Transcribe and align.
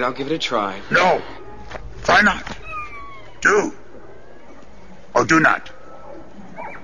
right, 0.00 0.06
I'll 0.06 0.16
give 0.16 0.30
it 0.30 0.34
a 0.34 0.38
try. 0.38 0.80
No. 0.90 1.22
Try 2.04 2.22
not. 2.22 2.44
Do. 3.40 3.74
Or 5.14 5.24
do 5.24 5.40
not. 5.40 5.70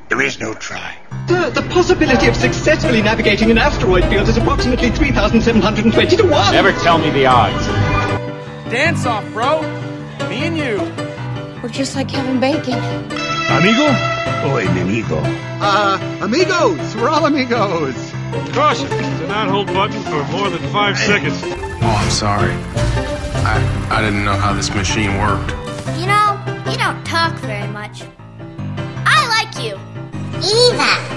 There 0.09 0.23
is 0.23 0.39
no 0.39 0.55
try. 0.55 0.97
The, 1.27 1.51
the 1.51 1.63
possibility 1.71 2.29
of 2.29 2.37
successfully 2.37 3.03
navigating 3.03 3.51
an 3.51 3.59
asteroid 3.59 4.05
field 4.05 4.29
is 4.29 4.37
approximately 4.37 4.91
3,720 4.91 6.17
to 6.17 6.23
1. 6.23 6.53
Never 6.53 6.73
tell 6.73 6.99
me 6.99 7.11
the 7.11 7.27
odds. 7.27 7.67
Dance 8.71 9.07
off, 9.07 9.25
bro. 9.33 9.63
Me 10.29 10.47
and 10.47 10.57
you. 10.57 10.79
We're 11.63 11.69
just 11.69 11.97
like 11.97 12.09
Kevin 12.09 12.39
Bacon. 12.39 12.79
Amigo 13.49 13.87
o 14.45 14.61
enemigo? 14.61 15.21
Uh, 15.61 15.99
amigos! 16.23 16.95
We're 16.95 17.09
all 17.09 17.27
amigos! 17.27 18.16
Caution! 18.53 18.89
Do 18.89 19.27
not 19.29 19.49
hold 19.49 19.67
button 19.69 20.03
for 20.03 20.25
more 20.33 20.49
than 20.51 20.63
five 20.73 20.97
seconds. 20.99 21.41
Oh, 21.45 21.99
I'm 22.03 22.11
sorry. 22.11 22.53
I 23.45 23.89
I 23.91 24.03
didn't 24.03 24.25
know 24.25 24.37
how 24.37 24.53
this 24.53 24.75
machine 24.75 25.19
worked. 25.19 25.51
You 25.99 26.07
know, 26.07 26.39
you 26.71 26.77
don't 26.77 27.05
talk 27.05 27.35
very 27.41 27.69
much. 27.69 28.03
I 29.07 29.27
like 29.29 29.53
you. 29.63 29.79
Eva. 30.43 31.17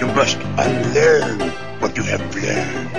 You 0.00 0.06
must 0.14 0.38
unlearn 0.58 1.50
what 1.80 1.96
you 1.96 2.02
have 2.04 2.22
learned. 2.34 2.96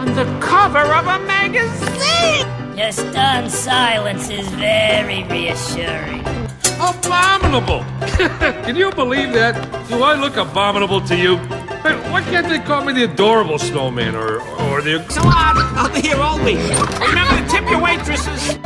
On 0.00 0.14
the 0.14 0.24
cover 0.40 0.78
of 0.78 1.06
a 1.06 1.18
magazine! 1.26 2.46
Your 2.76 2.92
stunned 2.92 3.50
silence 3.50 4.28
is 4.30 4.46
very 4.50 5.24
reassuring. 5.24 6.45
Abominable! 6.76 7.84
Can 8.64 8.76
you 8.76 8.90
believe 8.92 9.32
that? 9.32 9.54
Do 9.88 10.02
I 10.02 10.14
look 10.14 10.36
abominable 10.36 11.00
to 11.02 11.16
you? 11.16 11.36
Hey, 11.86 11.94
why 12.10 12.22
can't 12.22 12.48
they 12.48 12.58
call 12.58 12.84
me 12.84 12.92
the 12.92 13.04
adorable 13.04 13.58
snowman 13.58 14.16
or 14.16 14.40
or 14.66 14.82
the 14.82 15.04
Salad 15.08 15.56
uh, 15.56 15.82
out 15.82 15.96
here 15.96 16.16
only. 16.16 16.56
Remember 16.56 17.36
to 17.36 17.46
tip 17.48 17.70
your 17.70 17.80
waitresses. 17.80 18.58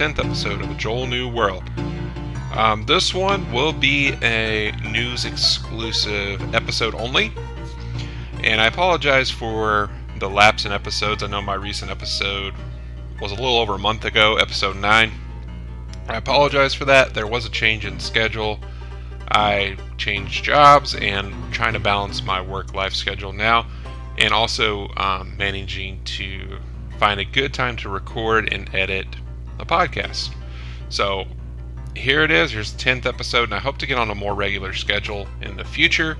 10th 0.00 0.18
episode 0.18 0.62
of 0.62 0.70
A 0.70 0.74
Joel 0.76 1.06
New 1.06 1.28
World. 1.28 1.62
Um, 2.54 2.86
this 2.86 3.12
one 3.12 3.52
will 3.52 3.74
be 3.74 4.14
a 4.22 4.72
news 4.82 5.26
exclusive 5.26 6.54
episode 6.54 6.94
only. 6.94 7.30
And 8.42 8.62
I 8.62 8.66
apologize 8.66 9.30
for 9.30 9.90
the 10.18 10.30
lapse 10.30 10.64
in 10.64 10.72
episodes. 10.72 11.22
I 11.22 11.26
know 11.26 11.42
my 11.42 11.52
recent 11.52 11.90
episode 11.90 12.54
was 13.20 13.30
a 13.30 13.34
little 13.34 13.58
over 13.58 13.74
a 13.74 13.78
month 13.78 14.06
ago, 14.06 14.36
episode 14.36 14.76
9. 14.76 15.12
I 16.08 16.16
apologize 16.16 16.72
for 16.72 16.86
that. 16.86 17.12
There 17.12 17.26
was 17.26 17.44
a 17.44 17.50
change 17.50 17.84
in 17.84 18.00
schedule. 18.00 18.58
I 19.30 19.76
changed 19.98 20.44
jobs 20.44 20.94
and 20.94 21.34
trying 21.52 21.74
to 21.74 21.78
balance 21.78 22.22
my 22.22 22.40
work 22.40 22.72
life 22.72 22.94
schedule 22.94 23.34
now, 23.34 23.66
and 24.16 24.32
also 24.32 24.88
um, 24.96 25.36
managing 25.36 26.02
to 26.04 26.58
find 26.98 27.20
a 27.20 27.24
good 27.26 27.52
time 27.52 27.76
to 27.76 27.90
record 27.90 28.50
and 28.50 28.74
edit 28.74 29.06
a 29.60 29.66
podcast. 29.66 30.34
So 30.88 31.26
here 31.96 32.22
it 32.22 32.30
is. 32.30 32.52
Here's 32.52 32.72
the 32.72 32.78
10th 32.78 33.06
episode, 33.06 33.44
and 33.44 33.54
I 33.54 33.58
hope 33.58 33.78
to 33.78 33.86
get 33.86 33.98
on 33.98 34.10
a 34.10 34.14
more 34.14 34.34
regular 34.34 34.72
schedule 34.72 35.26
in 35.40 35.56
the 35.56 35.64
future. 35.64 36.16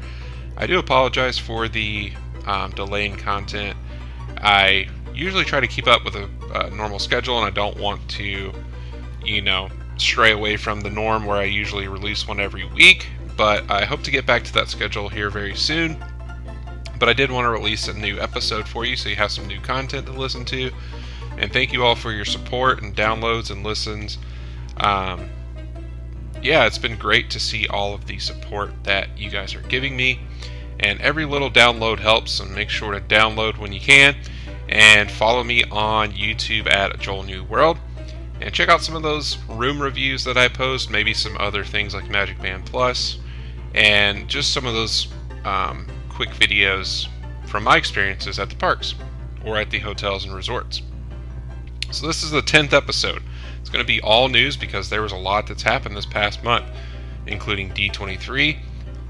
I 0.57 0.67
do 0.67 0.79
apologize 0.79 1.39
for 1.39 1.69
the 1.69 2.13
um, 2.47 2.73
delay 2.73 3.07
in 3.07 3.17
content. 3.17 3.77
I 4.39 4.89
usually 5.15 5.45
try 5.45 5.61
to 5.61 5.67
keep 5.67 5.87
up 5.87 6.05
with 6.05 6.17
a, 6.17 6.29
a 6.55 6.71
normal 6.71 6.99
schedule, 6.99 7.39
and 7.39 7.47
I 7.47 7.51
don't 7.51 7.79
want 7.79 8.07
to, 8.11 8.53
you 9.25 9.43
know, 9.43 9.69
stray 9.97 10.33
away 10.33 10.57
from 10.57 10.81
the 10.81 10.91
norm 10.91 11.27
where 11.27 11.39
I 11.39 11.45
usually 11.45 11.89
release 11.89 12.27
one 12.27 12.41
every 12.41 12.65
week. 12.65 13.09
But 13.37 13.71
I 13.71 13.85
hope 13.85 14.03
to 14.03 14.11
get 14.11 14.27
back 14.27 14.45
to 14.45 14.53
that 14.55 14.69
schedule 14.69 15.09
here 15.09 15.31
very 15.31 15.55
soon. 15.55 15.97
But 16.99 17.09
I 17.09 17.15
did 17.15 17.31
want 17.31 17.47
to 17.47 17.51
release 17.51 17.89
a 17.89 17.95
new 17.95 18.21
episode 18.21 18.69
for 18.69 18.85
you 18.85 18.97
so 18.97 19.09
you 19.09 19.17
have 19.17 19.31
some 19.31 19.47
new 19.47 19.61
content 19.61 20.07
to 20.07 20.13
listen 20.13 20.45
to. 20.47 20.71
And 21.41 21.51
thank 21.51 21.73
you 21.73 21.85
all 21.85 21.95
for 21.95 22.13
your 22.13 22.27
support 22.27 22.83
and 22.83 22.95
downloads 22.95 23.51
and 23.51 23.65
listens. 23.65 24.19
Um, 24.77 25.31
yeah, 26.43 26.67
it's 26.67 26.77
been 26.77 26.99
great 26.99 27.31
to 27.31 27.41
see 27.41 27.67
all 27.67 27.95
of 27.95 28.07
the 28.07 28.19
support 28.19 28.73
that 28.85 29.19
you 29.19 29.31
guys 29.31 29.55
are 29.55 29.63
giving 29.63 29.97
me. 29.97 30.21
And 30.81 31.01
every 31.01 31.25
little 31.25 31.51
download 31.51 31.99
helps, 31.99 32.41
and 32.41 32.55
make 32.55 32.69
sure 32.69 32.93
to 32.93 33.01
download 33.01 33.57
when 33.57 33.73
you 33.73 33.81
can. 33.81 34.17
And 34.69 35.11
follow 35.11 35.43
me 35.43 35.65
on 35.65 36.13
YouTube 36.13 36.71
at 36.71 36.99
Joel 37.01 37.23
New 37.23 37.43
World. 37.45 37.79
And 38.43 38.53
check 38.53 38.69
out 38.69 38.83
some 38.83 38.95
of 38.95 39.03
those 39.03 39.39
room 39.49 39.81
reviews 39.81 40.25
that 40.25 40.37
I 40.37 40.49
post, 40.49 40.91
maybe 40.91 41.15
some 41.15 41.39
other 41.39 41.65
things 41.65 41.95
like 41.95 42.11
Magic 42.11 42.41
Band 42.41 42.67
Plus, 42.67 43.17
and 43.75 44.29
just 44.29 44.53
some 44.53 44.67
of 44.67 44.75
those 44.75 45.09
um, 45.45 45.87
quick 46.11 46.31
videos 46.31 47.09
from 47.47 47.65
my 47.65 47.79
experiences 47.79 48.39
at 48.39 48.51
the 48.51 48.57
parks 48.57 48.95
or 49.45 49.57
at 49.57 49.71
the 49.71 49.79
hotels 49.79 50.25
and 50.25 50.35
resorts. 50.35 50.83
So, 51.93 52.07
this 52.07 52.23
is 52.23 52.31
the 52.31 52.41
10th 52.41 52.73
episode. 52.73 53.21
It's 53.61 53.69
going 53.69 53.85
to 53.85 53.87
be 53.87 54.01
all 54.01 54.29
news 54.29 54.57
because 54.57 54.89
there 54.89 55.03
was 55.03 55.11
a 55.11 55.17
lot 55.17 55.49
that's 55.49 55.63
happened 55.63 55.97
this 55.97 56.07
past 56.07 56.45
month, 56.45 56.67
including 57.27 57.71
D23, 57.71 58.57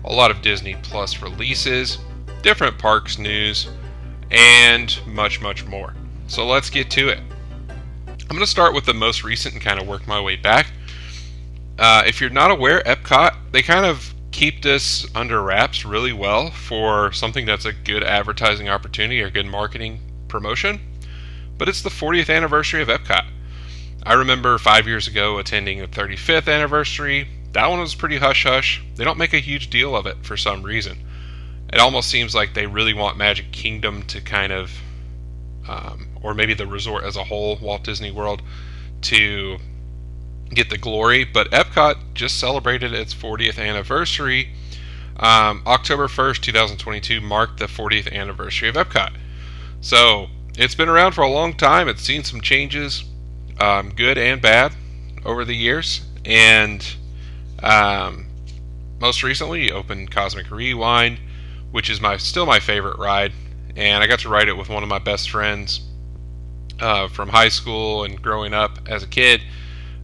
a 0.06 0.12
lot 0.12 0.30
of 0.30 0.40
Disney 0.40 0.76
Plus 0.82 1.20
releases, 1.20 1.98
different 2.42 2.78
parks 2.78 3.18
news, 3.18 3.68
and 4.30 4.98
much, 5.06 5.42
much 5.42 5.66
more. 5.66 5.94
So, 6.26 6.46
let's 6.46 6.70
get 6.70 6.90
to 6.92 7.10
it. 7.10 7.20
I'm 7.68 8.36
going 8.36 8.40
to 8.40 8.46
start 8.46 8.74
with 8.74 8.86
the 8.86 8.94
most 8.94 9.24
recent 9.24 9.54
and 9.54 9.62
kind 9.62 9.78
of 9.78 9.86
work 9.86 10.06
my 10.06 10.20
way 10.20 10.36
back. 10.36 10.72
Uh, 11.78 12.02
if 12.06 12.18
you're 12.18 12.30
not 12.30 12.50
aware, 12.50 12.82
Epcot, 12.84 13.36
they 13.52 13.60
kind 13.60 13.84
of 13.84 14.14
keep 14.30 14.62
this 14.62 15.06
under 15.14 15.42
wraps 15.42 15.84
really 15.84 16.14
well 16.14 16.50
for 16.50 17.12
something 17.12 17.44
that's 17.44 17.66
a 17.66 17.72
good 17.72 18.02
advertising 18.02 18.70
opportunity 18.70 19.20
or 19.20 19.28
good 19.28 19.46
marketing 19.46 20.00
promotion. 20.28 20.80
But 21.60 21.68
it's 21.68 21.82
the 21.82 21.90
40th 21.90 22.34
anniversary 22.34 22.80
of 22.80 22.88
Epcot. 22.88 23.26
I 24.02 24.14
remember 24.14 24.56
five 24.56 24.86
years 24.86 25.06
ago 25.06 25.36
attending 25.36 25.78
the 25.78 25.86
35th 25.86 26.50
anniversary. 26.50 27.28
That 27.52 27.66
one 27.68 27.80
was 27.80 27.94
pretty 27.94 28.16
hush 28.16 28.44
hush. 28.44 28.82
They 28.94 29.04
don't 29.04 29.18
make 29.18 29.34
a 29.34 29.40
huge 29.40 29.68
deal 29.68 29.94
of 29.94 30.06
it 30.06 30.24
for 30.24 30.38
some 30.38 30.62
reason. 30.62 31.04
It 31.70 31.78
almost 31.78 32.08
seems 32.08 32.34
like 32.34 32.54
they 32.54 32.66
really 32.66 32.94
want 32.94 33.18
Magic 33.18 33.52
Kingdom 33.52 34.04
to 34.04 34.22
kind 34.22 34.54
of, 34.54 34.72
um, 35.68 36.08
or 36.22 36.32
maybe 36.32 36.54
the 36.54 36.66
resort 36.66 37.04
as 37.04 37.16
a 37.16 37.24
whole, 37.24 37.58
Walt 37.60 37.84
Disney 37.84 38.10
World, 38.10 38.40
to 39.02 39.58
get 40.54 40.70
the 40.70 40.78
glory. 40.78 41.24
But 41.24 41.50
Epcot 41.50 42.14
just 42.14 42.40
celebrated 42.40 42.94
its 42.94 43.12
40th 43.12 43.58
anniversary. 43.58 44.54
Um, 45.18 45.62
October 45.66 46.08
1st, 46.08 46.40
2022 46.40 47.20
marked 47.20 47.58
the 47.58 47.66
40th 47.66 48.10
anniversary 48.10 48.70
of 48.70 48.76
Epcot. 48.76 49.14
So 49.82 50.30
it's 50.58 50.74
been 50.74 50.88
around 50.88 51.12
for 51.12 51.22
a 51.22 51.30
long 51.30 51.54
time. 51.54 51.88
It's 51.88 52.02
seen 52.02 52.24
some 52.24 52.40
changes, 52.40 53.04
um, 53.60 53.90
good 53.90 54.18
and 54.18 54.40
bad, 54.40 54.72
over 55.24 55.44
the 55.44 55.54
years. 55.54 56.02
And 56.24 56.86
um, 57.62 58.26
most 59.00 59.22
recently, 59.22 59.72
opened 59.72 60.10
Cosmic 60.10 60.50
Rewind, 60.50 61.18
which 61.70 61.88
is 61.88 62.00
my 62.00 62.16
still 62.16 62.46
my 62.46 62.60
favorite 62.60 62.98
ride. 62.98 63.32
And 63.76 64.02
I 64.02 64.06
got 64.06 64.20
to 64.20 64.28
ride 64.28 64.48
it 64.48 64.56
with 64.56 64.68
one 64.68 64.82
of 64.82 64.88
my 64.88 64.98
best 64.98 65.30
friends 65.30 65.80
uh, 66.80 67.08
from 67.08 67.28
high 67.28 67.48
school 67.48 68.04
and 68.04 68.20
growing 68.20 68.52
up 68.52 68.78
as 68.88 69.02
a 69.02 69.06
kid. 69.06 69.40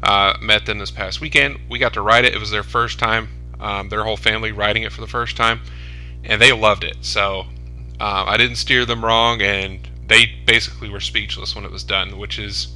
Uh, 0.02 0.36
met 0.40 0.66
them 0.66 0.78
this 0.78 0.90
past 0.90 1.20
weekend. 1.20 1.58
We 1.68 1.78
got 1.78 1.94
to 1.94 2.02
ride 2.02 2.24
it. 2.24 2.34
It 2.34 2.38
was 2.38 2.50
their 2.50 2.62
first 2.62 2.98
time, 2.98 3.28
um, 3.58 3.88
their 3.88 4.04
whole 4.04 4.16
family 4.16 4.52
riding 4.52 4.82
it 4.82 4.92
for 4.92 5.00
the 5.00 5.06
first 5.06 5.36
time, 5.36 5.60
and 6.22 6.40
they 6.40 6.52
loved 6.52 6.84
it. 6.84 6.98
So 7.00 7.40
um, 7.40 7.48
I 7.98 8.36
didn't 8.36 8.56
steer 8.56 8.84
them 8.84 9.04
wrong, 9.04 9.40
and 9.40 9.88
they 10.06 10.26
basically 10.44 10.88
were 10.88 11.00
speechless 11.00 11.54
when 11.54 11.64
it 11.64 11.70
was 11.70 11.84
done, 11.84 12.18
which 12.18 12.38
is 12.38 12.74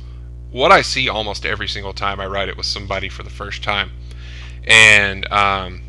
what 0.51 0.73
I 0.73 0.83
see 0.83 1.09
almost 1.09 1.47
every 1.47 1.69
single 1.69 1.93
time 1.93 2.21
I 2.21 2.27
ride 2.27 2.49
it 2.49 2.57
with 2.57 2.67
somebody 2.67 3.09
for 3.09 3.23
the 3.23 3.31
first 3.31 3.63
time. 3.63 3.93
And 4.67 5.31
um, 5.33 5.83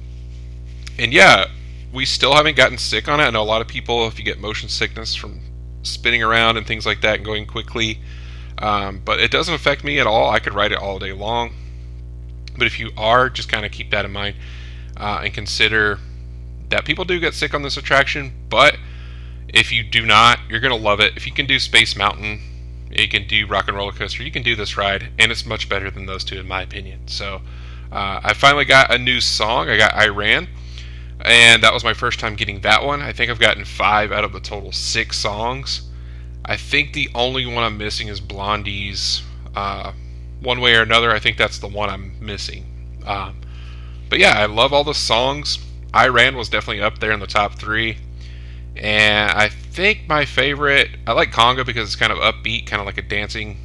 and 0.99 1.11
yeah, 1.11 1.47
we 1.91 2.05
still 2.05 2.35
haven't 2.35 2.55
gotten 2.55 2.77
sick 2.77 3.07
on 3.07 3.19
it. 3.19 3.23
I 3.23 3.29
know 3.31 3.41
a 3.41 3.43
lot 3.43 3.61
of 3.61 3.67
people, 3.67 4.07
if 4.07 4.19
you 4.19 4.25
get 4.25 4.39
motion 4.39 4.69
sickness 4.69 5.15
from 5.15 5.39
spinning 5.83 6.21
around 6.21 6.57
and 6.57 6.65
things 6.65 6.85
like 6.85 7.01
that 7.01 7.15
and 7.15 7.25
going 7.25 7.47
quickly, 7.47 7.99
um, 8.59 9.01
but 9.03 9.19
it 9.19 9.31
doesn't 9.31 9.53
affect 9.53 9.83
me 9.83 9.99
at 9.99 10.07
all. 10.07 10.29
I 10.29 10.39
could 10.39 10.53
ride 10.53 10.71
it 10.71 10.77
all 10.77 10.99
day 10.99 11.11
long. 11.11 11.53
But 12.57 12.67
if 12.67 12.79
you 12.79 12.91
are, 12.97 13.29
just 13.29 13.49
kind 13.49 13.65
of 13.65 13.71
keep 13.71 13.89
that 13.91 14.05
in 14.05 14.11
mind 14.11 14.35
uh, 14.97 15.21
and 15.23 15.33
consider 15.33 15.99
that 16.69 16.85
people 16.85 17.03
do 17.03 17.19
get 17.19 17.33
sick 17.33 17.53
on 17.53 17.63
this 17.63 17.77
attraction, 17.77 18.33
but 18.49 18.77
if 19.53 19.71
you 19.71 19.83
do 19.83 20.05
not, 20.05 20.39
you're 20.49 20.59
going 20.59 20.75
to 20.75 20.81
love 20.81 20.99
it. 20.99 21.15
If 21.15 21.25
you 21.25 21.33
can 21.33 21.45
do 21.45 21.59
Space 21.59 21.95
Mountain, 21.95 22.39
you 22.89 23.07
can 23.07 23.27
do 23.27 23.47
Rock 23.47 23.67
and 23.67 23.77
Roller 23.77 23.91
Coaster, 23.91 24.23
you 24.23 24.31
can 24.31 24.43
do 24.43 24.55
this 24.55 24.77
ride, 24.77 25.09
and 25.17 25.31
it's 25.31 25.45
much 25.45 25.69
better 25.69 25.89
than 25.89 26.05
those 26.05 26.23
two, 26.23 26.39
in 26.39 26.47
my 26.47 26.61
opinion. 26.61 27.07
So 27.07 27.41
uh, 27.91 28.21
I 28.23 28.33
finally 28.33 28.65
got 28.65 28.93
a 28.93 28.97
new 28.97 29.21
song. 29.21 29.69
I 29.69 29.77
got 29.77 29.93
I 29.93 30.07
Ran, 30.07 30.47
and 31.21 31.63
that 31.63 31.73
was 31.73 31.83
my 31.83 31.93
first 31.93 32.19
time 32.19 32.35
getting 32.35 32.61
that 32.61 32.83
one. 32.83 33.01
I 33.01 33.13
think 33.13 33.29
I've 33.29 33.39
gotten 33.39 33.65
five 33.65 34.11
out 34.11 34.23
of 34.23 34.33
the 34.33 34.39
total 34.39 34.71
six 34.71 35.17
songs. 35.17 35.89
I 36.45 36.57
think 36.57 36.93
the 36.93 37.09
only 37.13 37.45
one 37.45 37.63
I'm 37.63 37.77
missing 37.77 38.07
is 38.07 38.19
Blondie's. 38.19 39.21
Uh, 39.55 39.93
one 40.41 40.59
way 40.59 40.75
or 40.75 40.81
another, 40.81 41.11
I 41.11 41.19
think 41.19 41.37
that's 41.37 41.59
the 41.59 41.67
one 41.67 41.89
I'm 41.89 42.13
missing. 42.19 42.65
Um, 43.05 43.41
but 44.09 44.19
yeah, 44.19 44.33
I 44.37 44.47
love 44.47 44.73
all 44.73 44.83
the 44.83 44.93
songs. 44.93 45.59
I 45.93 46.07
Ran 46.07 46.35
was 46.35 46.49
definitely 46.49 46.81
up 46.81 46.99
there 46.99 47.11
in 47.11 47.19
the 47.19 47.27
top 47.27 47.55
three. 47.55 47.97
And 48.75 49.31
I 49.31 49.49
think 49.49 50.07
my 50.07 50.25
favorite, 50.25 50.89
I 51.05 51.13
like 51.13 51.31
Conga 51.31 51.65
because 51.65 51.87
it's 51.89 51.95
kind 51.95 52.11
of 52.11 52.19
upbeat, 52.19 52.67
kind 52.67 52.79
of 52.79 52.85
like 52.85 52.97
a 52.97 53.01
dancing 53.01 53.57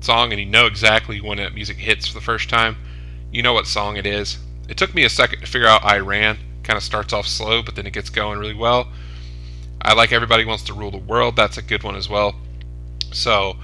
song, 0.00 0.32
and 0.32 0.40
you 0.40 0.46
know 0.46 0.66
exactly 0.66 1.20
when 1.20 1.38
that 1.38 1.54
music 1.54 1.76
hits 1.76 2.08
for 2.08 2.14
the 2.14 2.20
first 2.20 2.48
time. 2.48 2.76
You 3.30 3.42
know 3.42 3.52
what 3.52 3.66
song 3.66 3.96
it 3.96 4.06
is. 4.06 4.38
It 4.68 4.76
took 4.76 4.94
me 4.94 5.04
a 5.04 5.10
second 5.10 5.40
to 5.40 5.46
figure 5.46 5.68
out 5.68 5.84
I 5.84 5.98
Ran. 5.98 6.38
Kind 6.62 6.76
of 6.76 6.82
starts 6.82 7.12
off 7.12 7.26
slow, 7.26 7.62
but 7.62 7.76
then 7.76 7.86
it 7.86 7.92
gets 7.92 8.10
going 8.10 8.38
really 8.38 8.54
well. 8.54 8.88
I 9.80 9.94
like 9.94 10.12
Everybody 10.12 10.44
Wants 10.44 10.64
to 10.64 10.74
Rule 10.74 10.90
the 10.90 10.98
World. 10.98 11.36
That's 11.36 11.56
a 11.56 11.62
good 11.62 11.82
one 11.82 11.96
as 11.96 12.08
well. 12.08 12.34
So, 13.12 13.56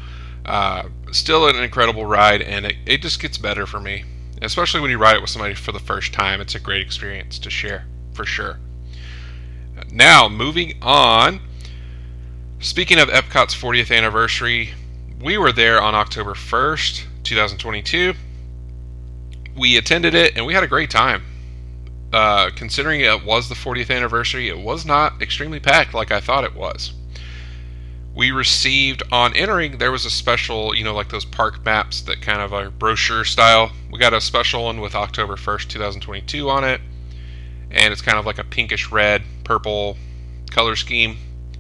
uh, 0.47 0.85
still 1.13 1.49
an 1.49 1.57
incredible 1.57 2.07
ride, 2.07 2.41
and 2.41 2.67
it, 2.67 2.77
it 2.87 3.03
just 3.03 3.21
gets 3.21 3.37
better 3.37 3.67
for 3.67 3.81
me. 3.81 4.05
Especially 4.41 4.81
when 4.81 4.91
you 4.91 4.99
ride 4.99 5.17
it 5.17 5.21
with 5.21 5.31
somebody 5.31 5.55
for 5.55 5.73
the 5.73 5.79
first 5.79 6.13
time. 6.13 6.41
It's 6.41 6.55
a 6.55 6.61
great 6.61 6.83
experience 6.83 7.39
to 7.41 7.51
share, 7.51 7.87
for 8.13 8.25
sure. 8.25 8.59
Now, 9.95 10.29
moving 10.29 10.75
on. 10.83 11.39
Speaking 12.59 12.99
of 12.99 13.09
Epcot's 13.11 13.55
40th 13.55 13.97
anniversary, 13.97 14.71
we 15.21 15.39
were 15.39 15.53
there 15.53 15.81
on 15.81 15.95
October 15.95 16.35
1st, 16.35 17.05
2022. 17.23 18.15
We 19.57 19.77
attended 19.77 20.17
it 20.17 20.37
and 20.37 20.47
we 20.47 20.53
had 20.53 20.65
a 20.65 20.67
great 20.67 20.91
time. 20.91 21.23
Uh, 22.13 22.51
considering 22.57 23.03
it 23.03 23.25
was 23.25 23.49
the 23.49 23.55
40th 23.55 23.95
anniversary, 23.95 24.49
it 24.49 24.59
was 24.59 24.85
not 24.85 25.23
extremely 25.23 25.61
packed 25.61 25.95
like 25.95 26.11
I 26.11 26.19
thought 26.19 26.43
it 26.43 26.57
was. 26.57 26.93
We 28.17 28.33
received 28.33 29.05
on 29.13 29.37
entering, 29.37 29.79
there 29.79 29.93
was 29.93 30.05
a 30.05 30.11
special, 30.11 30.75
you 30.75 30.83
know, 30.83 30.95
like 30.95 31.11
those 31.11 31.25
park 31.25 31.65
maps 31.65 32.03
that 32.03 32.21
kind 32.21 32.43
of 32.43 32.53
are 32.53 32.69
brochure 32.69 33.25
style. 33.25 33.71
We 33.93 34.01
got 34.01 34.13
a 34.13 34.21
special 34.21 34.65
one 34.65 34.81
with 34.81 34.97
October 34.97 35.37
1st, 35.37 35.69
2022 35.69 36.51
on 36.51 36.65
it 36.65 36.81
and 37.75 37.93
it's 37.93 38.03
kind 38.03 38.19
of 38.19 38.25
like 38.25 38.39
a 38.39 38.45
pinkish 38.45 38.91
red, 38.91 39.23
purple 39.45 39.97
color 40.51 40.77
scheme, 40.77 41.17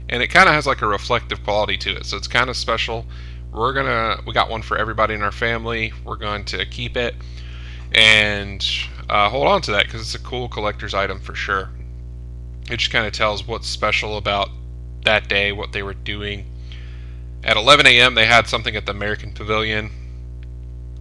and 0.08 0.22
it 0.22 0.28
kind 0.28 0.48
of 0.48 0.54
has 0.54 0.66
like 0.66 0.82
a 0.82 0.86
reflective 0.86 1.42
quality 1.44 1.76
to 1.78 1.96
it. 1.96 2.06
So 2.06 2.16
it's 2.16 2.28
kind 2.28 2.50
of 2.50 2.56
special. 2.56 3.06
We're 3.52 3.72
gonna 3.72 4.20
we 4.26 4.32
got 4.32 4.50
one 4.50 4.62
for 4.62 4.76
everybody 4.76 5.14
in 5.14 5.22
our 5.22 5.32
family. 5.32 5.92
We're 6.04 6.16
going 6.16 6.44
to 6.46 6.66
keep 6.66 6.96
it 6.96 7.14
and 7.94 8.66
uh, 9.08 9.28
hold 9.28 9.46
on 9.46 9.62
to 9.62 9.70
that 9.72 9.86
because 9.86 10.00
it's 10.00 10.14
a 10.14 10.26
cool 10.26 10.48
collector's 10.48 10.94
item 10.94 11.20
for 11.20 11.34
sure. 11.34 11.70
It 12.70 12.78
just 12.78 12.90
kind 12.90 13.06
of 13.06 13.12
tells 13.12 13.46
what's 13.46 13.68
special 13.68 14.16
about 14.16 14.48
that 15.04 15.28
day, 15.28 15.52
what 15.52 15.72
they 15.72 15.82
were 15.82 15.94
doing. 15.94 16.50
At 17.44 17.56
11 17.56 17.86
a.m., 17.86 18.14
they 18.14 18.26
had 18.26 18.48
something 18.48 18.74
at 18.74 18.86
the 18.86 18.92
American 18.92 19.32
Pavilion. 19.32 19.90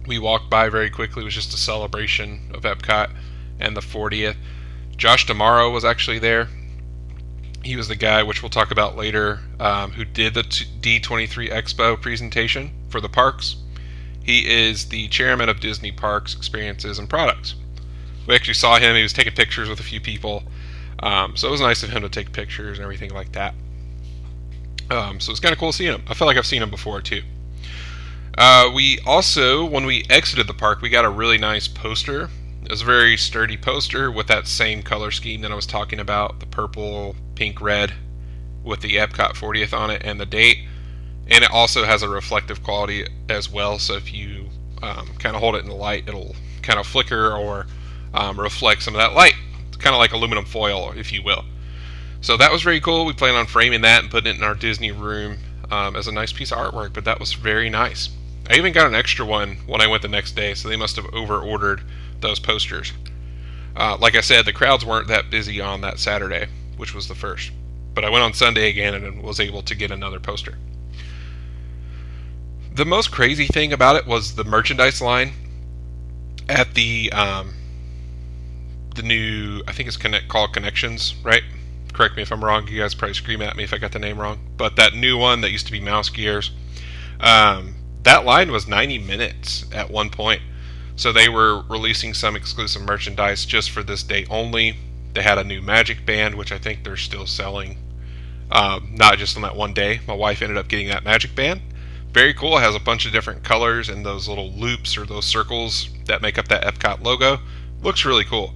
We 0.06 0.18
walked 0.18 0.50
by 0.50 0.68
very 0.68 0.90
quickly. 0.90 1.22
It 1.22 1.24
was 1.24 1.34
just 1.34 1.54
a 1.54 1.56
celebration 1.56 2.50
of 2.52 2.62
Epcot 2.62 3.10
and 3.58 3.74
the 3.74 3.80
40th. 3.80 4.36
Josh 4.96 5.26
D'Amaro 5.26 5.72
was 5.72 5.84
actually 5.84 6.18
there. 6.18 6.48
He 7.64 7.76
was 7.76 7.88
the 7.88 7.96
guy, 7.96 8.22
which 8.22 8.42
we'll 8.42 8.50
talk 8.50 8.70
about 8.70 8.96
later, 8.96 9.40
um, 9.58 9.92
who 9.92 10.04
did 10.04 10.34
the 10.34 10.42
D23 10.42 11.50
Expo 11.50 12.00
presentation 12.00 12.70
for 12.88 13.00
the 13.00 13.08
parks. 13.08 13.56
He 14.22 14.46
is 14.46 14.88
the 14.88 15.08
chairman 15.08 15.48
of 15.48 15.60
Disney 15.60 15.90
Parks 15.90 16.34
Experiences 16.34 16.98
and 16.98 17.08
Products. 17.08 17.54
We 18.26 18.34
actually 18.34 18.54
saw 18.54 18.78
him. 18.78 18.96
He 18.96 19.02
was 19.02 19.12
taking 19.12 19.34
pictures 19.34 19.68
with 19.68 19.80
a 19.80 19.82
few 19.82 20.00
people. 20.00 20.44
Um, 21.00 21.36
so 21.36 21.48
it 21.48 21.50
was 21.50 21.60
nice 21.60 21.82
of 21.82 21.90
him 21.90 22.02
to 22.02 22.08
take 22.08 22.32
pictures 22.32 22.78
and 22.78 22.84
everything 22.84 23.10
like 23.10 23.32
that. 23.32 23.54
Um, 24.90 25.20
so 25.20 25.30
it's 25.30 25.40
kind 25.40 25.52
of 25.52 25.58
cool 25.58 25.72
seeing 25.72 25.94
him. 25.94 26.04
I 26.06 26.14
feel 26.14 26.26
like 26.26 26.36
I've 26.36 26.46
seen 26.46 26.62
him 26.62 26.70
before 26.70 27.00
too. 27.00 27.22
Uh, 28.36 28.70
we 28.74 28.98
also, 29.06 29.64
when 29.64 29.86
we 29.86 30.04
exited 30.10 30.46
the 30.46 30.54
park, 30.54 30.80
we 30.80 30.90
got 30.90 31.04
a 31.04 31.10
really 31.10 31.38
nice 31.38 31.66
poster 31.68 32.28
it 32.64 32.70
was 32.70 32.80
a 32.80 32.86
very 32.86 33.18
sturdy 33.18 33.58
poster 33.58 34.10
with 34.10 34.26
that 34.28 34.46
same 34.46 34.82
color 34.82 35.10
scheme 35.10 35.42
that 35.42 35.52
I 35.52 35.54
was 35.54 35.66
talking 35.66 36.00
about 36.00 36.40
the 36.40 36.46
purple, 36.46 37.14
pink, 37.34 37.60
red 37.60 37.92
with 38.62 38.80
the 38.80 38.96
Epcot 38.96 39.32
40th 39.34 39.76
on 39.76 39.90
it 39.90 40.02
and 40.04 40.18
the 40.18 40.26
date. 40.26 40.58
And 41.28 41.44
it 41.44 41.50
also 41.50 41.84
has 41.84 42.02
a 42.02 42.08
reflective 42.08 42.62
quality 42.62 43.06
as 43.28 43.50
well. 43.50 43.78
So 43.78 43.94
if 43.94 44.12
you 44.12 44.48
um, 44.82 45.08
kind 45.18 45.34
of 45.34 45.40
hold 45.40 45.54
it 45.54 45.64
in 45.64 45.68
the 45.68 45.74
light, 45.74 46.08
it'll 46.08 46.34
kind 46.62 46.78
of 46.78 46.86
flicker 46.86 47.32
or 47.32 47.66
um, 48.12 48.38
reflect 48.38 48.82
some 48.82 48.94
of 48.94 49.00
that 49.00 49.14
light. 49.14 49.34
It's 49.68 49.76
kind 49.76 49.94
of 49.94 49.98
like 49.98 50.12
aluminum 50.12 50.44
foil, 50.44 50.92
if 50.96 51.12
you 51.12 51.22
will. 51.22 51.44
So 52.20 52.36
that 52.36 52.52
was 52.52 52.62
very 52.62 52.80
cool. 52.80 53.04
We 53.04 53.12
plan 53.12 53.34
on 53.34 53.46
framing 53.46 53.82
that 53.82 54.02
and 54.02 54.10
putting 54.10 54.32
it 54.32 54.38
in 54.38 54.44
our 54.44 54.54
Disney 54.54 54.92
room 54.92 55.38
um, 55.70 55.96
as 55.96 56.06
a 56.06 56.12
nice 56.12 56.32
piece 56.32 56.52
of 56.52 56.58
artwork, 56.58 56.92
but 56.92 57.04
that 57.04 57.20
was 57.20 57.34
very 57.34 57.68
nice. 57.68 58.08
I 58.48 58.56
even 58.56 58.72
got 58.72 58.86
an 58.86 58.94
extra 58.94 59.24
one 59.24 59.56
when 59.66 59.80
I 59.80 59.86
went 59.86 60.02
the 60.02 60.08
next 60.08 60.32
day, 60.32 60.54
so 60.54 60.68
they 60.68 60.76
must 60.76 60.96
have 60.96 61.06
over 61.12 61.38
ordered 61.38 61.82
those 62.20 62.38
posters. 62.38 62.92
Uh, 63.76 63.96
like 63.98 64.14
I 64.14 64.20
said, 64.20 64.44
the 64.44 64.52
crowds 64.52 64.84
weren't 64.84 65.08
that 65.08 65.30
busy 65.30 65.60
on 65.60 65.80
that 65.80 65.98
Saturday, 65.98 66.46
which 66.76 66.94
was 66.94 67.08
the 67.08 67.14
first. 67.14 67.50
But 67.94 68.04
I 68.04 68.10
went 68.10 68.24
on 68.24 68.32
Sunday 68.32 68.68
again 68.68 68.94
and 68.94 69.22
was 69.22 69.40
able 69.40 69.62
to 69.62 69.74
get 69.74 69.90
another 69.90 70.18
poster. 70.18 70.58
The 72.74 72.84
most 72.84 73.12
crazy 73.12 73.46
thing 73.46 73.72
about 73.72 73.96
it 73.96 74.06
was 74.06 74.34
the 74.34 74.44
merchandise 74.44 75.00
line 75.00 75.32
at 76.48 76.74
the 76.74 77.12
um, 77.12 77.54
the 78.96 79.02
new 79.02 79.62
I 79.68 79.72
think 79.72 79.88
it's 79.88 79.96
connect 79.96 80.28
called 80.28 80.52
Connections, 80.52 81.14
right? 81.22 81.42
Correct 81.92 82.16
me 82.16 82.22
if 82.22 82.32
I'm 82.32 82.44
wrong. 82.44 82.66
You 82.66 82.80
guys 82.80 82.94
probably 82.94 83.14
scream 83.14 83.42
at 83.42 83.56
me 83.56 83.62
if 83.62 83.72
I 83.72 83.78
got 83.78 83.92
the 83.92 84.00
name 84.00 84.18
wrong. 84.18 84.40
But 84.56 84.76
that 84.76 84.94
new 84.94 85.16
one 85.16 85.40
that 85.42 85.50
used 85.52 85.66
to 85.66 85.72
be 85.72 85.80
Mouse 85.80 86.08
Gears, 86.08 86.50
um, 87.20 87.76
that 88.02 88.24
line 88.24 88.50
was 88.50 88.66
90 88.66 88.98
minutes 88.98 89.64
at 89.72 89.90
one 89.90 90.10
point. 90.10 90.42
So 90.96 91.12
they 91.12 91.28
were 91.28 91.62
releasing 91.62 92.14
some 92.14 92.36
exclusive 92.36 92.82
merchandise 92.82 93.44
just 93.44 93.70
for 93.70 93.82
this 93.82 94.02
day 94.02 94.26
only. 94.30 94.76
They 95.14 95.22
had 95.22 95.38
a 95.38 95.44
new 95.44 95.62
Magic 95.62 96.04
Band, 96.04 96.34
which 96.34 96.52
I 96.52 96.58
think 96.58 96.82
they're 96.82 96.96
still 96.96 97.26
selling, 97.26 97.78
um, 98.50 98.90
not 98.94 99.16
just 99.16 99.36
on 99.36 99.42
that 99.42 99.56
one 99.56 99.72
day. 99.72 100.00
My 100.06 100.14
wife 100.14 100.42
ended 100.42 100.58
up 100.58 100.68
getting 100.68 100.88
that 100.88 101.04
Magic 101.04 101.34
Band. 101.34 101.60
Very 102.12 102.34
cool. 102.34 102.58
It 102.58 102.62
has 102.62 102.74
a 102.74 102.80
bunch 102.80 103.06
of 103.06 103.12
different 103.12 103.44
colors 103.44 103.88
and 103.88 104.04
those 104.04 104.28
little 104.28 104.50
loops 104.52 104.96
or 104.96 105.06
those 105.06 105.24
circles 105.24 105.88
that 106.06 106.22
make 106.22 106.38
up 106.38 106.48
that 106.48 106.64
Epcot 106.64 107.02
logo. 107.02 107.38
Looks 107.82 108.04
really 108.04 108.24
cool. 108.24 108.54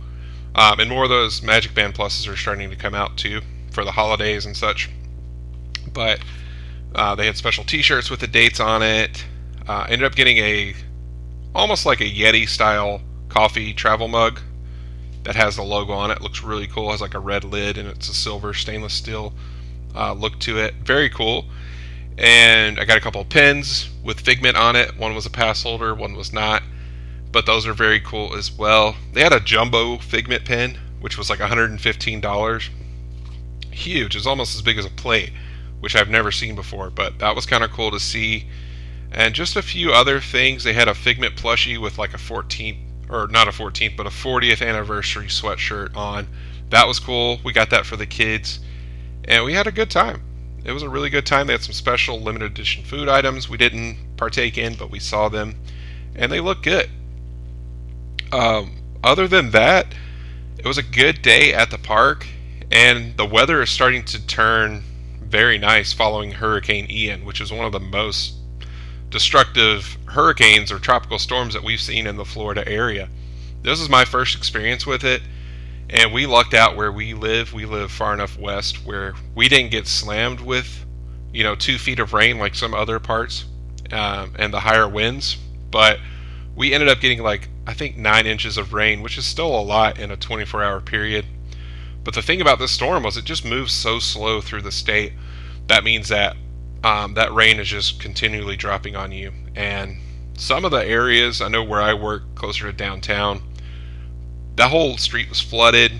Um, 0.54 0.80
and 0.80 0.90
more 0.90 1.04
of 1.04 1.10
those 1.10 1.42
Magic 1.42 1.74
Band 1.74 1.94
Pluses 1.94 2.30
are 2.32 2.36
starting 2.36 2.70
to 2.70 2.76
come 2.76 2.94
out 2.94 3.16
too 3.16 3.40
for 3.70 3.84
the 3.84 3.92
holidays 3.92 4.46
and 4.46 4.56
such. 4.56 4.90
But 5.92 6.20
uh, 6.94 7.14
they 7.14 7.26
had 7.26 7.36
special 7.36 7.64
T-shirts 7.64 8.10
with 8.10 8.20
the 8.20 8.26
dates 8.26 8.60
on 8.60 8.82
it. 8.82 9.24
Uh, 9.66 9.86
ended 9.88 10.04
up 10.04 10.14
getting 10.14 10.38
a 10.38 10.74
almost 11.54 11.86
like 11.86 12.00
a 12.00 12.10
Yeti 12.10 12.48
style 12.48 13.00
coffee 13.28 13.72
travel 13.72 14.08
mug 14.08 14.40
that 15.28 15.36
has 15.36 15.56
the 15.56 15.62
logo 15.62 15.92
on 15.92 16.10
it. 16.10 16.22
Looks 16.22 16.42
really 16.42 16.66
cool. 16.66 16.90
Has 16.90 17.02
like 17.02 17.12
a 17.12 17.18
red 17.18 17.44
lid 17.44 17.76
and 17.76 17.86
it's 17.86 18.08
a 18.08 18.14
silver 18.14 18.54
stainless 18.54 18.94
steel 18.94 19.34
uh, 19.94 20.14
look 20.14 20.38
to 20.40 20.58
it. 20.58 20.72
Very 20.76 21.10
cool. 21.10 21.44
And 22.16 22.80
I 22.80 22.86
got 22.86 22.96
a 22.96 23.00
couple 23.02 23.20
of 23.20 23.28
pins 23.28 23.90
with 24.02 24.20
Figment 24.20 24.56
on 24.56 24.74
it. 24.74 24.96
One 24.96 25.14
was 25.14 25.26
a 25.26 25.30
pass 25.30 25.62
holder, 25.62 25.94
one 25.94 26.14
was 26.14 26.32
not. 26.32 26.62
But 27.30 27.44
those 27.44 27.66
are 27.66 27.74
very 27.74 28.00
cool 28.00 28.34
as 28.34 28.50
well. 28.50 28.96
They 29.12 29.20
had 29.20 29.34
a 29.34 29.40
jumbo 29.40 29.98
Figment 29.98 30.46
pin, 30.46 30.78
which 31.02 31.18
was 31.18 31.28
like 31.28 31.40
$115. 31.40 32.68
Huge. 33.70 34.16
It's 34.16 34.26
almost 34.26 34.56
as 34.56 34.62
big 34.62 34.78
as 34.78 34.86
a 34.86 34.90
plate, 34.90 35.32
which 35.80 35.94
I've 35.94 36.08
never 36.08 36.32
seen 36.32 36.54
before. 36.54 36.88
But 36.88 37.18
that 37.18 37.36
was 37.36 37.44
kind 37.44 37.62
of 37.62 37.70
cool 37.70 37.90
to 37.90 38.00
see 38.00 38.48
and 39.12 39.34
just 39.34 39.56
a 39.56 39.62
few 39.62 39.92
other 39.92 40.20
things. 40.20 40.64
They 40.64 40.72
had 40.72 40.88
a 40.88 40.94
Figment 40.94 41.36
plushie 41.36 41.78
with 41.78 41.98
like 41.98 42.14
a 42.14 42.18
14th, 42.18 42.78
or 43.08 43.26
not 43.28 43.48
a 43.48 43.50
14th, 43.50 43.96
but 43.96 44.06
a 44.06 44.10
40th 44.10 44.66
anniversary 44.66 45.26
sweatshirt 45.26 45.96
on. 45.96 46.26
That 46.70 46.86
was 46.86 46.98
cool. 46.98 47.40
We 47.44 47.52
got 47.52 47.70
that 47.70 47.86
for 47.86 47.96
the 47.96 48.06
kids, 48.06 48.60
and 49.24 49.44
we 49.44 49.54
had 49.54 49.66
a 49.66 49.72
good 49.72 49.90
time. 49.90 50.22
It 50.64 50.72
was 50.72 50.82
a 50.82 50.88
really 50.88 51.08
good 51.08 51.24
time. 51.24 51.46
They 51.46 51.54
had 51.54 51.62
some 51.62 51.72
special 51.72 52.20
limited 52.20 52.52
edition 52.52 52.84
food 52.84 53.08
items 53.08 53.48
we 53.48 53.56
didn't 53.56 54.16
partake 54.16 54.58
in, 54.58 54.74
but 54.74 54.90
we 54.90 54.98
saw 54.98 55.28
them, 55.28 55.56
and 56.14 56.30
they 56.30 56.40
look 56.40 56.62
good. 56.62 56.90
Um, 58.32 58.72
other 59.02 59.26
than 59.26 59.50
that, 59.52 59.86
it 60.58 60.66
was 60.66 60.78
a 60.78 60.82
good 60.82 61.22
day 61.22 61.54
at 61.54 61.70
the 61.70 61.78
park, 61.78 62.26
and 62.70 63.16
the 63.16 63.24
weather 63.24 63.62
is 63.62 63.70
starting 63.70 64.04
to 64.06 64.26
turn 64.26 64.82
very 65.22 65.58
nice 65.58 65.92
following 65.92 66.32
Hurricane 66.32 66.90
Ian, 66.90 67.24
which 67.24 67.40
is 67.40 67.52
one 67.52 67.64
of 67.64 67.72
the 67.72 67.80
most 67.80 68.37
destructive 69.10 69.96
hurricanes 70.06 70.70
or 70.70 70.78
tropical 70.78 71.18
storms 71.18 71.54
that 71.54 71.62
we've 71.64 71.80
seen 71.80 72.06
in 72.06 72.16
the 72.16 72.24
Florida 72.24 72.66
area. 72.68 73.08
This 73.62 73.80
is 73.80 73.88
my 73.88 74.04
first 74.04 74.36
experience 74.36 74.86
with 74.86 75.04
it, 75.04 75.22
And 75.90 76.12
we 76.12 76.26
lucked 76.26 76.52
out 76.52 76.76
where 76.76 76.92
we 76.92 77.14
live. 77.14 77.54
We 77.54 77.64
live 77.64 77.90
far 77.90 78.12
enough 78.12 78.38
west 78.38 78.84
where 78.84 79.14
we 79.34 79.48
didn't 79.48 79.70
get 79.70 79.86
slammed 79.86 80.40
with, 80.40 80.84
you 81.32 81.42
know, 81.42 81.54
two 81.54 81.78
feet 81.78 81.98
of 81.98 82.12
rain 82.12 82.38
like 82.38 82.54
some 82.54 82.74
other 82.74 83.00
parts 83.00 83.46
um, 83.90 84.34
and 84.38 84.52
the 84.52 84.60
higher 84.60 84.86
winds. 84.86 85.38
But 85.70 85.98
we 86.54 86.74
ended 86.74 86.90
up 86.90 87.00
getting 87.00 87.22
like, 87.22 87.48
I 87.66 87.72
think, 87.72 87.96
nine 87.96 88.26
inches 88.26 88.58
of 88.58 88.74
rain, 88.74 89.00
which 89.00 89.16
is 89.16 89.24
still 89.24 89.58
a 89.58 89.62
lot 89.62 89.98
in 89.98 90.10
a 90.10 90.16
24 90.16 90.62
hour 90.62 90.80
period. 90.80 91.24
But 92.04 92.14
the 92.14 92.22
thing 92.22 92.40
about 92.40 92.58
this 92.58 92.72
storm 92.72 93.02
was 93.02 93.16
it 93.16 93.24
just 93.24 93.44
moves 93.44 93.72
so 93.72 93.98
slow 93.98 94.40
through 94.40 94.62
the 94.62 94.72
state. 94.72 95.14
That 95.68 95.84
means 95.84 96.08
that 96.08 96.36
um, 96.84 97.14
that 97.14 97.32
rain 97.32 97.58
is 97.58 97.68
just 97.68 98.00
continually 98.00 98.56
dropping 98.56 98.96
on 98.96 99.12
you. 99.12 99.32
And 99.54 99.98
some 100.36 100.64
of 100.64 100.70
the 100.70 100.84
areas, 100.84 101.40
I 101.40 101.48
know 101.48 101.64
where 101.64 101.80
I 101.80 101.94
work 101.94 102.34
closer 102.34 102.66
to 102.66 102.72
downtown, 102.72 103.42
that 104.56 104.70
whole 104.70 104.96
street 104.96 105.28
was 105.28 105.40
flooded. 105.40 105.92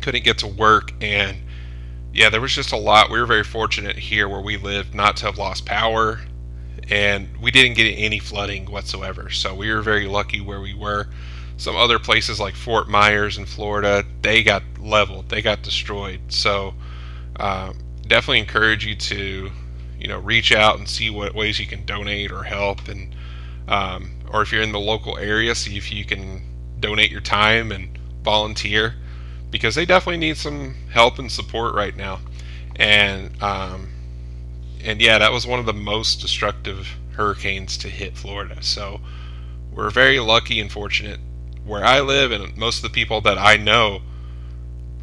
Couldn't 0.00 0.24
get 0.24 0.38
to 0.38 0.46
work. 0.46 0.92
And 1.00 1.38
yeah, 2.12 2.30
there 2.30 2.40
was 2.40 2.54
just 2.54 2.72
a 2.72 2.76
lot. 2.76 3.10
We 3.10 3.18
were 3.18 3.26
very 3.26 3.44
fortunate 3.44 3.96
here 3.96 4.28
where 4.28 4.40
we 4.40 4.56
lived 4.56 4.94
not 4.94 5.16
to 5.18 5.26
have 5.26 5.38
lost 5.38 5.66
power. 5.66 6.20
And 6.88 7.36
we 7.40 7.50
didn't 7.50 7.74
get 7.74 7.84
any 7.90 8.18
flooding 8.18 8.70
whatsoever. 8.70 9.30
So 9.30 9.54
we 9.54 9.72
were 9.72 9.82
very 9.82 10.06
lucky 10.06 10.40
where 10.40 10.60
we 10.60 10.74
were. 10.74 11.08
Some 11.56 11.76
other 11.76 11.98
places 11.98 12.40
like 12.40 12.54
Fort 12.54 12.88
Myers 12.88 13.36
in 13.36 13.44
Florida, 13.44 14.04
they 14.22 14.42
got 14.42 14.62
leveled, 14.80 15.28
they 15.28 15.42
got 15.42 15.62
destroyed. 15.62 16.20
So 16.28 16.74
um, 17.36 17.78
definitely 18.06 18.40
encourage 18.40 18.86
you 18.86 18.96
to 18.96 19.50
you 20.00 20.08
know 20.08 20.18
reach 20.18 20.50
out 20.52 20.78
and 20.78 20.88
see 20.88 21.10
what 21.10 21.34
ways 21.34 21.60
you 21.60 21.66
can 21.66 21.84
donate 21.84 22.32
or 22.32 22.42
help. 22.42 22.88
And 22.88 23.14
um, 23.68 24.12
or 24.30 24.42
if 24.42 24.52
you're 24.52 24.62
in 24.62 24.72
the 24.72 24.80
local 24.80 25.18
area 25.18 25.54
see 25.54 25.76
if 25.76 25.92
you 25.92 26.04
can 26.04 26.42
donate 26.80 27.10
your 27.10 27.20
time 27.20 27.70
and 27.70 27.98
volunteer 28.22 28.94
because 29.50 29.74
they 29.74 29.84
definitely 29.84 30.18
need 30.18 30.36
some 30.36 30.74
help 30.90 31.18
and 31.18 31.30
support 31.30 31.74
right 31.74 31.96
now. 31.96 32.20
And 32.76 33.40
um, 33.42 33.90
and 34.82 35.00
yeah 35.00 35.18
that 35.18 35.32
was 35.32 35.46
one 35.46 35.60
of 35.60 35.66
the 35.66 35.74
most 35.74 36.20
destructive 36.20 36.96
hurricanes 37.12 37.76
to 37.78 37.88
hit 37.88 38.16
Florida. 38.16 38.62
So 38.62 39.00
we're 39.72 39.90
very 39.90 40.18
lucky 40.18 40.60
and 40.60 40.72
fortunate. 40.72 41.20
Where 41.64 41.84
I 41.84 42.00
live 42.00 42.32
and 42.32 42.56
most 42.56 42.78
of 42.78 42.82
the 42.82 42.90
people 42.90 43.20
that 43.20 43.38
I 43.38 43.56
know 43.56 44.00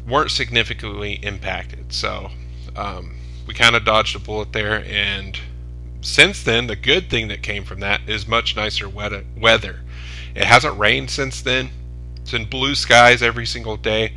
weren't 0.06 0.30
significantly 0.30 1.14
impacted. 1.22 1.92
So 1.92 2.30
um, 2.74 3.17
we 3.48 3.54
kind 3.54 3.74
of 3.74 3.82
dodged 3.82 4.14
a 4.14 4.18
bullet 4.18 4.52
there. 4.52 4.84
And 4.84 5.40
since 6.02 6.42
then, 6.42 6.66
the 6.66 6.76
good 6.76 7.08
thing 7.08 7.28
that 7.28 7.42
came 7.42 7.64
from 7.64 7.80
that 7.80 8.02
is 8.06 8.28
much 8.28 8.54
nicer 8.54 8.88
weather. 8.88 9.80
It 10.34 10.44
hasn't 10.44 10.78
rained 10.78 11.10
since 11.10 11.40
then. 11.40 11.70
It's 12.20 12.34
in 12.34 12.44
blue 12.44 12.74
skies 12.74 13.22
every 13.22 13.46
single 13.46 13.78
day. 13.78 14.14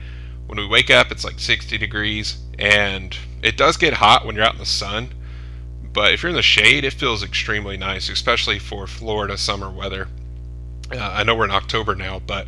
When 0.48 0.58
we 0.58 0.68
wake 0.68 0.90
up, 0.90 1.12
it's 1.12 1.24
like 1.24 1.40
60 1.40 1.78
degrees, 1.78 2.40
and 2.60 3.18
it 3.42 3.56
does 3.56 3.78
get 3.78 3.94
hot 3.94 4.26
when 4.26 4.36
you're 4.36 4.44
out 4.44 4.54
in 4.54 4.60
the 4.60 4.66
sun. 4.66 5.14
But 5.94 6.14
if 6.14 6.22
you're 6.22 6.30
in 6.32 6.36
the 6.36 6.42
shade, 6.42 6.84
it 6.84 6.94
feels 6.94 7.24
extremely 7.24 7.78
nice, 7.78 8.10
especially 8.10 8.60
for 8.60 8.86
Florida 8.86 9.38
summer 9.38 9.72
weather. 9.72 10.10
Uh, 10.92 10.98
I 11.00 11.24
know 11.24 11.36
we're 11.36 11.46
in 11.46 11.52
October 11.52 11.96
now, 11.96 12.20
but 12.20 12.48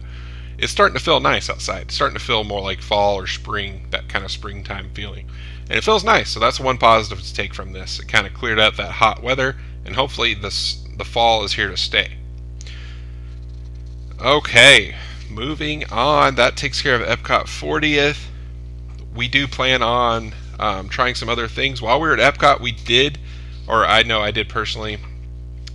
it's 0.57 0.71
starting 0.71 0.97
to 0.97 1.03
feel 1.03 1.21
nice 1.21 1.49
outside. 1.49 1.83
It's 1.83 1.95
starting 1.95 2.17
to 2.17 2.23
feel 2.23 2.43
more 2.43 2.61
like 2.61 2.81
fall 2.81 3.15
or 3.15 3.25
spring, 3.25 3.87
that 3.91 4.09
kind 4.09 4.25
of 4.25 4.31
springtime 4.31 4.89
feeling 4.93 5.29
and 5.73 5.79
it 5.79 5.83
feels 5.83 6.03
nice. 6.03 6.29
So 6.29 6.39
that's 6.39 6.59
one 6.59 6.77
positive 6.77 7.19
to 7.23 7.33
take 7.33 7.51
from 7.51 7.73
this. 7.73 7.99
It 7.99 8.07
kind 8.07 8.27
of 8.27 8.33
cleared 8.35 8.59
up 8.59 8.75
that 8.75 8.91
hot 8.91 9.23
weather, 9.23 9.55
and 9.83 9.95
hopefully 9.95 10.35
this 10.35 10.85
the 10.97 11.03
fall 11.03 11.43
is 11.43 11.53
here 11.53 11.67
to 11.67 11.75
stay. 11.75 12.11
Okay, 14.21 14.93
moving 15.31 15.83
on. 15.91 16.35
That 16.35 16.57
takes 16.57 16.79
care 16.79 16.93
of 16.93 17.01
Epcot 17.01 17.45
40th. 17.45 18.19
We 19.15 19.27
do 19.27 19.47
plan 19.47 19.81
on 19.81 20.35
um, 20.59 20.89
trying 20.89 21.15
some 21.15 21.27
other 21.27 21.47
things. 21.47 21.81
While 21.81 21.99
we 21.99 22.07
were 22.07 22.19
at 22.19 22.35
Epcot, 22.35 22.61
we 22.61 22.71
did, 22.71 23.17
or 23.67 23.83
I 23.83 24.03
know 24.03 24.21
I 24.21 24.29
did 24.29 24.49
personally. 24.49 24.99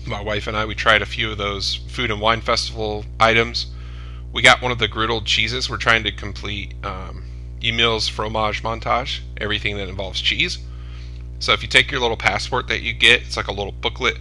My 0.07 0.21
wife 0.23 0.47
and 0.47 0.57
I, 0.57 0.65
we 0.65 0.77
tried 0.77 1.03
a 1.03 1.07
few 1.07 1.33
of 1.33 1.39
those 1.39 1.75
food 1.89 2.13
and 2.13 2.21
wine 2.21 2.41
festival 2.41 3.05
items. 3.19 3.67
We 4.33 4.43
got 4.43 4.63
one 4.63 4.71
of 4.71 4.79
the 4.79 4.87
griddled 4.87 5.25
cheeses. 5.25 5.69
We're 5.69 5.77
trying 5.77 6.05
to 6.05 6.13
complete 6.13 6.75
um, 6.85 7.25
Emile's 7.63 8.09
fromage 8.09 8.63
montage, 8.63 9.21
everything 9.37 9.77
that 9.77 9.89
involves 9.89 10.21
cheese. 10.21 10.59
So 11.41 11.53
if 11.53 11.63
you 11.63 11.69
take 11.69 11.91
your 11.91 12.01
little 12.01 12.17
passport 12.17 12.69
that 12.69 12.83
you 12.83 12.93
get, 12.93 13.23
it's 13.23 13.37
like 13.37 13.49
a 13.49 13.53
little 13.53 13.73
booklet. 13.73 14.19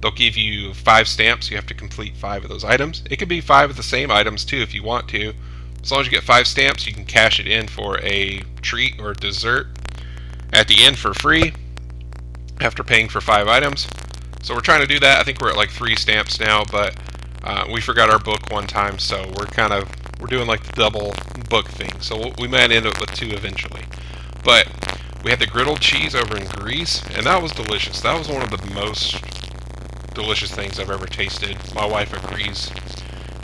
They'll 0.00 0.10
give 0.12 0.36
you 0.36 0.74
five 0.74 1.08
stamps. 1.08 1.50
You 1.50 1.56
have 1.56 1.66
to 1.66 1.74
complete 1.74 2.16
five 2.16 2.44
of 2.44 2.50
those 2.50 2.64
items. 2.64 3.02
It 3.10 3.16
could 3.16 3.28
be 3.28 3.40
five 3.40 3.70
of 3.70 3.76
the 3.76 3.82
same 3.82 4.10
items 4.10 4.44
too 4.44 4.58
if 4.58 4.74
you 4.74 4.82
want 4.82 5.08
to. 5.08 5.32
As 5.82 5.90
long 5.90 6.00
as 6.00 6.06
you 6.06 6.12
get 6.12 6.24
five 6.24 6.46
stamps, 6.46 6.86
you 6.86 6.92
can 6.92 7.04
cash 7.04 7.40
it 7.40 7.46
in 7.46 7.68
for 7.68 7.98
a 8.00 8.42
treat 8.60 9.00
or 9.00 9.14
dessert 9.14 9.68
at 10.52 10.68
the 10.68 10.84
end 10.84 10.98
for 10.98 11.14
free 11.14 11.52
after 12.60 12.82
paying 12.82 13.08
for 13.08 13.20
five 13.20 13.48
items. 13.48 13.88
So 14.42 14.54
we're 14.54 14.60
trying 14.60 14.80
to 14.80 14.86
do 14.86 15.00
that. 15.00 15.20
I 15.20 15.24
think 15.24 15.40
we're 15.40 15.50
at 15.50 15.56
like 15.56 15.70
three 15.70 15.96
stamps 15.96 16.40
now, 16.40 16.64
but 16.70 16.96
uh, 17.42 17.66
we 17.72 17.80
forgot 17.80 18.10
our 18.10 18.18
book 18.18 18.50
one 18.50 18.66
time, 18.66 18.98
so 18.98 19.30
we're 19.36 19.46
kind 19.46 19.72
of 19.72 19.88
we're 20.20 20.26
doing 20.26 20.46
like 20.46 20.64
the 20.64 20.72
double 20.72 21.14
book 21.48 21.68
thing. 21.68 22.00
So 22.00 22.32
we 22.38 22.48
might 22.48 22.70
end 22.70 22.86
up 22.86 23.00
with 23.00 23.12
two 23.12 23.30
eventually. 23.30 23.84
But 24.44 24.68
we 25.24 25.30
had 25.30 25.40
the 25.40 25.46
griddled 25.46 25.80
cheese 25.80 26.14
over 26.14 26.36
in 26.36 26.46
Greece, 26.46 27.02
and 27.14 27.26
that 27.26 27.42
was 27.42 27.52
delicious. 27.52 28.00
That 28.00 28.18
was 28.18 28.28
one 28.28 28.42
of 28.42 28.50
the 28.50 28.74
most 28.74 29.16
delicious 30.14 30.54
things 30.54 30.78
I've 30.78 30.90
ever 30.90 31.06
tasted. 31.06 31.56
My 31.74 31.86
wife 31.86 32.12
agrees. 32.12 32.70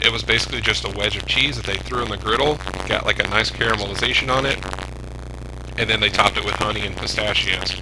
It 0.01 0.11
was 0.11 0.23
basically 0.23 0.61
just 0.61 0.85
a 0.85 0.97
wedge 0.97 1.15
of 1.15 1.25
cheese 1.25 1.55
that 1.55 1.65
they 1.65 1.77
threw 1.77 2.03
in 2.03 2.09
the 2.09 2.17
griddle, 2.17 2.57
got 2.87 3.05
like 3.05 3.19
a 3.19 3.27
nice 3.29 3.49
caramelization 3.49 4.29
on 4.29 4.45
it, 4.45 4.57
and 5.77 5.89
then 5.89 5.99
they 5.99 6.09
topped 6.09 6.37
it 6.37 6.45
with 6.45 6.55
honey 6.55 6.85
and 6.85 6.95
pistachios. 6.95 7.75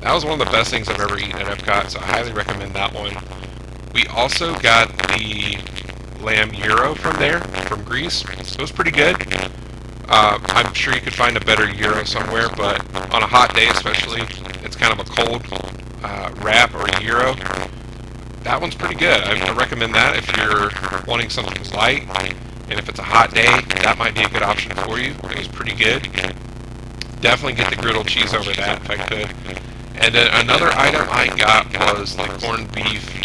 That 0.00 0.14
was 0.14 0.24
one 0.24 0.40
of 0.40 0.46
the 0.46 0.52
best 0.52 0.70
things 0.70 0.88
I've 0.88 1.00
ever 1.00 1.18
eaten 1.18 1.40
at 1.40 1.46
Epcot, 1.46 1.90
so 1.90 2.00
I 2.00 2.04
highly 2.04 2.32
recommend 2.32 2.74
that 2.74 2.92
one. 2.92 3.16
We 3.92 4.06
also 4.06 4.54
got 4.58 4.88
the 4.96 5.58
lamb 6.20 6.52
gyro 6.52 6.94
from 6.94 7.16
there, 7.18 7.40
from 7.40 7.82
Greece. 7.84 8.24
It 8.24 8.60
was 8.60 8.70
pretty 8.70 8.90
good. 8.90 9.16
Uh, 10.08 10.38
I'm 10.48 10.74
sure 10.74 10.94
you 10.94 11.00
could 11.00 11.14
find 11.14 11.36
a 11.36 11.40
better 11.40 11.66
gyro 11.66 12.04
somewhere, 12.04 12.48
but 12.56 12.80
on 13.14 13.22
a 13.22 13.26
hot 13.26 13.54
day 13.54 13.68
especially, 13.68 14.22
it's 14.64 14.76
kind 14.76 14.92
of 14.92 14.98
a 14.98 15.10
cold 15.10 15.42
uh, 16.02 16.32
wrap 16.42 16.74
or 16.74 16.86
gyro. 17.00 17.34
That 18.42 18.60
one's 18.60 18.74
pretty 18.74 18.96
good. 18.96 19.22
I, 19.22 19.54
recommend 19.54 19.94
that 19.94 20.16
if 20.16 20.36
you're 20.36 21.04
wanting 21.06 21.30
something 21.30 21.62
light, 21.72 22.08
and 22.68 22.78
if 22.78 22.88
it's 22.88 22.98
a 22.98 23.04
hot 23.04 23.34
day, 23.34 23.50
that 23.82 23.98
might 23.98 24.14
be 24.14 24.22
a 24.22 24.28
good 24.28 24.42
option 24.42 24.74
for 24.74 24.98
you. 24.98 25.12
It 25.12 25.38
was 25.38 25.48
pretty 25.48 25.74
good. 25.74 26.02
Definitely 27.20 27.54
get 27.54 27.70
the 27.70 27.76
griddled 27.76 28.08
cheese 28.08 28.34
over 28.34 28.52
that 28.52 28.82
if 28.82 28.90
I 28.90 28.96
could. 28.96 29.34
And 30.00 30.14
then 30.14 30.30
another 30.32 30.70
item 30.72 31.06
I 31.10 31.28
got 31.36 31.70
was 31.94 32.16
the 32.16 32.24
corned 32.40 32.72
beef 32.72 33.20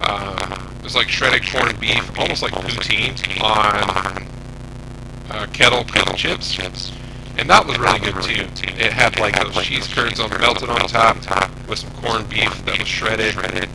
uh, 0.00 0.65
it 0.86 0.94
was 0.94 0.94
like 0.94 1.08
shredded 1.08 1.42
corned 1.50 1.80
beef, 1.80 2.16
almost 2.16 2.42
like 2.42 2.52
poutine 2.52 3.18
on 3.42 4.24
uh, 5.30 5.44
kettle 5.52 5.82
kettle 5.82 6.14
chips. 6.14 6.92
And 7.36 7.50
that 7.50 7.66
was 7.66 7.76
really 7.76 7.98
good 7.98 8.14
too. 8.22 8.46
It 8.78 8.92
had 8.92 9.18
like 9.18 9.34
those 9.34 9.64
cheese 9.64 9.92
curds 9.92 10.20
on 10.20 10.30
melted 10.38 10.68
on 10.68 10.78
top 10.86 11.16
with 11.68 11.80
some 11.80 11.90
corned 11.94 12.28
beef 12.28 12.64
that 12.66 12.78
was 12.78 12.86
shredded 12.86 13.34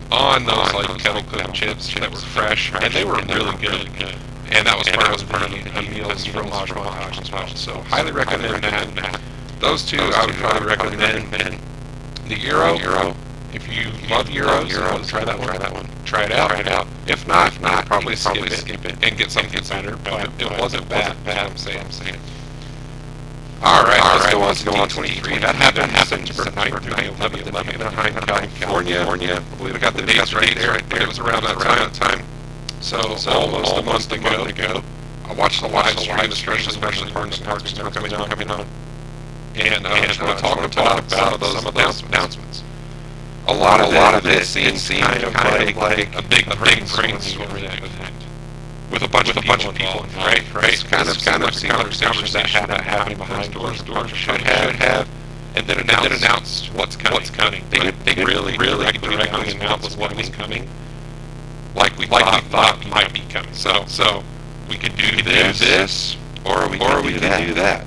on 0.09 0.45
those 0.45 0.73
like 0.73 0.87
kettle 0.99 1.21
cooked 1.23 1.53
chips 1.53 1.93
that 1.95 2.09
were 2.09 2.15
fresh, 2.15 2.71
and 2.81 2.93
they 2.93 3.03
were 3.03 3.19
really 3.27 3.57
good. 3.57 4.15
And 4.49 4.65
that 4.65 4.77
was 4.77 4.87
part 4.87 5.11
of 5.11 5.27
the 5.27 5.69
Emile's 5.75 6.25
fromage 6.25 6.69
montage 6.69 7.21
as 7.21 7.29
well. 7.29 7.47
So 7.49 7.73
highly 7.91 8.13
recommend 8.13 8.63
that. 8.63 9.19
Those 9.59 9.83
two 9.83 9.99
I 9.99 10.27
would 10.27 10.35
probably 10.35 10.65
recommend. 10.65 11.59
The 12.29 12.35
gyro, 12.37 13.13
if 13.53 13.67
you 13.67 13.91
love 14.09 14.29
gyros, 14.29 14.71
Euro, 14.71 15.03
try 15.03 15.25
that 15.25 15.37
one. 15.37 15.47
Try 15.47 15.57
that 15.57 15.73
one. 15.73 15.87
Try 16.05 16.23
it 16.23 16.31
out. 16.31 16.49
Try 16.49 16.59
it 16.59 16.67
out. 16.67 16.87
If 17.07 17.27
not, 17.27 17.47
if 17.47 17.61
not, 17.61 17.85
probably, 17.85 18.15
probably 18.15 18.49
skip, 18.49 18.79
skip 18.79 18.85
it, 18.85 19.03
and 19.03 19.17
get 19.17 19.31
something 19.31 19.61
better. 19.63 19.97
But 19.97 20.29
it, 20.39 20.51
it 20.51 20.59
wasn't 20.59 20.87
bad. 20.89 21.21
Bad. 21.25 21.51
I'm 21.51 21.57
saying. 21.57 21.79
I'm 21.79 21.91
saying. 21.91 22.19
All 23.63 23.83
right, 23.83 24.01
All 24.01 24.17
let's 24.17 24.33
go 24.33 24.41
on 24.41 24.55
to 24.55 24.65
go 24.65 24.73
on 24.73 24.89
23. 24.89 25.37
That 25.37 25.53
happened, 25.53 25.91
happened 25.91 26.27
September 26.27 26.49
9th 26.49 26.81
through 26.81 26.95
the 26.95 27.11
11th, 27.13 27.43
11th 27.43 27.75
in 27.75 27.81
Anaheim, 27.81 28.13
California. 28.15 28.95
California. 28.95 29.35
I 29.35 29.55
believe 29.57 29.75
I 29.75 29.77
got 29.77 29.93
the 29.93 30.01
dates 30.01 30.33
right 30.33 30.55
there. 30.55 30.71
Right 30.71 30.89
there. 30.89 31.03
It 31.03 31.07
was 31.07 31.19
around 31.19 31.43
that 31.43 31.59
time. 31.59 31.91
time. 31.91 32.25
So, 32.79 33.15
so 33.17 33.29
almost 33.31 33.77
a 33.77 33.83
month 33.83 34.11
ago. 34.11 34.45
ago. 34.45 34.83
I 35.25 35.33
watched 35.33 35.61
the 35.61 35.67
live 35.67 35.99
stream, 35.99 36.31
especially 36.31 36.71
especially 36.71 37.11
parks 37.11 37.37
and 37.37 37.45
parks 37.45 37.73
that 37.73 37.83
were 37.83 37.91
coming 37.91 38.13
on, 38.13 38.27
coming 38.29 38.49
on. 38.49 38.65
And 39.55 39.85
uh, 39.85 39.89
I 39.89 40.07
just 40.07 40.21
want 40.21 40.39
to 40.39 40.43
talk 40.43 40.57
about, 40.57 40.99
about 40.99 41.39
some 41.43 41.67
of 41.67 41.73
those 41.75 42.01
announcements 42.01 42.63
a 43.47 43.53
lot 43.53 43.81
of 43.81 43.93
a 43.93 43.95
lot 43.95 44.13
of 44.13 44.25
it 44.25 44.45
seems 44.45 44.87
kind 44.87 45.23
of 45.23 45.33
like, 45.33 45.75
like 45.75 46.15
a 46.15 46.21
big 46.21 46.47
a 46.47 46.55
big 46.55 46.55
brainstorm 46.57 47.51
with 48.91 49.03
a 49.03 49.07
bunch 49.07 49.29
of 49.29 49.37
a 49.37 49.41
bunch 49.41 49.65
of 49.65 49.73
people 49.73 50.03
involved, 50.03 50.15
right? 50.15 50.53
Right. 50.53 50.73
It's 50.73 50.83
kind 50.83 51.07
of 51.07 51.17
kind 51.23 51.43
of 51.43 51.49
conversation 51.49 52.33
that 52.33 52.47
had 52.47 52.69
that 52.69 52.81
happening 52.81 53.17
behind 53.17 53.53
doors. 53.53 53.81
Doors 53.83 54.11
should 54.11 54.41
have 54.41 54.75
have 54.75 55.07
and 55.55 55.67
then 55.67 55.79
announce, 55.79 56.05
and 56.05 56.11
then 56.11 56.17
announce 56.19 56.67
what's 56.67 56.95
coming. 56.95 57.13
What's 57.13 57.29
coming. 57.29 57.63
They, 57.69 57.79
right? 57.79 58.05
they, 58.05 58.23
really, 58.23 58.57
really 58.57 58.91
directly 58.93 59.53
announce 59.53 59.97
what 59.97 60.15
was 60.15 60.29
coming, 60.29 60.67
like 61.75 61.97
we 61.97 62.05
like 62.07 62.23
thought, 62.23 62.43
we 62.43 62.49
thought 62.49 62.89
might 62.89 63.13
be 63.13 63.21
coming. 63.29 63.53
So, 63.53 63.83
so 63.87 64.23
we 64.69 64.77
could 64.77 64.95
do 64.95 65.21
this, 65.23 65.59
this 65.59 66.17
Or 66.45 66.57
are 66.57 66.69
we 66.69 66.77
going 66.77 67.21
to 67.21 67.45
do 67.45 67.53
that? 67.55 67.85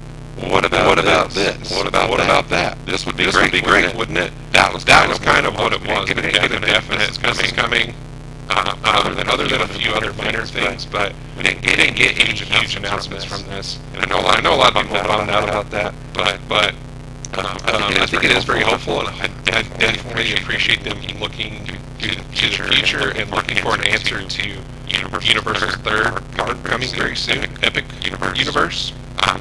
What 0.50 0.64
about 0.64 0.86
what 0.86 0.98
about 0.98 1.30
this? 1.30 1.70
What 1.70 1.86
about 1.86 2.10
what 2.10 2.20
about 2.20 2.48
that? 2.50 2.78
This 2.86 3.06
would 3.06 3.16
be 3.16 3.24
this 3.24 3.34
great, 3.34 3.52
would 3.52 3.62
be 3.62 3.66
great, 3.66 3.94
wouldn't 3.94 4.18
it? 4.18 4.32
That 4.52 4.72
was 4.72 4.84
that 4.84 5.08
was 5.08 5.18
kind 5.18 5.46
of 5.46 5.54
what 5.54 5.72
it 5.72 5.80
was. 5.86 6.10
It 6.10 6.18
had 6.18 6.52
a 6.52 6.60
definite 6.60 7.20
coming 7.22 7.50
coming. 7.54 7.94
Uh, 8.50 8.76
other 8.84 9.14
than 9.14 9.28
other 9.28 9.48
than 9.48 9.62
a 9.62 9.68
few 9.68 9.90
other 9.92 10.12
minor 10.14 10.44
things, 10.44 10.84
but 10.84 11.14
we 11.36 11.42
didn't 11.42 11.62
get, 11.62 11.76
didn't 11.76 11.96
get 11.96 12.10
huge, 12.10 12.42
huge 12.42 12.76
announcements 12.76 13.24
from 13.24 13.42
this. 13.46 13.80
And 13.94 14.02
I 14.02 14.06
know 14.06 14.18
I 14.18 14.40
know 14.42 14.54
a 14.54 14.56
lot 14.56 14.76
of 14.76 14.82
people 14.82 14.98
found 14.98 15.30
out 15.30 15.48
about 15.48 15.70
that, 15.70 15.94
but 16.12 16.38
but 16.46 16.74
um, 17.38 17.46
um, 17.46 17.58
I 17.64 18.06
think 18.06 18.24
it 18.24 18.32
is 18.32 18.44
very 18.44 18.60
helpful, 18.60 19.00
and 19.00 19.08
I, 19.08 19.30
I 19.46 19.62
definitely 19.62 20.34
appreciate 20.34 20.84
them 20.84 20.98
looking 21.18 21.64
to 21.64 22.14
the 22.14 22.22
future 22.24 23.16
and 23.16 23.30
looking 23.30 23.56
for 23.56 23.74
an 23.74 23.86
answer 23.86 24.22
to 24.22 24.60
Universal's 24.88 25.76
third 25.76 26.22
part 26.32 26.62
coming 26.64 26.88
very 26.88 27.16
soon, 27.16 27.44
Epic 27.62 27.84
Universe. 28.04 28.92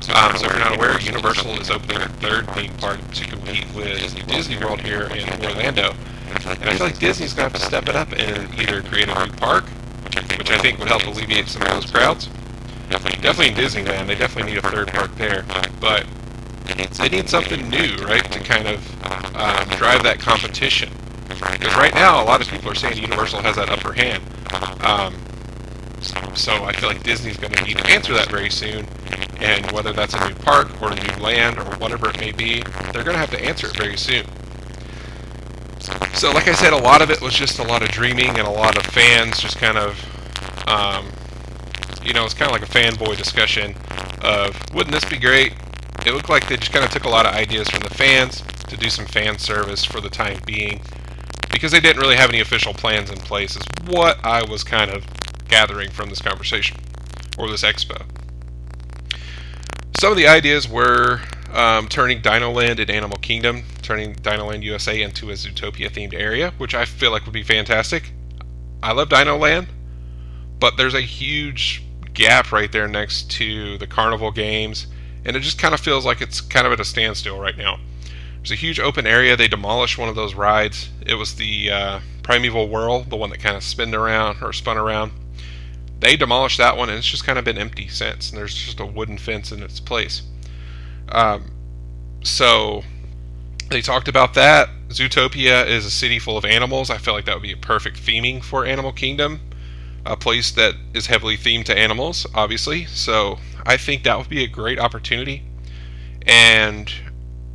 So, 0.02 0.14
um, 0.14 0.36
so 0.38 0.46
if 0.46 0.52
you're 0.52 0.60
not 0.60 0.76
aware, 0.76 1.00
Universal 1.00 1.52
is 1.62 1.70
opening 1.70 2.02
a 2.02 2.10
third 2.10 2.50
theme 2.52 2.74
park 2.78 3.00
to 3.14 3.26
compete 3.26 3.66
with 3.74 4.28
Disney 4.28 4.58
World 4.58 4.82
here 4.82 5.04
in 5.04 5.30
Orlando. 5.46 5.94
And 6.28 6.70
I 6.70 6.74
feel 6.74 6.88
like 6.88 7.00
Disney's 7.00 7.34
going 7.34 7.50
to 7.50 7.54
have 7.54 7.62
to 7.62 7.66
step 7.68 7.88
it 7.90 7.96
up 7.96 8.12
and 8.12 8.54
either 8.60 8.82
create 8.82 9.10
a 9.10 9.26
new 9.26 9.32
park, 9.34 9.66
which 10.38 10.52
I 10.52 10.58
think 10.58 10.80
would 10.80 10.88
help 10.88 11.06
alleviate 11.06 11.48
some 11.48 11.62
of 11.64 11.70
those 11.70 11.90
crowds. 11.90 12.30
Definitely 12.90 13.48
in 13.50 13.54
Disneyland, 13.56 14.08
they 14.08 14.16
definitely 14.16 14.54
need 14.54 14.64
a 14.64 14.70
third 14.70 14.88
park 14.90 15.16
there. 15.16 15.46
But 15.80 16.06
they 16.98 17.10
need 17.10 17.30
something 17.30 17.70
new, 17.70 17.96
right, 18.06 18.24
to 18.32 18.40
kind 18.40 18.68
of 18.68 19.06
um, 19.36 19.68
drive 19.78 20.04
that 20.04 20.20
competition. 20.20 20.90
Because 21.28 21.76
right 21.76 21.94
now, 21.94 22.24
a 22.24 22.26
lot 22.26 22.42
of 22.42 22.48
people 22.48 22.72
are 22.72 22.76
saying 22.76 22.98
Universal 22.98 23.42
has 23.42 23.56
that 23.56 23.70
upper 23.70 23.94
hand. 23.94 24.24
Um, 24.84 25.16
so 26.36 26.52
I 26.64 26.74
feel 26.74 26.90
like 26.90 27.04
Disney's 27.04 27.38
going 27.38 27.54
to 27.54 27.64
need 27.64 27.78
to 27.78 27.88
answer 27.88 28.14
that 28.14 28.30
very 28.30 28.50
soon. 28.50 28.86
And 29.44 29.70
whether 29.74 29.92
that's 29.92 30.14
a 30.14 30.30
new 30.30 30.36
park 30.36 30.82
or 30.82 30.92
a 30.92 30.96
new 30.96 31.22
land 31.22 31.60
or 31.60 31.66
whatever 31.76 32.10
it 32.10 32.18
may 32.18 32.32
be, 32.32 32.64
they're 32.94 33.04
going 33.04 33.14
to 33.14 33.20
have 33.20 33.32
to 33.32 33.44
answer 33.44 33.68
it 33.68 33.76
very 33.76 33.98
soon. 33.98 34.26
So, 36.14 36.32
like 36.32 36.48
I 36.48 36.54
said, 36.54 36.72
a 36.72 36.78
lot 36.78 37.02
of 37.02 37.12
it 37.12 37.22
was 37.22 37.34
just 37.34 37.60
a 37.60 37.64
lot 37.64 37.82
of 37.82 37.90
dreaming 37.90 38.30
and 38.30 38.48
a 38.48 38.50
lot 38.50 38.78
of 38.78 38.86
fans 38.86 39.40
just 39.40 39.58
kind 39.58 39.78
of, 39.78 40.00
um, 40.70 41.12
you 42.02 42.14
know, 42.14 42.24
it's 42.24 42.34
kind 42.34 42.50
of 42.50 42.58
like 42.58 42.70
a 42.70 42.72
fanboy 42.72 43.18
discussion 43.18 43.76
of, 44.22 44.58
wouldn't 44.74 44.94
this 44.94 45.04
be 45.04 45.18
great? 45.18 45.54
It 46.06 46.14
looked 46.14 46.30
like 46.30 46.48
they 46.48 46.56
just 46.56 46.72
kind 46.72 46.86
of 46.86 46.92
took 46.92 47.04
a 47.04 47.10
lot 47.10 47.26
of 47.26 47.34
ideas 47.34 47.70
from 47.70 47.82
the 47.82 47.94
fans 47.94 48.44
to 48.70 48.78
do 48.78 48.90
some 48.90 49.06
fan 49.06 49.38
service 49.38 49.84
for 49.84 50.00
the 50.00 50.10
time 50.10 50.40
being 50.46 50.82
because 51.52 51.72
they 51.72 51.82
didn't 51.82 52.02
really 52.02 52.16
have 52.16 52.30
any 52.30 52.40
official 52.40 52.74
plans 52.74 53.10
in 53.10 53.18
place, 53.18 53.58
is 53.58 53.64
what 53.88 54.24
I 54.24 54.50
was 54.50 54.64
kind 54.64 54.90
of 54.90 55.06
gathering 55.48 55.92
from 55.92 56.10
this 56.10 56.22
conversation 56.22 56.78
or 57.38 57.50
this 57.50 57.64
expo. 57.64 58.06
Some 59.96 60.12
of 60.12 60.18
the 60.18 60.28
ideas 60.28 60.68
were 60.68 61.22
um, 61.54 61.88
turning 61.88 62.22
Dinoland 62.22 62.80
and 62.80 62.90
Animal 62.90 63.18
Kingdom, 63.20 63.64
turning 63.82 64.16
Dinoland 64.16 64.64
USA 64.64 65.02
into 65.02 65.30
a 65.30 65.34
Zootopia 65.34 65.90
themed 65.90 66.14
area, 66.14 66.52
which 66.58 66.74
I 66.74 66.86
feel 66.86 67.12
like 67.12 67.26
would 67.26 67.34
be 67.34 67.44
fantastic. 67.44 68.12
I 68.82 68.92
love 68.92 69.10
Dinoland, 69.10 69.68
but 70.60 70.76
there's 70.78 70.96
a 70.96 71.02
huge 71.02 71.84
gap 72.14 72.52
right 72.52 72.72
there 72.72 72.88
next 72.88 73.32
to 73.32 73.78
the 73.78 73.88
carnival 73.88 74.32
games, 74.32 74.88
and 75.26 75.36
it 75.38 75.40
just 75.42 75.60
kind 75.60 75.74
of 75.74 75.80
feels 75.80 76.06
like 76.06 76.22
it's 76.22 76.42
kind 76.42 76.68
of 76.68 76.74
at 76.74 76.80
a 76.80 76.86
standstill 76.86 77.40
right 77.40 77.58
now. 77.58 77.80
There's 78.38 78.52
a 78.52 78.56
huge 78.56 78.80
open 78.80 79.08
area. 79.08 79.38
They 79.38 79.48
demolished 79.48 79.98
one 79.98 80.10
of 80.10 80.16
those 80.16 80.34
rides. 80.34 80.90
It 81.06 81.16
was 81.16 81.36
the 81.36 81.72
uh, 81.72 82.00
Primeval 82.24 82.68
Whirl, 82.68 83.04
the 83.04 83.16
one 83.16 83.30
that 83.30 83.40
kind 83.40 83.56
of 83.56 83.64
spinned 83.64 83.96
around 83.96 84.42
or 84.42 84.52
spun 84.52 84.78
around. 84.78 85.14
They 86.04 86.18
demolished 86.18 86.58
that 86.58 86.76
one, 86.76 86.90
and 86.90 86.98
it's 86.98 87.08
just 87.08 87.26
kind 87.26 87.40
of 87.40 87.46
been 87.46 87.58
empty 87.58 87.88
since. 87.88 88.30
And 88.30 88.38
there's 88.38 88.54
just 88.54 88.82
a 88.82 88.86
wooden 88.86 89.18
fence 89.18 89.54
in 89.54 89.64
its 89.64 89.80
place. 89.80 90.22
Um, 91.08 91.50
so 92.24 92.84
they 93.70 93.82
talked 93.82 94.10
about 94.10 94.34
that. 94.34 94.68
Zootopia 94.90 95.66
is 95.66 95.86
a 95.86 95.90
city 95.90 96.20
full 96.20 96.38
of 96.38 96.44
animals. 96.44 96.90
I 96.90 96.98
feel 96.98 97.14
like 97.14 97.24
that 97.26 97.36
would 97.36 97.42
be 97.42 97.54
a 97.54 97.58
perfect 97.58 97.98
theming 97.98 98.44
for 98.44 98.66
Animal 98.66 98.92
Kingdom, 98.92 99.40
a 100.06 100.18
place 100.18 100.52
that 100.52 100.76
is 100.94 101.08
heavily 101.08 101.38
themed 101.38 101.64
to 101.66 101.78
animals, 101.78 102.28
obviously. 102.36 102.84
So 102.86 103.40
I 103.66 103.78
think 103.78 104.04
that 104.04 104.18
would 104.18 104.30
be 104.30 104.44
a 104.44 104.48
great 104.48 104.80
opportunity. 104.80 105.44
And 106.28 106.92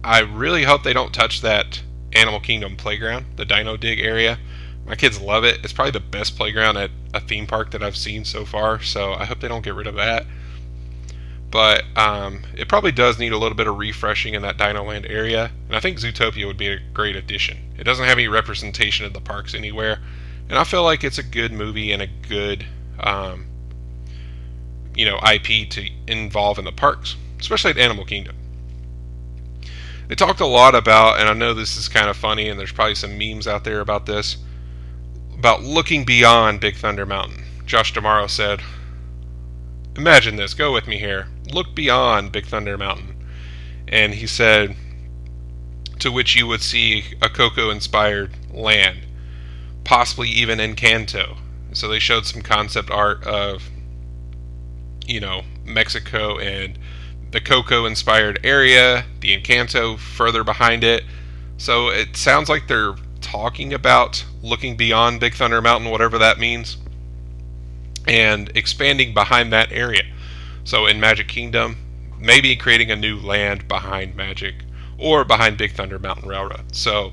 I 0.03 0.21
really 0.21 0.65
hope 0.65 0.85
they 0.85 0.95
don't 0.95 1.13
touch 1.13 1.43
that 1.43 1.83
Animal 2.15 2.41
Kingdom 2.41 2.77
playground, 2.77 3.27
the 3.37 3.45
Dino 3.45 3.77
Dig 3.77 4.01
area. 4.01 4.39
My 4.89 4.97
kids 4.97 5.21
love 5.21 5.45
it. 5.45 5.61
It's 5.63 5.73
probably 5.75 5.91
the 5.91 6.01
best 6.01 6.35
playground 6.35 6.79
at 6.79 6.91
a 7.13 7.21
theme 7.21 7.47
park 7.47 7.73
that 7.73 7.83
I've 7.83 7.97
seen 7.97 8.25
so 8.25 8.47
far, 8.47 8.81
so 8.81 9.13
I 9.13 9.27
hope 9.27 9.41
they 9.41 9.49
don't 9.49 9.63
get 9.63 9.75
rid 9.75 9.87
of 9.87 9.97
that. 9.97 10.25
But 11.51 11.85
um, 11.95 12.43
it 12.57 12.71
probably 12.71 12.93
does 12.93 13.19
need 13.19 13.33
a 13.33 13.39
little 13.39 13.57
bit 13.57 13.67
of 13.67 13.77
refreshing 13.77 14.33
in 14.33 14.41
that 14.43 14.57
Dino 14.57 14.83
Land 14.83 15.05
area, 15.05 15.51
and 15.67 15.77
I 15.77 15.81
think 15.81 15.99
Zootopia 15.99 16.47
would 16.47 16.57
be 16.57 16.69
a 16.69 16.81
great 16.95 17.17
addition. 17.17 17.59
It 17.77 17.85
doesn't 17.85 18.07
have 18.07 18.17
any 18.17 18.29
representation 18.29 19.05
of 19.05 19.13
the 19.13 19.21
parks 19.21 19.55
anywhere, 19.55 19.99
and 20.49 20.59
I 20.59 20.65
feel 20.65 20.83
like 20.83 21.05
it's 21.05 21.19
a 21.19 21.23
good 21.23 21.53
movie 21.53 21.93
and 21.93 22.01
a 22.01 22.07
good, 22.07 22.65
um, 23.01 23.47
you 24.95 25.05
know, 25.05 25.19
IP 25.19 25.69
to 25.71 25.87
involve 26.07 26.59
in 26.59 26.65
the 26.65 26.73
parks, 26.73 27.15
especially 27.39 27.73
at 27.73 27.79
Animal 27.79 28.07
Kingdom. 28.07 28.37
They 30.09 30.15
talked 30.15 30.41
a 30.41 30.47
lot 30.47 30.75
about, 30.75 31.21
and 31.21 31.29
I 31.29 31.35
know 31.35 31.53
this 31.53 31.77
is 31.77 31.89
kind 31.89 32.09
of 32.09 32.17
funny, 32.17 32.49
and 32.49 32.59
there's 32.59 32.73
probably 32.73 32.95
some 32.95 33.19
memes 33.19 33.47
out 33.47 33.65
there 33.65 33.81
about 33.81 34.07
this, 34.07 34.39
about 35.39 35.63
looking 35.63 36.05
beyond 36.05 36.61
Big 36.61 36.77
Thunder 36.77 37.07
Mountain. 37.07 37.45
Josh 37.65 37.93
D'Amaro 37.93 38.29
said, 38.29 38.61
Imagine 39.97 40.37
this, 40.37 40.55
go 40.55 40.73
with 40.73 40.87
me 40.87 40.99
here. 40.99 41.29
Look 41.53 41.75
beyond 41.75 42.33
Big 42.33 42.47
Thunder 42.47 42.77
Mountain. 42.77 43.25
And 43.89 44.15
he 44.15 44.27
said, 44.27 44.77
to 45.99 46.13
which 46.13 46.37
you 46.37 46.47
would 46.47 46.63
see 46.63 47.05
a 47.21 47.29
Coco 47.29 47.71
inspired 47.71 48.33
land, 48.53 49.07
possibly 49.85 50.29
even 50.29 50.59
Encanto. 50.59 51.39
So 51.73 51.89
they 51.89 51.99
showed 51.99 52.27
some 52.27 52.43
concept 52.43 52.91
art 52.91 53.25
of, 53.27 53.69
you 55.07 55.21
know, 55.21 55.43
Mexico 55.65 56.39
and 56.39 56.79
the 57.31 57.41
Coco 57.41 57.85
inspired 57.85 58.41
area, 58.45 59.05
the 59.21 59.39
Encanto 59.39 59.99
further 59.99 60.45
behind 60.45 60.85
it. 60.85 61.05
So 61.57 61.89
it 61.89 62.17
sounds 62.17 62.49
like 62.49 62.69
they're 62.69 62.95
talking 63.21 63.73
about 63.73 64.25
looking 64.43 64.77
beyond 64.77 65.21
Big 65.21 65.35
Thunder 65.35 65.61
Mountain, 65.61 65.91
whatever 65.91 66.19
that 66.19 66.39
means, 66.39 66.77
and 68.07 68.51
expanding 68.55 69.15
behind 69.15 69.53
that 69.53 69.73
area. 69.73 70.03
So 70.65 70.87
in 70.87 71.01
Magic 71.01 71.29
Kingdom, 71.29 71.77
maybe 72.19 72.57
creating 72.57 72.91
a 72.91 72.97
new 72.97 73.19
land 73.19 73.69
behind 73.69 74.17
Magic 74.17 74.65
or 74.99 75.25
behind 75.25 75.57
Big 75.57 75.73
Thunder 75.73 75.99
Mountain 75.99 76.29
Railroad. 76.29 76.75
So 76.75 77.13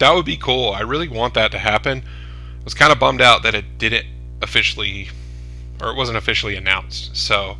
that 0.00 0.14
would 0.14 0.24
be 0.24 0.36
cool. 0.36 0.72
I 0.72 0.80
really 0.80 1.08
want 1.08 1.34
that 1.34 1.50
to 1.52 1.58
happen. 1.58 2.02
I 2.60 2.64
was 2.64 2.74
kind 2.74 2.92
of 2.92 2.98
bummed 2.98 3.20
out 3.20 3.42
that 3.42 3.54
it 3.54 3.78
didn't 3.78 4.06
officially, 4.42 5.08
or 5.80 5.90
it 5.90 5.96
wasn't 5.96 6.18
officially 6.18 6.56
announced. 6.56 7.16
So 7.16 7.56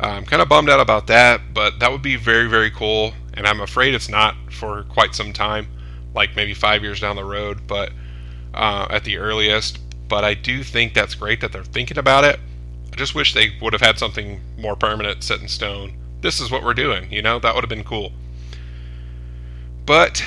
I'm 0.00 0.24
kind 0.24 0.42
of 0.42 0.48
bummed 0.48 0.70
out 0.70 0.80
about 0.80 1.06
that, 1.08 1.40
but 1.52 1.78
that 1.80 1.90
would 1.90 2.02
be 2.02 2.16
very, 2.16 2.48
very 2.48 2.70
cool. 2.70 3.12
And 3.34 3.46
I'm 3.46 3.60
afraid 3.60 3.94
it's 3.94 4.08
not 4.08 4.36
for 4.50 4.84
quite 4.84 5.14
some 5.14 5.32
time, 5.32 5.66
like 6.14 6.36
maybe 6.36 6.54
five 6.54 6.82
years 6.82 7.00
down 7.00 7.16
the 7.16 7.24
road, 7.24 7.66
but 7.66 7.92
uh, 8.54 8.86
at 8.90 9.04
the 9.04 9.18
earliest. 9.18 9.78
But 10.08 10.24
I 10.24 10.34
do 10.34 10.62
think 10.62 10.94
that's 10.94 11.14
great 11.14 11.40
that 11.40 11.52
they're 11.52 11.64
thinking 11.64 11.98
about 11.98 12.24
it. 12.24 12.38
I 12.92 12.96
just 12.96 13.14
wish 13.14 13.34
they 13.34 13.52
would 13.60 13.72
have 13.72 13.82
had 13.82 13.98
something 13.98 14.40
more 14.56 14.76
permanent 14.76 15.24
set 15.24 15.40
in 15.40 15.48
stone. 15.48 15.94
This 16.20 16.40
is 16.40 16.50
what 16.50 16.62
we're 16.62 16.74
doing, 16.74 17.10
you 17.10 17.22
know? 17.22 17.38
That 17.38 17.54
would 17.54 17.64
have 17.64 17.68
been 17.68 17.84
cool. 17.84 18.12
But 19.84 20.24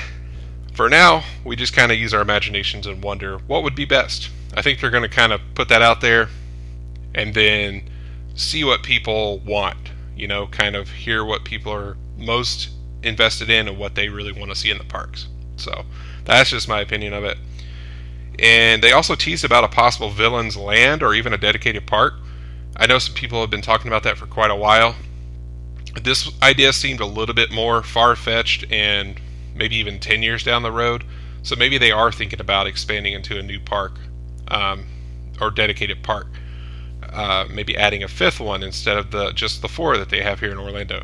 for 0.74 0.88
now, 0.88 1.24
we 1.44 1.56
just 1.56 1.72
kind 1.72 1.90
of 1.90 1.98
use 1.98 2.12
our 2.14 2.20
imaginations 2.20 2.86
and 2.86 3.02
wonder 3.02 3.38
what 3.38 3.62
would 3.62 3.74
be 3.74 3.84
best. 3.84 4.30
I 4.54 4.62
think 4.62 4.80
they're 4.80 4.90
going 4.90 5.02
to 5.02 5.08
kind 5.08 5.32
of 5.32 5.40
put 5.54 5.68
that 5.70 5.82
out 5.82 6.00
there 6.00 6.28
and 7.14 7.34
then 7.34 7.88
see 8.34 8.62
what 8.64 8.82
people 8.82 9.38
want, 9.40 9.90
you 10.16 10.28
know, 10.28 10.46
kind 10.46 10.76
of 10.76 10.90
hear 10.90 11.24
what 11.24 11.44
people 11.44 11.72
are 11.72 11.96
most 12.16 12.70
invested 13.02 13.50
in 13.50 13.68
and 13.68 13.78
what 13.78 13.94
they 13.94 14.08
really 14.08 14.32
want 14.32 14.50
to 14.50 14.56
see 14.56 14.70
in 14.70 14.78
the 14.78 14.84
parks. 14.84 15.26
So 15.58 15.84
that's 16.24 16.50
just 16.50 16.68
my 16.68 16.80
opinion 16.80 17.12
of 17.12 17.24
it. 17.24 17.38
And 18.38 18.82
they 18.82 18.92
also 18.92 19.14
teased 19.14 19.44
about 19.44 19.64
a 19.64 19.68
possible 19.68 20.10
villain's 20.10 20.56
land 20.56 21.02
or 21.02 21.14
even 21.14 21.32
a 21.32 21.38
dedicated 21.38 21.86
park. 21.86 22.14
I 22.76 22.86
know 22.86 22.98
some 22.98 23.14
people 23.14 23.40
have 23.40 23.50
been 23.50 23.62
talking 23.62 23.88
about 23.88 24.04
that 24.04 24.16
for 24.16 24.26
quite 24.26 24.50
a 24.50 24.56
while. 24.56 24.94
This 26.02 26.30
idea 26.42 26.72
seemed 26.72 27.00
a 27.00 27.06
little 27.06 27.34
bit 27.34 27.50
more 27.50 27.82
far 27.82 28.14
fetched 28.14 28.70
and 28.70 29.20
maybe 29.54 29.76
even 29.76 29.98
10 29.98 30.22
years 30.22 30.44
down 30.44 30.62
the 30.62 30.70
road. 30.70 31.04
So 31.42 31.56
maybe 31.56 31.78
they 31.78 31.90
are 31.90 32.12
thinking 32.12 32.40
about 32.40 32.66
expanding 32.66 33.14
into 33.14 33.38
a 33.38 33.42
new 33.42 33.58
park 33.58 33.98
um, 34.48 34.86
or 35.40 35.50
dedicated 35.50 36.02
park 36.04 36.28
uh, 37.12 37.46
maybe 37.50 37.76
adding 37.76 38.02
a 38.02 38.08
fifth 38.08 38.40
one 38.40 38.62
instead 38.62 38.96
of 38.96 39.10
the 39.10 39.32
just 39.32 39.62
the 39.62 39.68
four 39.68 39.96
that 39.96 40.10
they 40.10 40.22
have 40.22 40.40
here 40.40 40.50
in 40.50 40.58
Orlando. 40.58 41.02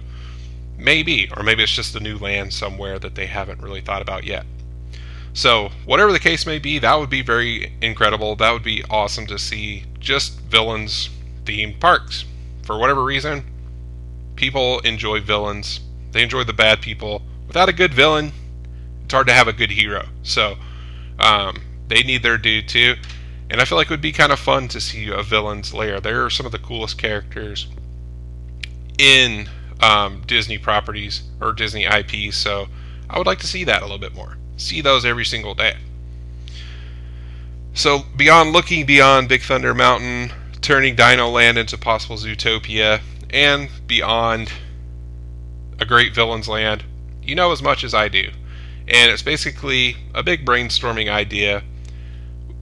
Maybe, 0.85 1.31
or 1.37 1.43
maybe 1.43 1.63
it's 1.63 1.73
just 1.73 1.97
a 1.97 2.01
new 2.01 2.19
land 2.19 2.53
somewhere 2.53 2.99
that 2.99 3.15
they 3.15 3.27
haven't 3.27 3.63
really 3.63 3.81
thought 3.81 4.03
about 4.03 4.25
yet. 4.25 4.45
So, 5.33 5.71
whatever 5.85 6.13
the 6.13 6.21
case 6.21 6.47
may 6.47 6.59
be, 6.59 6.79
that 6.79 6.95
would 6.95 7.11
be 7.11 7.23
very 7.23 7.73
incredible. 7.81 8.37
That 8.37 8.53
would 8.53 8.63
be 8.63 8.85
awesome 8.89 9.27
to 9.27 9.39
see 9.39 9.85
just 9.99 10.39
villains 10.43 11.11
themed 11.45 11.81
parks. 11.81 12.25
For 12.63 12.79
whatever 12.79 13.03
reason, 13.03 13.45
People 14.37 14.81
enjoy 14.81 15.21
villains. 15.21 15.81
They 16.13 16.23
enjoy 16.23 16.45
the 16.45 16.53
bad 16.53 16.81
people. 16.81 17.23
Without 17.47 17.69
a 17.69 17.73
good 17.73 17.95
villain, 17.95 18.33
it's 19.05 19.15
hard 19.15 19.27
to 19.29 19.33
have 19.33 19.49
a 19.49 19.53
good 19.53 19.71
hero. 19.71 20.07
So 20.23 20.57
um, 21.19 21.63
they 21.89 22.03
need 22.03 22.23
their 22.23 22.39
due 22.39 22.63
too. 22.63 22.97
And 23.51 23.61
I 23.61 23.65
feel 23.65 23.77
like 23.79 23.89
it 23.89 23.91
would 23.91 24.01
be 24.01 24.13
kind 24.13 24.33
of 24.33 24.39
fun 24.39 24.69
to 24.69 24.81
see 24.81 25.09
a 25.09 25.23
villain's 25.23 25.73
lair. 25.73 26.01
They're 26.01 26.31
some 26.31 26.47
of 26.47 26.53
the 26.53 26.59
coolest 26.59 26.99
characters 26.99 27.69
in 28.99 29.49
um, 29.81 30.23
Disney 30.27 30.59
properties 30.59 31.23
or 31.41 31.53
Disney 31.53 31.85
IPs. 31.85 32.37
So 32.37 32.67
I 33.09 33.19
would 33.19 33.27
like 33.27 33.41
to 33.41 33.47
see 33.47 33.65
that 33.65 33.83
a 33.83 33.85
little 33.85 33.99
bit 33.99 34.15
more. 34.15 34.37
See 34.57 34.81
those 34.81 35.05
every 35.05 35.25
single 35.25 35.55
day. 35.55 35.77
So 37.75 38.03
beyond 38.17 38.53
looking 38.53 38.87
beyond 38.87 39.29
Big 39.29 39.43
Thunder 39.43 39.75
Mountain, 39.75 40.31
turning 40.61 40.95
Dino 40.95 41.29
Land 41.29 41.59
into 41.59 41.77
possible 41.77 42.17
Zootopia, 42.17 43.01
and 43.31 43.69
beyond 43.87 44.53
a 45.81 45.85
great 45.85 46.15
villain's 46.15 46.49
land, 46.49 46.85
you 47.23 47.35
know 47.35 47.51
as 47.53 47.63
much 47.63 47.83
as 47.83 47.93
I 47.93 48.09
do. 48.09 48.31
And 48.87 49.11
it's 49.11 49.23
basically 49.23 49.97
a 50.15 50.23
big 50.23 50.47
brainstorming 50.47 51.11
idea, 51.11 51.63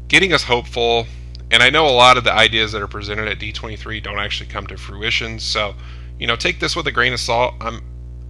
getting 0.08 0.32
us 0.32 0.44
hopeful. 0.44 1.06
And 1.50 1.62
I 1.62 1.68
know 1.68 1.86
a 1.86 1.90
lot 1.90 2.16
of 2.16 2.24
the 2.24 2.32
ideas 2.32 2.72
that 2.72 2.80
are 2.80 2.88
presented 2.88 3.28
at 3.28 3.38
D23 3.38 4.02
don't 4.02 4.18
actually 4.18 4.48
come 4.48 4.66
to 4.68 4.78
fruition. 4.78 5.38
So, 5.38 5.74
you 6.22 6.28
know, 6.28 6.36
take 6.36 6.60
this 6.60 6.76
with 6.76 6.86
a 6.86 6.92
grain 6.92 7.12
of 7.12 7.18
salt. 7.18 7.52
I'm 7.60 7.82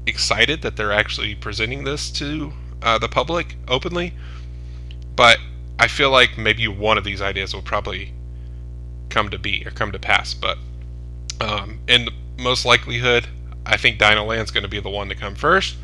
excited 0.07 0.63
that 0.63 0.77
they're 0.77 0.95
actually 0.95 1.35
presenting 1.35 1.85
this 1.85 2.11
to 2.13 2.51
uh, 2.81 2.97
the 2.97 3.07
public 3.07 3.55
openly. 3.69 4.15
But 5.15 5.37
I 5.79 5.89
feel 5.89 6.11
like 6.11 6.39
maybe 6.39 6.67
one 6.69 6.97
of 6.97 7.05
these 7.05 7.21
ideas 7.21 7.55
will 7.55 7.61
probably 7.61 8.15
come 9.11 9.29
to 9.29 9.39
be 9.39 9.63
or 9.67 9.73
come 9.73 9.93
to 9.93 9.99
pass. 9.99 10.33
But 10.33 10.57
um, 11.39 11.81
in 11.87 12.09
most 12.39 12.65
likelihood, 12.65 13.27
I 13.67 13.77
think 13.77 13.99
Dino 13.99 14.25
Land's 14.25 14.51
going 14.51 14.63
to 14.63 14.71
be 14.71 14.81
the 14.81 14.89
one 14.89 15.11
to 15.11 15.15
come 15.15 15.35
first. 15.35 15.77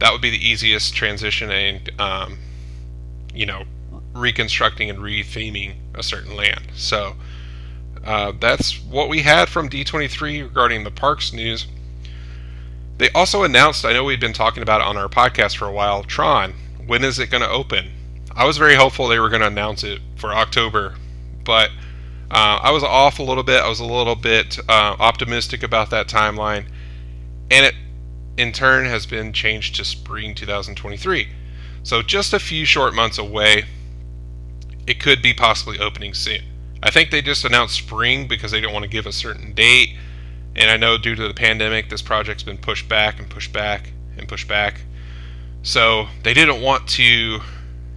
That 0.00 0.10
would 0.10 0.20
be 0.20 0.30
the 0.30 0.44
easiest 0.44 0.96
transition 0.96 1.52
and, 1.52 2.00
um, 2.00 2.38
you 3.32 3.46
know, 3.46 3.62
reconstructing 4.14 4.90
and 4.90 4.98
retheming 4.98 5.76
a 5.94 6.02
certain 6.02 6.34
land. 6.34 6.72
So 6.74 7.14
uh, 8.06 8.32
that's 8.38 8.80
what 8.84 9.08
we 9.08 9.22
had 9.22 9.48
from 9.48 9.68
D23 9.68 10.44
regarding 10.44 10.84
the 10.84 10.90
parks 10.90 11.32
news. 11.32 11.66
They 12.98 13.10
also 13.10 13.42
announced, 13.42 13.84
I 13.84 13.92
know 13.92 14.04
we'd 14.04 14.20
been 14.20 14.32
talking 14.32 14.62
about 14.62 14.80
it 14.80 14.86
on 14.86 14.96
our 14.96 15.08
podcast 15.08 15.56
for 15.56 15.66
a 15.66 15.72
while, 15.72 16.04
Tron. 16.04 16.54
When 16.86 17.04
is 17.04 17.18
it 17.18 17.30
going 17.30 17.42
to 17.42 17.48
open? 17.48 17.90
I 18.34 18.44
was 18.44 18.58
very 18.58 18.76
hopeful 18.76 19.08
they 19.08 19.18
were 19.18 19.28
going 19.28 19.40
to 19.40 19.48
announce 19.48 19.82
it 19.82 20.00
for 20.16 20.32
October, 20.32 20.94
but 21.44 21.70
uh, 22.30 22.60
I 22.62 22.70
was 22.70 22.84
off 22.84 23.18
a 23.18 23.22
little 23.22 23.42
bit. 23.42 23.62
I 23.62 23.68
was 23.68 23.80
a 23.80 23.84
little 23.84 24.14
bit 24.14 24.58
uh, 24.68 24.96
optimistic 24.98 25.62
about 25.62 25.90
that 25.90 26.06
timeline, 26.06 26.66
and 27.50 27.66
it 27.66 27.74
in 28.36 28.52
turn 28.52 28.84
has 28.86 29.06
been 29.06 29.32
changed 29.32 29.74
to 29.76 29.84
spring 29.84 30.34
2023. 30.34 31.28
So 31.82 32.02
just 32.02 32.32
a 32.32 32.38
few 32.38 32.64
short 32.64 32.94
months 32.94 33.18
away. 33.18 33.64
It 34.86 35.00
could 35.00 35.22
be 35.22 35.34
possibly 35.34 35.80
opening 35.80 36.14
soon. 36.14 36.42
I 36.86 36.90
think 36.90 37.10
they 37.10 37.20
just 37.20 37.44
announced 37.44 37.74
spring 37.74 38.28
because 38.28 38.52
they 38.52 38.60
don't 38.60 38.72
want 38.72 38.84
to 38.84 38.88
give 38.88 39.06
a 39.06 39.12
certain 39.12 39.54
date. 39.54 39.96
And 40.54 40.70
I 40.70 40.76
know 40.76 40.96
due 40.96 41.16
to 41.16 41.26
the 41.26 41.34
pandemic, 41.34 41.90
this 41.90 42.00
project's 42.00 42.44
been 42.44 42.58
pushed 42.58 42.88
back 42.88 43.18
and 43.18 43.28
pushed 43.28 43.52
back 43.52 43.92
and 44.16 44.28
pushed 44.28 44.46
back. 44.46 44.82
So 45.64 46.06
they 46.22 46.32
didn't 46.32 46.62
want 46.62 46.86
to 46.90 47.40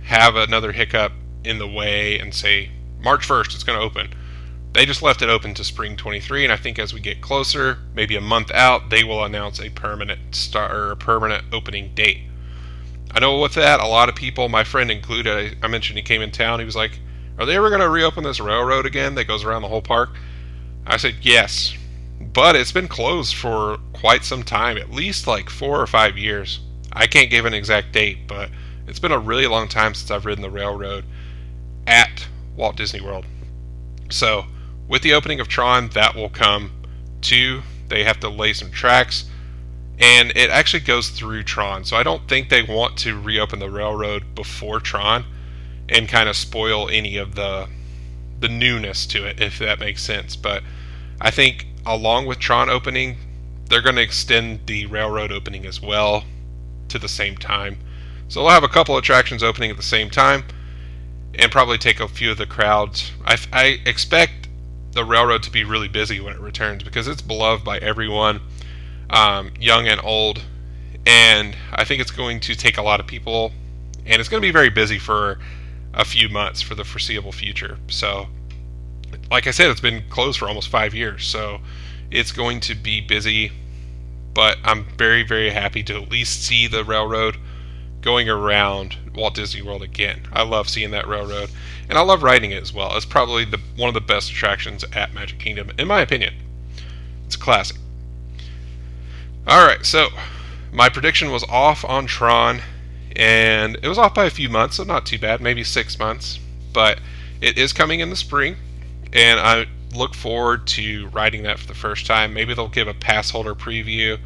have 0.06 0.36
another 0.36 0.72
hiccup 0.72 1.12
in 1.44 1.60
the 1.60 1.68
way 1.68 2.18
and 2.18 2.34
say 2.34 2.72
March 3.00 3.28
1st 3.28 3.54
it's 3.54 3.64
going 3.64 3.78
to 3.78 3.86
open. 3.86 4.12
They 4.74 4.88
just 4.88 5.04
left 5.04 5.22
it 5.22 5.30
open 5.30 5.54
to 5.54 5.64
spring 5.64 5.96
23, 5.96 6.46
and 6.46 6.52
I 6.52 6.58
think 6.58 6.80
as 6.80 6.92
we 6.92 7.00
get 7.00 7.22
closer, 7.22 7.78
maybe 7.94 8.16
a 8.16 8.22
month 8.22 8.50
out, 8.50 8.90
they 8.90 9.04
will 9.04 9.24
announce 9.24 9.62
a 9.62 9.70
permanent 9.70 10.34
start 10.34 10.72
or 10.72 10.90
a 10.90 10.98
permanent 10.98 11.46
opening 11.54 11.94
date. 11.94 12.22
I 13.12 13.20
know 13.20 13.40
with 13.40 13.54
that, 13.54 13.80
a 13.80 13.88
lot 13.88 14.10
of 14.10 14.16
people, 14.16 14.50
my 14.50 14.64
friend 14.64 14.90
included, 14.90 15.56
I, 15.62 15.66
I 15.66 15.68
mentioned 15.68 15.98
he 15.98 16.04
came 16.04 16.24
in 16.24 16.32
town. 16.32 16.58
He 16.58 16.66
was 16.66 16.76
like, 16.76 17.00
"Are 17.40 17.46
they 17.46 17.56
ever 17.56 17.70
going 17.70 17.82
to 17.82 17.90
reopen 17.90 18.26
this 18.26 18.42
railroad 18.42 18.86
again 18.86 19.16
that 19.16 19.24
goes 19.24 19.46
around 19.46 19.62
the 19.62 19.70
whole 19.70 19.82
park?" 19.82 20.10
I 20.86 20.98
said, 20.98 21.16
"Yes, 21.22 21.74
but 22.20 22.56
it's 22.56 22.74
been 22.74 22.90
closed 22.90 23.34
for 23.34 23.78
quite 23.94 24.26
some 24.26 24.44
time, 24.44 24.78
at 24.78 24.92
least 24.92 25.26
like 25.26 25.50
four 25.50 25.80
or 25.80 25.88
five 25.88 26.18
years. 26.18 26.60
I 26.92 27.08
can't 27.08 27.30
give 27.30 27.46
an 27.46 27.54
exact 27.54 27.94
date, 27.94 28.28
but 28.28 28.50
it's 28.88 29.00
been 29.00 29.14
a 29.14 29.20
really 29.20 29.48
long 29.48 29.70
time 29.70 29.94
since 29.94 30.12
I've 30.12 30.26
ridden 30.26 30.42
the 30.42 30.50
railroad 30.50 31.06
at 31.88 32.28
Walt 32.58 32.76
Disney 32.76 33.00
World. 33.00 33.26
So, 34.10 34.46
with 34.88 35.02
the 35.02 35.14
opening 35.14 35.40
of 35.40 35.48
Tron, 35.48 35.90
that 35.90 36.16
will 36.16 36.30
come 36.30 36.72
too. 37.22 37.62
They 37.88 38.04
have 38.04 38.20
to 38.20 38.30
lay 38.30 38.52
some 38.52 38.72
tracks, 38.72 39.26
and 39.98 40.32
it 40.36 40.50
actually 40.50 40.82
goes 40.82 41.10
through 41.10 41.44
Tron. 41.44 41.86
So, 41.86 41.96
I 41.96 42.04
don't 42.04 42.28
think 42.28 42.50
they 42.50 42.64
want 42.64 42.98
to 43.00 43.20
reopen 43.20 43.60
the 43.60 43.70
railroad 43.70 44.36
before 44.36 44.82
Tron 44.82 45.24
and 45.90 46.08
kind 46.08 46.30
of 46.30 46.36
spoil 46.36 46.90
any 46.90 47.18
of 47.18 47.36
the 47.36 47.68
the 48.40 48.50
newness 48.50 49.06
to 49.08 49.26
it, 49.26 49.42
if 49.42 49.60
that 49.60 49.80
makes 49.80 50.02
sense. 50.02 50.36
But 50.36 50.64
I 51.20 51.32
think 51.32 51.68
along 51.86 52.26
with 52.26 52.40
Tron 52.40 52.70
opening, 52.70 53.18
they're 53.66 53.82
going 53.82 53.96
to 53.96 54.02
extend 54.02 54.66
the 54.66 54.86
railroad 54.86 55.32
opening 55.32 55.66
as 55.66 55.82
well 55.82 56.24
to 56.88 57.00
the 57.00 57.10
same 57.10 57.36
time. 57.38 57.80
So 58.28 58.42
they'll 58.42 58.52
have 58.52 58.64
a 58.64 58.70
couple 58.70 58.98
attractions 58.98 59.44
opening 59.44 59.72
at 59.72 59.78
the 59.78 59.84
same 59.84 60.10
time, 60.10 60.44
and 61.36 61.52
probably 61.52 61.78
take 61.78 62.00
a 62.00 62.08
few 62.08 62.32
of 62.32 62.38
the 62.38 62.46
crowds. 62.46 63.12
I, 63.26 63.38
I 63.52 63.80
expect 63.86 64.48
the 64.92 65.04
railroad 65.04 65.44
to 65.44 65.52
be 65.52 65.64
really 65.64 65.88
busy 65.88 66.20
when 66.20 66.34
it 66.34 66.40
returns 66.40 66.84
because 66.84 67.08
it's 67.08 67.22
beloved 67.22 67.64
by 67.64 67.78
everyone, 67.80 68.42
um, 69.10 69.52
young 69.60 69.88
and 69.88 70.02
old, 70.04 70.44
and 71.06 71.56
I 71.72 71.84
think 71.84 72.02
it's 72.02 72.12
going 72.12 72.40
to 72.42 72.56
take 72.56 72.78
a 72.78 72.82
lot 72.82 73.00
of 73.00 73.08
people, 73.08 73.52
and 74.06 74.20
it's 74.20 74.30
going 74.30 74.42
to 74.42 74.48
be 74.48 74.52
very 74.52 74.70
busy 74.70 75.00
for 75.00 75.40
a 75.94 76.06
few 76.06 76.30
months 76.30 76.62
for 76.62 76.76
the 76.76 76.84
foreseeable 76.84 77.32
future. 77.32 77.78
So, 77.88 78.28
like 79.32 79.48
I 79.48 79.52
said, 79.52 79.70
it's 79.70 79.82
been 79.82 80.04
closed 80.10 80.40
for 80.40 80.48
almost 80.48 80.70
five 80.70 80.94
years, 80.94 81.26
so 81.26 81.60
it's 82.12 82.32
going 82.32 82.60
to 82.62 82.76
be 82.76 83.02
busy. 83.02 83.52
But 84.34 84.58
I'm 84.64 84.86
very, 84.98 85.24
very 85.24 85.50
happy 85.50 85.84
to 85.84 86.02
at 86.02 86.12
least 86.12 86.44
see 86.44 86.68
the 86.68 86.84
railroad 86.84 87.38
going 88.02 88.30
around 88.30 88.96
Walt 89.14 89.36
Disney 89.36 89.62
World 89.62 89.84
again. 89.84 90.22
I 90.32 90.44
love 90.44 90.70
seeing 90.70 90.92
that 90.92 91.08
railroad, 91.08 91.50
and 91.90 91.98
I 91.98 92.02
love 92.02 92.24
riding 92.24 92.52
it 92.52 92.62
as 92.62 92.74
well. 92.74 92.96
It's 92.96 93.06
probably 93.06 93.46
the 93.46 93.60
one 93.76 93.90
of 93.90 93.94
the 93.94 94.02
best 94.02 94.32
attractions 94.32 94.86
at 94.94 95.14
Magic 95.14 95.40
Kingdom, 95.40 95.72
in 95.78 95.88
my 95.88 96.02
opinion. 96.02 96.36
It's 97.26 97.36
a 97.36 97.40
classic. 97.40 97.78
All 99.48 99.66
right, 99.66 99.86
so 99.86 100.10
my 100.72 100.90
prediction 100.90 101.32
was 101.32 101.44
off 101.46 101.84
on 101.84 102.06
Tron, 102.06 102.62
and 103.20 103.78
it 103.84 103.88
was 103.88 104.00
off 104.00 104.16
by 104.16 104.26
a 104.26 104.32
few 104.32 104.50
months, 104.50 104.78
so 104.78 104.84
not 104.84 105.06
too 105.06 105.20
bad, 105.20 105.42
maybe 105.42 105.64
six 105.64 106.00
months. 106.00 106.40
But 106.74 107.00
it 107.42 107.58
is 107.58 107.74
coming 107.74 108.00
in 108.00 108.10
the 108.10 108.16
spring, 108.16 108.56
and 109.14 109.40
I 109.40 109.68
look 109.94 110.16
forward 110.16 110.66
to 110.68 111.08
riding 111.10 111.44
that 111.44 111.60
for 111.60 111.68
the 111.68 111.76
first 111.76 112.06
time. 112.06 112.34
Maybe 112.34 112.54
they'll 112.54 112.68
give 112.68 112.88
a 112.88 112.94
pass 112.94 113.30
holder 113.30 113.54
preview 113.54 114.20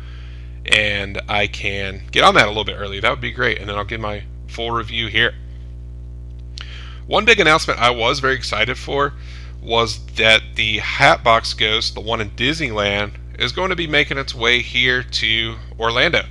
and 0.65 1.21
I 1.27 1.47
can 1.47 2.03
get 2.11 2.23
on 2.23 2.35
that 2.35 2.45
a 2.45 2.49
little 2.49 2.63
bit 2.63 2.77
early. 2.77 2.99
That 2.99 3.09
would 3.09 3.21
be 3.21 3.31
great, 3.31 3.59
and 3.59 3.69
then 3.69 3.75
I'll 3.75 3.83
give 3.83 3.99
my 3.99 4.23
full 4.47 4.71
review 4.71 5.07
here. 5.07 5.33
One 7.05 7.25
big 7.25 7.39
announcement 7.39 7.79
I 7.79 7.89
was 7.89 8.19
very 8.19 8.35
excited 8.35 8.77
for 8.77 9.13
was 9.61 10.05
that 10.15 10.41
the 10.55 10.79
Hatbox 10.79 11.53
Ghost, 11.53 11.95
the 11.95 12.01
one 12.01 12.21
in 12.21 12.31
Disneyland, 12.31 13.13
is 13.39 13.51
going 13.51 13.69
to 13.69 13.75
be 13.75 13.87
making 13.87 14.17
its 14.17 14.33
way 14.33 14.61
here 14.61 15.03
to 15.03 15.55
Orlando. 15.79 16.23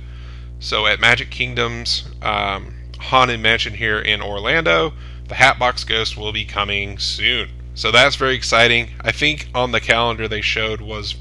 So 0.63 0.87
at 0.87 1.01
Magic 1.01 1.29
Kingdom's 1.29 2.05
um, 2.21 2.73
Haunted 2.97 3.41
Mansion 3.41 3.73
here 3.73 3.99
in 3.99 4.21
Orlando, 4.21 4.93
the 5.27 5.35
Hatbox 5.35 5.83
Ghost 5.83 6.15
will 6.15 6.31
be 6.31 6.45
coming 6.45 6.97
soon. 6.99 7.49
So 7.75 7.91
that's 7.91 8.15
very 8.15 8.33
exciting. 8.33 8.91
I 9.01 9.11
think 9.11 9.49
on 9.53 9.73
the 9.73 9.81
calendar 9.81 10.25
they 10.29 10.39
showed 10.39 10.79
was 10.79 11.15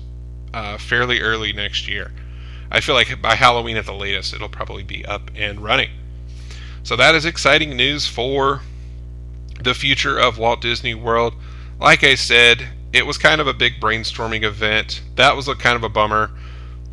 uh, 0.55 0.79
fairly 0.79 1.21
early 1.21 1.53
next 1.53 1.89
year. 1.89 2.13
I 2.71 2.79
feel 2.79 2.95
like 2.95 3.21
by 3.21 3.35
Halloween 3.35 3.77
at 3.77 3.85
the 3.85 3.93
latest, 3.93 4.33
it'll 4.33 4.49
probably 4.49 4.85
be 4.85 5.05
up 5.05 5.29
and 5.35 5.59
running. 5.59 5.91
So 6.85 6.95
that 6.95 7.17
is 7.17 7.25
exciting 7.25 7.77
news 7.77 8.07
for 8.07 8.61
the 9.61 9.75
future 9.75 10.21
of 10.21 10.39
Walt 10.39 10.61
Disney 10.61 10.95
World. 10.95 11.35
Like 11.81 12.05
I 12.05 12.15
said, 12.15 12.69
it 12.93 13.07
was 13.07 13.19
kind 13.19 13.41
of 13.41 13.49
a 13.49 13.55
big 13.55 13.81
brainstorming 13.81 14.45
event. 14.45 15.03
That 15.17 15.35
was 15.35 15.49
a 15.49 15.57
kind 15.57 15.75
of 15.75 15.83
a 15.83 15.89
bummer, 15.89 16.31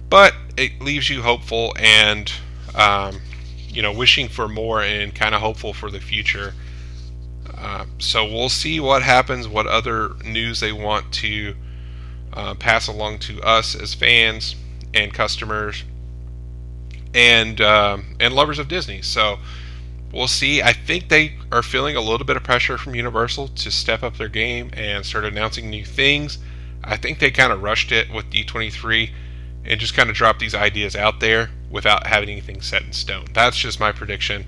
but 0.09 0.33
it 0.57 0.81
leaves 0.81 1.09
you 1.09 1.21
hopeful 1.21 1.73
and 1.77 2.31
um, 2.75 3.21
you 3.67 3.81
know 3.81 3.91
wishing 3.91 4.27
for 4.27 4.47
more 4.47 4.81
and 4.81 5.13
kind 5.13 5.35
of 5.35 5.41
hopeful 5.41 5.73
for 5.73 5.91
the 5.91 5.99
future. 5.99 6.53
Uh, 7.57 7.85
so 7.97 8.23
we'll 8.23 8.49
see 8.49 8.79
what 8.79 9.03
happens, 9.03 9.47
what 9.47 9.67
other 9.67 10.11
news 10.23 10.61
they 10.61 10.71
want 10.71 11.11
to 11.11 11.55
uh, 12.33 12.55
pass 12.55 12.87
along 12.87 13.19
to 13.19 13.41
us 13.41 13.75
as 13.75 13.93
fans 13.93 14.55
and 14.93 15.13
customers 15.13 15.83
and 17.13 17.59
um, 17.61 18.15
and 18.19 18.33
lovers 18.33 18.59
of 18.59 18.67
Disney. 18.67 19.01
So 19.01 19.39
we'll 20.13 20.27
see. 20.27 20.61
I 20.61 20.73
think 20.73 21.09
they 21.09 21.35
are 21.51 21.63
feeling 21.63 21.95
a 21.95 22.01
little 22.01 22.25
bit 22.25 22.37
of 22.37 22.43
pressure 22.43 22.77
from 22.77 22.95
Universal 22.95 23.49
to 23.49 23.71
step 23.71 24.03
up 24.03 24.17
their 24.17 24.29
game 24.29 24.69
and 24.73 25.05
start 25.05 25.25
announcing 25.25 25.69
new 25.69 25.85
things. 25.85 26.37
I 26.83 26.97
think 26.97 27.19
they 27.19 27.31
kind 27.31 27.51
of 27.51 27.61
rushed 27.61 27.91
it 27.91 28.11
with 28.11 28.29
D23 28.29 29.11
and 29.65 29.79
just 29.79 29.95
kind 29.95 30.09
of 30.09 30.15
drop 30.15 30.39
these 30.39 30.55
ideas 30.55 30.95
out 30.95 31.19
there 31.19 31.49
without 31.69 32.07
having 32.07 32.29
anything 32.29 32.61
set 32.61 32.83
in 32.83 32.93
stone. 32.93 33.25
That's 33.33 33.57
just 33.57 33.79
my 33.79 33.91
prediction. 33.91 34.45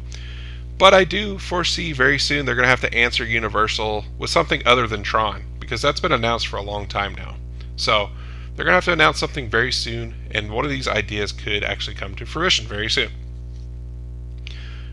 But 0.78 0.94
I 0.94 1.04
do 1.04 1.38
foresee 1.38 1.94
very 1.94 2.18
soon 2.18 2.46
they're 2.46 2.56
going 2.56 2.64
to 2.64 2.70
have 2.70 2.82
to 2.82 2.94
answer 2.94 3.24
Universal 3.24 4.06
with 4.18 4.32
something 4.32 4.64
other 4.66 4.88
than 4.88 5.04
Tron 5.04 5.44
because 5.60 5.82
that's 5.82 6.00
been 6.00 6.12
announced 6.12 6.48
for 6.48 6.58
a 6.58 6.64
long 6.64 6.88
time 6.88 7.14
now. 7.16 7.36
So 7.76 8.10
they're 8.56 8.66
going 8.66 8.74
to 8.74 8.78
have 8.78 8.86
to 8.86 8.94
announce 8.94 9.20
something 9.20 9.50
very 9.50 9.72
soon, 9.72 10.16
and 10.32 10.52
one 10.52 10.66
of 10.66 10.72
these 10.72 10.88
ideas 10.88 11.32
could 11.32 11.64
actually 11.64 11.96
come 11.96 12.16
to 12.16 12.26
fruition 12.26 12.66
very 12.66 12.90
soon. 12.90 13.12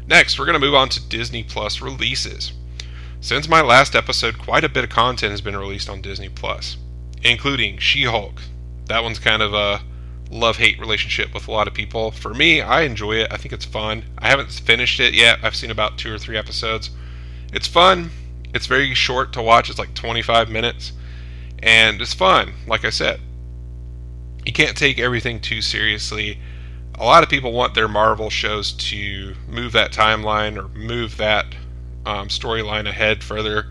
Next, 0.07 0.39
we're 0.39 0.45
going 0.47 0.61
to 0.61 0.67
move 0.67 0.75
on 0.75 0.89
to 0.91 1.09
Disney 1.09 1.43
Plus 1.43 1.81
releases. 1.81 2.53
Since 3.21 3.49
my 3.49 3.61
last 3.61 3.97
episode, 3.97 4.39
quite 4.39 4.65
a 4.65 4.69
bit 4.69 4.85
of 4.85 4.91
content 4.91 5.33
has 5.33 5.41
been 5.41 5.57
released 5.57 5.89
on 5.89 6.01
Disney 6.01 6.29
Plus, 6.29 6.77
including 7.23 7.79
She 7.79 8.05
Hulk. 8.05 8.41
That 8.87 9.03
one's 9.03 9.19
kind 9.19 9.43
of 9.43 9.53
a 9.53 9.83
love 10.31 10.59
hate 10.59 10.79
relationship 10.79 11.33
with 11.33 11.49
a 11.49 11.51
lot 11.51 11.69
of 11.69 11.75
people. 11.75 12.11
For 12.11 12.35
me, 12.35 12.61
I 12.61 12.83
enjoy 12.83 13.15
it. 13.17 13.33
I 13.33 13.37
think 13.37 13.53
it's 13.53 13.65
fun. 13.65 14.05
I 14.19 14.29
haven't 14.29 14.51
finished 14.51 15.01
it 15.01 15.15
yet. 15.15 15.39
I've 15.43 15.57
seen 15.57 15.71
about 15.71 15.99
two 15.99 16.13
or 16.13 16.19
three 16.19 16.37
episodes. 16.37 16.91
It's 17.53 17.67
fun. 17.67 18.11
It's 18.55 18.67
very 18.67 18.95
short 18.95 19.33
to 19.35 19.43
watch. 19.43 19.71
It's 19.71 19.79
like 19.79 19.95
25 19.95 20.49
minutes. 20.49 20.93
And 21.63 22.01
it's 22.01 22.15
fun, 22.15 22.53
like 22.67 22.85
I 22.85 22.91
said. 22.91 23.21
You 24.45 24.53
can't 24.53 24.77
take 24.77 24.99
everything 24.99 25.41
too 25.41 25.63
seriously. 25.63 26.39
A 26.95 27.05
lot 27.05 27.23
of 27.23 27.29
people 27.29 27.53
want 27.53 27.75
their 27.75 27.89
Marvel 27.89 28.31
shows 28.31 28.73
to 28.73 29.35
move 29.47 29.73
that 29.73 29.93
timeline 29.93 30.57
or 30.57 30.69
move 30.69 31.17
that 31.17 31.47
um, 32.07 32.29
storyline 32.29 32.89
ahead 32.89 33.23
further. 33.23 33.71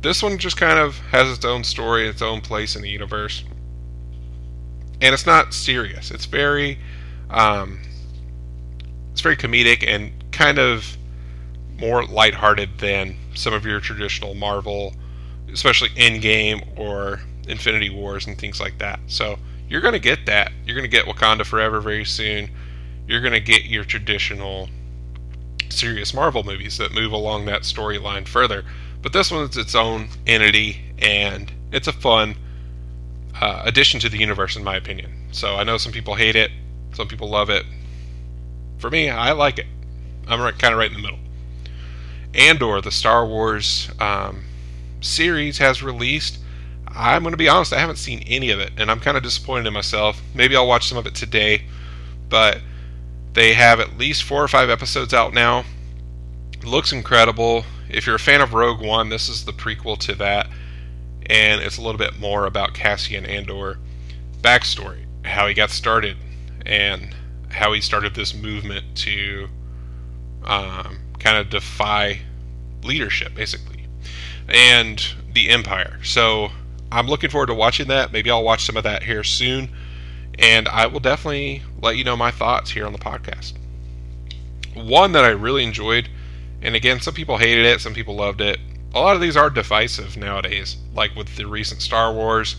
This 0.00 0.22
one 0.22 0.38
just 0.38 0.56
kind 0.56 0.78
of 0.78 0.98
has 0.98 1.30
its 1.30 1.44
own 1.44 1.64
story, 1.64 2.06
its 2.06 2.22
own 2.22 2.40
place 2.40 2.76
in 2.76 2.82
the 2.82 2.90
universe 2.90 3.44
and 5.04 5.12
it's 5.12 5.26
not 5.26 5.52
serious. 5.52 6.10
It's 6.10 6.24
very, 6.24 6.78
um, 7.28 7.78
it's 9.12 9.20
very 9.20 9.36
comedic 9.36 9.86
and 9.86 10.10
kind 10.32 10.58
of 10.58 10.96
more 11.78 12.06
lighthearted 12.06 12.78
than 12.78 13.14
some 13.34 13.52
of 13.52 13.66
your 13.66 13.80
traditional 13.80 14.34
Marvel, 14.34 14.94
especially 15.52 15.90
Endgame 15.90 16.66
or 16.78 17.20
Infinity 17.46 17.90
Wars 17.90 18.26
and 18.26 18.38
things 18.38 18.60
like 18.60 18.78
that. 18.78 18.98
So 19.06 19.38
you're 19.68 19.82
going 19.82 19.92
to 19.92 20.00
get 20.00 20.24
that. 20.24 20.52
You're 20.64 20.74
going 20.74 20.90
to 20.90 20.96
get 20.96 21.04
Wakanda 21.04 21.44
Forever 21.44 21.82
very 21.82 22.06
soon. 22.06 22.48
You're 23.06 23.20
going 23.20 23.34
to 23.34 23.40
get 23.40 23.64
your 23.64 23.84
traditional 23.84 24.70
serious 25.68 26.14
Marvel 26.14 26.44
movies 26.44 26.78
that 26.78 26.94
move 26.94 27.12
along 27.12 27.44
that 27.44 27.62
storyline 27.62 28.26
further. 28.26 28.64
But 29.02 29.12
this 29.12 29.30
one's 29.30 29.58
its 29.58 29.74
own 29.74 30.08
entity, 30.26 30.80
and 30.98 31.52
it's 31.72 31.88
a 31.88 31.92
fun, 31.92 32.36
uh, 33.40 33.62
addition 33.64 34.00
to 34.00 34.08
the 34.08 34.18
universe, 34.18 34.56
in 34.56 34.64
my 34.64 34.76
opinion. 34.76 35.28
So 35.32 35.56
I 35.56 35.64
know 35.64 35.76
some 35.76 35.92
people 35.92 36.14
hate 36.14 36.36
it, 36.36 36.50
some 36.92 37.08
people 37.08 37.28
love 37.28 37.50
it. 37.50 37.64
For 38.78 38.90
me, 38.90 39.10
I 39.10 39.32
like 39.32 39.58
it. 39.58 39.66
I'm 40.26 40.40
right, 40.40 40.58
kind 40.58 40.72
of 40.72 40.78
right 40.78 40.90
in 40.90 40.96
the 40.96 41.02
middle. 41.02 41.18
Andor, 42.34 42.80
the 42.80 42.90
Star 42.90 43.26
Wars 43.26 43.90
um, 44.00 44.44
series, 45.00 45.58
has 45.58 45.82
released. 45.82 46.38
I'm 46.86 47.22
going 47.22 47.32
to 47.32 47.38
be 47.38 47.48
honest, 47.48 47.72
I 47.72 47.80
haven't 47.80 47.96
seen 47.96 48.22
any 48.26 48.50
of 48.50 48.60
it, 48.60 48.72
and 48.76 48.90
I'm 48.90 49.00
kind 49.00 49.16
of 49.16 49.22
disappointed 49.22 49.66
in 49.66 49.72
myself. 49.72 50.22
Maybe 50.34 50.54
I'll 50.56 50.66
watch 50.66 50.88
some 50.88 50.98
of 50.98 51.06
it 51.06 51.14
today, 51.14 51.64
but 52.28 52.60
they 53.32 53.54
have 53.54 53.80
at 53.80 53.98
least 53.98 54.22
four 54.22 54.42
or 54.42 54.48
five 54.48 54.70
episodes 54.70 55.12
out 55.12 55.34
now. 55.34 55.64
Looks 56.62 56.92
incredible. 56.92 57.64
If 57.88 58.06
you're 58.06 58.16
a 58.16 58.20
fan 58.20 58.40
of 58.40 58.54
Rogue 58.54 58.80
One, 58.80 59.08
this 59.08 59.28
is 59.28 59.44
the 59.44 59.52
prequel 59.52 59.98
to 59.98 60.14
that 60.16 60.48
and 61.26 61.62
it's 61.62 61.78
a 61.78 61.82
little 61.82 61.98
bit 61.98 62.18
more 62.18 62.46
about 62.46 62.74
Cassian 62.74 63.24
Andor 63.24 63.78
backstory, 64.40 65.06
how 65.24 65.46
he 65.46 65.54
got 65.54 65.70
started, 65.70 66.16
and 66.66 67.14
how 67.50 67.72
he 67.72 67.80
started 67.80 68.14
this 68.14 68.34
movement 68.34 68.84
to 68.96 69.48
um, 70.44 70.98
kind 71.18 71.38
of 71.38 71.48
defy 71.50 72.20
leadership, 72.82 73.34
basically, 73.34 73.86
and 74.48 75.14
the 75.32 75.48
Empire. 75.48 75.98
So 76.02 76.48
I'm 76.92 77.06
looking 77.06 77.30
forward 77.30 77.46
to 77.46 77.54
watching 77.54 77.88
that. 77.88 78.12
Maybe 78.12 78.30
I'll 78.30 78.44
watch 78.44 78.64
some 78.64 78.76
of 78.76 78.84
that 78.84 79.02
here 79.02 79.24
soon, 79.24 79.70
and 80.38 80.68
I 80.68 80.86
will 80.86 81.00
definitely 81.00 81.62
let 81.80 81.96
you 81.96 82.04
know 82.04 82.16
my 82.16 82.30
thoughts 82.30 82.70
here 82.70 82.86
on 82.86 82.92
the 82.92 82.98
podcast. 82.98 83.54
One 84.74 85.12
that 85.12 85.24
I 85.24 85.30
really 85.30 85.64
enjoyed, 85.64 86.10
and 86.60 86.74
again, 86.74 87.00
some 87.00 87.14
people 87.14 87.38
hated 87.38 87.64
it, 87.64 87.80
some 87.80 87.94
people 87.94 88.16
loved 88.16 88.40
it 88.40 88.58
a 88.94 89.00
lot 89.00 89.16
of 89.16 89.20
these 89.20 89.36
are 89.36 89.50
divisive 89.50 90.16
nowadays, 90.16 90.76
like 90.94 91.16
with 91.16 91.34
the 91.36 91.46
recent 91.46 91.82
Star 91.82 92.12
Wars. 92.12 92.56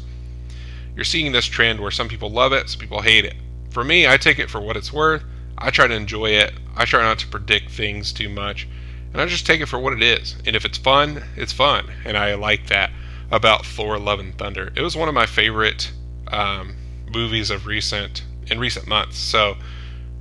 You're 0.96 1.06
seeing 1.06 1.32
this 1.32 1.46
trend 1.46 1.80
where 1.80 1.92
some 1.92 2.10
people 2.10 2.30
love 2.30 2.52
it, 2.52 2.70
some 2.70 2.80
people 2.80 3.02
hate 3.02 3.26
it. 3.26 3.36
For 3.70 3.84
me, 3.84 4.08
I 4.08 4.18
take 4.18 4.40
it 4.40 4.50
for 4.50 4.60
what 4.60 4.78
it's 4.78 4.92
worth. 4.92 5.24
I 5.58 5.70
try 5.72 5.88
to 5.88 5.94
enjoy 5.94 6.32
it. 6.32 6.54
I 6.76 6.86
try 6.86 7.02
not 7.02 7.20
to 7.20 7.28
predict 7.28 7.72
things 7.72 8.12
too 8.12 8.30
much. 8.30 8.68
And 9.14 9.22
I 9.22 9.26
just 9.26 9.46
take 9.46 9.62
it 9.62 9.68
for 9.68 9.80
what 9.80 9.94
it 9.94 10.04
is. 10.04 10.36
And 10.46 10.58
if 10.58 10.66
it's 10.66 10.78
fun, 10.78 11.24
it's 11.38 11.54
fun. 11.54 11.90
And 12.04 12.18
I 12.18 12.36
like 12.36 12.68
that 12.68 12.92
about 13.32 13.66
Thor 13.66 13.98
Love 13.98 14.20
and 14.20 14.38
Thunder. 14.38 14.74
It 14.76 14.82
was 14.82 14.96
one 14.96 15.08
of 15.08 15.16
my 15.16 15.26
favorite 15.26 15.92
um, 16.28 16.76
movies 17.14 17.50
of 17.50 17.66
recent 17.66 18.24
in 18.48 18.60
recent 18.60 18.88
months. 18.88 19.18
So 19.18 19.56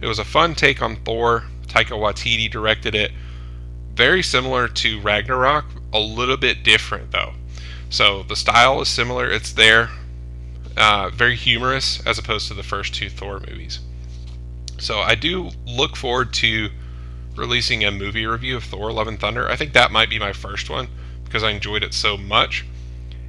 it 0.00 0.06
was 0.06 0.20
a 0.20 0.24
fun 0.24 0.54
take 0.54 0.80
on 0.80 0.96
Thor. 1.04 1.42
Taika 1.66 1.98
Waititi 1.98 2.48
directed 2.48 2.94
it. 2.94 3.10
Very 3.94 4.22
similar 4.22 4.66
to 4.66 5.00
Ragnarok, 5.00 5.66
a 5.92 6.00
little 6.00 6.36
bit 6.36 6.64
different 6.64 7.12
though. 7.12 7.34
So 7.90 8.24
the 8.24 8.34
style 8.34 8.80
is 8.80 8.88
similar, 8.88 9.30
it's 9.30 9.52
there, 9.52 9.90
uh, 10.76 11.10
very 11.10 11.36
humorous 11.36 12.04
as 12.04 12.18
opposed 12.18 12.48
to 12.48 12.54
the 12.54 12.64
first 12.64 12.92
two 12.92 13.08
Thor 13.08 13.38
movies. 13.38 13.78
So 14.78 14.98
I 14.98 15.14
do 15.14 15.50
look 15.64 15.94
forward 15.96 16.32
to 16.34 16.70
releasing 17.36 17.84
a 17.84 17.92
movie 17.92 18.26
review 18.26 18.56
of 18.56 18.64
Thor: 18.64 18.90
Love 18.92 19.06
and 19.06 19.20
Thunder. 19.20 19.48
I 19.48 19.54
think 19.54 19.72
that 19.72 19.92
might 19.92 20.10
be 20.10 20.18
my 20.18 20.32
first 20.32 20.68
one 20.68 20.88
because 21.24 21.44
I 21.44 21.50
enjoyed 21.50 21.84
it 21.84 21.94
so 21.94 22.16
much, 22.16 22.64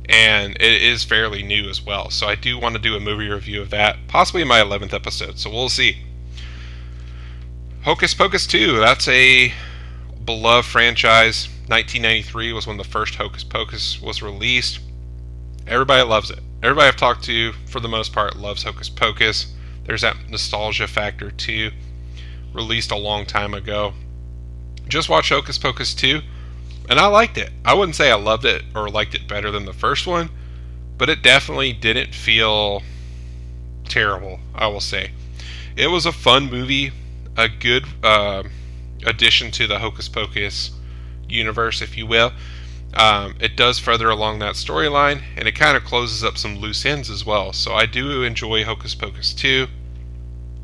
and 0.09 0.55
it 0.55 0.81
is 0.81 1.03
fairly 1.03 1.43
new 1.43 1.69
as 1.69 1.79
well. 1.79 2.09
So 2.09 2.25
I 2.25 2.33
do 2.33 2.57
want 2.57 2.73
to 2.75 2.81
do 2.81 2.95
a 2.95 2.99
movie 2.99 3.29
review 3.29 3.61
of 3.61 3.69
that, 3.69 3.97
possibly 4.07 4.41
in 4.41 4.47
my 4.47 4.59
11th 4.59 4.93
episode. 4.93 5.37
So 5.37 5.51
we'll 5.51 5.69
see. 5.69 5.97
Hocus 7.83 8.15
Pocus 8.15 8.47
2, 8.47 8.79
that's 8.79 9.07
a 9.07 9.53
beloved 10.25 10.67
franchise. 10.67 11.47
1993 11.67 12.53
was 12.53 12.67
when 12.67 12.77
the 12.77 12.83
first 12.83 13.15
Hocus 13.15 13.43
Pocus 13.43 14.01
was 14.01 14.21
released. 14.21 14.79
Everybody 15.67 16.03
loves 16.03 16.29
it. 16.29 16.39
Everybody 16.61 16.87
I've 16.87 16.95
talked 16.95 17.23
to, 17.25 17.53
for 17.67 17.79
the 17.79 17.87
most 17.87 18.13
part, 18.13 18.35
loves 18.35 18.63
Hocus 18.63 18.89
Pocus. 18.89 19.53
There's 19.85 20.01
that 20.01 20.17
nostalgia 20.29 20.87
factor 20.87 21.31
too. 21.31 21.71
Released 22.53 22.91
a 22.91 22.97
long 22.97 23.25
time 23.25 23.53
ago. 23.53 23.93
Just 24.87 25.09
watched 25.09 25.29
Hocus 25.29 25.57
Pocus 25.57 25.95
2, 25.95 26.21
and 26.89 26.99
I 26.99 27.07
liked 27.07 27.37
it. 27.37 27.51
I 27.63 27.73
wouldn't 27.73 27.95
say 27.95 28.11
I 28.11 28.15
loved 28.15 28.45
it 28.45 28.63
or 28.75 28.89
liked 28.89 29.15
it 29.15 29.27
better 29.27 29.49
than 29.51 29.65
the 29.65 29.73
first 29.73 30.05
one, 30.05 30.29
but 30.97 31.09
it 31.09 31.23
definitely 31.23 31.73
didn't 31.73 32.13
feel 32.13 32.83
terrible, 33.89 34.39
I 34.53 34.67
will 34.67 34.81
say. 34.81 35.11
It 35.75 35.87
was 35.87 36.05
a 36.05 36.11
fun 36.11 36.49
movie, 36.49 36.91
a 37.35 37.49
good 37.49 37.85
uh, 38.03 38.43
addition 39.05 39.51
to 39.51 39.67
the 39.67 39.79
Hocus 39.79 40.09
Pocus 40.09 40.71
universe, 41.29 41.81
if 41.81 41.97
you 41.97 42.05
will. 42.05 42.31
Um, 42.93 43.35
it 43.39 43.57
does 43.57 43.77
further 43.77 44.09
along 44.09 44.39
that 44.39 44.55
storyline, 44.55 45.21
and 45.35 45.47
it 45.47 45.53
kind 45.53 45.75
of 45.75 45.83
closes 45.83 46.23
up 46.23 46.37
some 46.37 46.57
loose 46.57 46.85
ends 46.85 47.09
as 47.09 47.25
well. 47.25 47.51
So 47.51 47.73
I 47.73 47.85
do 47.85 48.23
enjoy 48.23 48.63
Hocus 48.63 48.95
Pocus 48.95 49.33
2. 49.33 49.67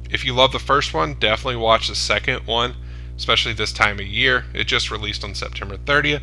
If 0.09 0.25
you 0.25 0.33
love 0.33 0.51
the 0.51 0.59
first 0.59 0.93
one, 0.93 1.15
definitely 1.15 1.57
watch 1.57 1.87
the 1.87 1.95
second 1.95 2.45
one, 2.45 2.75
especially 3.17 3.53
this 3.53 3.73
time 3.73 3.99
of 3.99 4.05
year. 4.05 4.45
It 4.53 4.65
just 4.65 4.91
released 4.91 5.23
on 5.23 5.35
September 5.35 5.77
30th. 5.77 6.21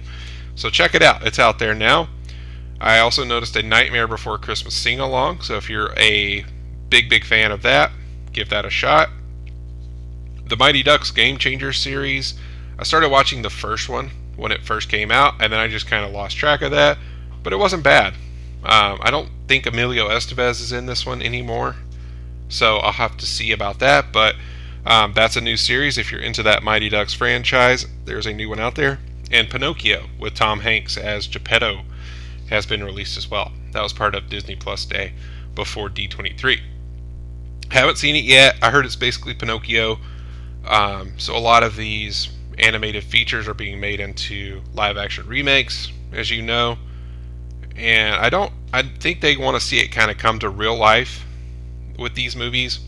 So 0.55 0.71
check 0.71 0.95
it 0.95 1.03
out. 1.03 1.27
It's 1.27 1.39
out 1.39 1.59
there 1.59 1.75
now. 1.75 2.09
I 2.81 3.01
also 3.01 3.25
noticed 3.25 3.57
a 3.57 3.63
Nightmare 3.63 4.07
Before 4.07 4.39
Christmas 4.39 4.75
sing 4.75 5.01
along, 5.01 5.41
so 5.41 5.57
if 5.57 5.69
you're 5.69 5.93
a 5.97 6.45
big, 6.89 7.11
big 7.11 7.25
fan 7.25 7.51
of 7.51 7.63
that, 7.63 7.91
give 8.33 8.49
that 8.51 8.65
a 8.65 8.71
shot. 8.71 9.11
The 10.49 10.57
Mighty 10.57 10.83
Ducks 10.83 11.11
Game 11.11 11.37
Changer 11.37 11.75
series. 11.75 12.33
I 12.79 12.85
started 12.85 13.11
watching 13.11 13.43
the 13.43 13.51
first 13.51 13.91
one 13.91 14.11
when 14.37 14.51
it 14.51 14.65
first 14.65 14.89
came 14.89 15.11
out, 15.11 15.35
and 15.41 15.53
then 15.53 15.61
I 15.61 15.69
just 15.69 15.87
kind 15.87 16.07
of 16.07 16.11
lost 16.11 16.39
track 16.39 16.63
of 16.63 16.71
that. 16.71 16.97
But 17.43 17.53
it 17.53 17.59
wasn't 17.59 17.83
bad. 17.83 18.15
Um, 18.65 18.99
I 19.03 19.11
don't 19.11 19.29
think 19.47 19.67
Emilio 19.67 20.09
Estevez 20.09 20.61
is 20.63 20.73
in 20.73 20.87
this 20.87 21.05
one 21.05 21.21
anymore, 21.21 21.77
so 22.49 22.79
I'll 22.79 22.93
have 22.93 23.19
to 23.19 23.27
see 23.27 23.53
about 23.53 23.79
that. 23.81 24.11
But 24.11 24.37
um, 24.87 25.13
that's 25.13 25.37
a 25.37 25.43
new 25.43 25.59
series. 25.59 25.99
If 25.99 26.11
you're 26.11 26.21
into 26.21 26.43
that 26.45 26.63
Mighty 26.63 26.89
Ducks 26.89 27.13
franchise, 27.13 27.87
there's 28.07 28.27
a 28.27 28.33
new 28.33 28.49
one 28.49 28.59
out 28.59 28.75
there. 28.75 29.01
And 29.31 29.51
Pinocchio 29.51 30.07
with 30.19 30.35
Tom 30.35 30.61
Hanks 30.61 30.97
as 30.97 31.27
Geppetto 31.27 31.83
has 32.49 32.65
been 32.65 32.83
released 32.83 33.19
as 33.19 33.31
well. 33.31 33.53
That 33.73 33.83
was 33.83 33.93
part 33.93 34.15
of 34.15 34.31
Disney 34.31 34.57
Plus 34.57 34.87
Day 34.87 35.13
before 35.55 35.91
D23. 35.91 36.61
Haven't 37.71 37.99
seen 37.99 38.17
it 38.17 38.25
yet. 38.25 38.57
I 38.63 38.71
heard 38.71 38.87
it's 38.87 38.97
basically 38.97 39.35
Pinocchio. 39.35 39.99
Um, 40.69 41.19
so 41.19 41.37
a 41.37 41.39
lot 41.39 41.63
of 41.63 41.77
these 41.77 42.29
animated 42.59 43.03
features 43.03 43.49
are 43.49 43.55
being 43.55 43.81
made 43.81 44.01
into 44.01 44.63
live 44.75 44.97
action 44.97 45.27
remakes, 45.27 45.91
as 46.13 46.31
you 46.31 46.43
know. 46.43 46.79
And 47.75 48.15
I 48.15 48.29
don't 48.29 48.53
I 48.73 48.83
think 48.83 49.21
they 49.21 49.37
want 49.37 49.57
to 49.59 49.67
see 49.67 49.79
it 49.79 49.89
kind 49.89 50.11
of 50.11 50.19
come 50.19 50.39
to 50.41 50.49
real 50.49 50.77
life 50.77 51.25
with 51.99 52.15
these 52.15 52.37
movies. 52.37 52.81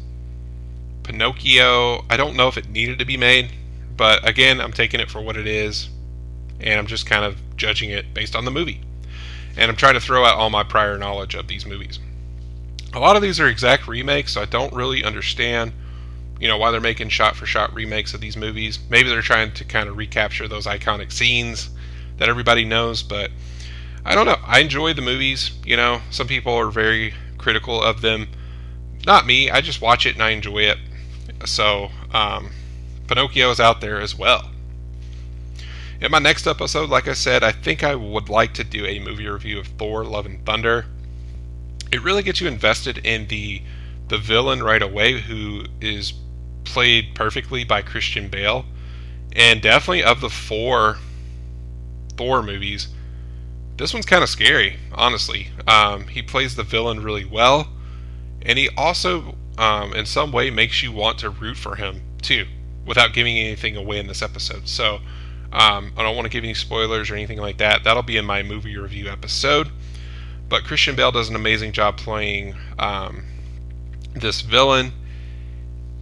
Pinocchio, 1.05 2.05
I 2.11 2.17
don't 2.17 2.37
know 2.37 2.49
if 2.49 2.59
it 2.59 2.69
needed 2.69 2.99
to 2.99 3.07
be 3.07 3.17
made, 3.17 3.53
but 3.97 4.27
again, 4.29 4.61
I'm 4.61 4.73
taking 4.73 5.01
it 5.01 5.11
for 5.11 5.23
what 5.23 5.37
it 5.37 5.47
is, 5.47 5.89
and 6.61 6.79
I'm 6.79 6.87
just 6.87 7.07
kind 7.07 7.25
of 7.25 7.41
judging 7.57 7.91
it 7.91 8.13
based 8.13 8.37
on 8.37 8.45
the 8.45 8.51
movie. 8.51 8.83
And 9.57 9.71
I'm 9.71 9.77
trying 9.77 9.95
to 9.95 10.01
throw 10.01 10.25
out 10.25 10.37
all 10.37 10.51
my 10.51 10.63
prior 10.63 10.99
knowledge 10.99 11.35
of 11.35 11.49
these 11.49 11.65
movies. 11.65 11.99
A 12.93 13.01
lot 13.01 13.17
of 13.17 13.23
these 13.23 13.41
are 13.41 13.49
exact 13.49 13.89
remakes, 13.89 14.35
so 14.35 14.43
I 14.43 14.45
don't 14.45 14.73
really 14.73 15.03
understand, 15.03 15.73
you 16.41 16.49
know, 16.49 16.57
why 16.57 16.71
they're 16.71 16.81
making 16.81 17.11
shot-for-shot 17.11 17.75
remakes 17.75 18.15
of 18.15 18.21
these 18.21 18.37
movies. 18.37 18.79
Maybe 18.89 19.11
they're 19.11 19.21
trying 19.21 19.53
to 19.53 19.65
kind 19.65 19.89
of 19.89 19.97
recapture 19.97 20.49
those 20.49 20.67
iconic 20.67 21.13
scenes 21.13 21.69
that 22.17 22.29
everybody 22.29 22.65
knows, 22.65 23.03
but 23.03 23.31
I 24.05 24.15
don't 24.15 24.27
know. 24.27 24.39
I 24.45 24.61
enjoy 24.61 24.95
the 24.95 25.03
movies. 25.03 25.53
You 25.65 25.77
know, 25.77 26.01
some 26.11 26.27
people 26.27 26.55
are 26.55 26.71
very 26.71 27.13
critical 27.37 27.83
of 27.83 28.01
them. 28.01 28.29
Not 29.07 29.27
me. 29.27 29.51
I 29.51 29.61
just 29.61 29.83
watch 29.83 30.07
it 30.07 30.15
and 30.15 30.23
I 30.23 30.31
enjoy 30.31 30.61
it. 30.61 30.79
So, 31.45 31.91
um, 32.13 32.51
Pinocchio 33.07 33.51
is 33.51 33.61
out 33.61 33.81
there 33.81 34.01
as 34.01 34.17
well. 34.17 34.51
In 36.01 36.11
my 36.11 36.19
next 36.19 36.47
episode, 36.47 36.89
like 36.89 37.09
I 37.09 37.13
said, 37.13 37.43
I 37.43 37.53
think 37.53 37.85
I 37.85 37.95
would 37.95 38.31
like 38.31 38.55
to 38.55 38.65
do 38.65 38.87
a 38.87 38.99
movie 38.99 39.29
review 39.29 39.59
of 39.59 39.67
Thor: 39.67 40.05
Love 40.05 40.25
and 40.25 40.45
Thunder. 40.47 40.87
It 41.93 42.03
really 42.03 42.23
gets 42.23 42.41
you 42.41 42.49
invested 42.49 42.99
in 42.99 43.27
the 43.27 43.63
the 44.09 44.17
villain 44.17 44.63
right 44.63 44.83
away, 44.83 45.21
who 45.21 45.65
is 45.81 46.15
played 46.65 47.15
perfectly 47.15 47.65
by 47.65 47.83
Christian 47.83 48.29
Bale, 48.29 48.65
and 49.35 49.63
definitely 49.63 50.03
of 50.03 50.21
the 50.21 50.31
four 50.31 50.99
Thor 52.17 52.43
movies, 52.43 52.89
this 53.77 53.95
one's 53.95 54.07
kind 54.07 54.23
of 54.23 54.29
scary, 54.29 54.77
honestly. 54.93 55.49
Um, 55.67 56.07
he 56.07 56.21
plays 56.23 56.55
the 56.57 56.63
villain 56.63 57.03
really 57.03 57.25
well, 57.25 57.69
and 58.43 58.59
he 58.59 58.69
also, 58.77 59.37
um, 59.57 59.95
in 59.95 60.05
some 60.05 60.33
way, 60.33 60.51
makes 60.51 60.83
you 60.83 60.93
want 60.93 61.19
to 61.21 61.31
root 61.31 61.57
for 61.57 61.77
him 61.77 62.03
too, 62.21 62.47
without 62.85 63.15
giving 63.15 63.39
anything 63.39 63.77
away 63.77 63.99
in 63.99 64.07
this 64.07 64.21
episode. 64.23 64.69
So, 64.69 65.01
um, 65.53 65.93
I 65.97 66.03
don't 66.03 66.15
want 66.15 66.27
to 66.27 66.31
give 66.31 66.45
any 66.45 66.55
spoilers 66.55 67.11
or 67.11 67.15
anything 67.15 67.39
like 67.39 67.59
that. 67.59 67.83
That'll 67.83 68.03
be 68.03 68.17
in 68.17 68.25
my 68.25 68.43
movie 68.43 68.77
review 68.77 69.09
episode. 69.09 69.71
But 70.49 70.65
Christian 70.65 70.97
Bale 70.97 71.13
does 71.13 71.29
an 71.29 71.37
amazing 71.37 71.73
job 71.73 71.97
playing 71.97 72.57
um, 72.79 73.25
this 74.15 74.43
villain, 74.43 74.93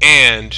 and 0.02 0.56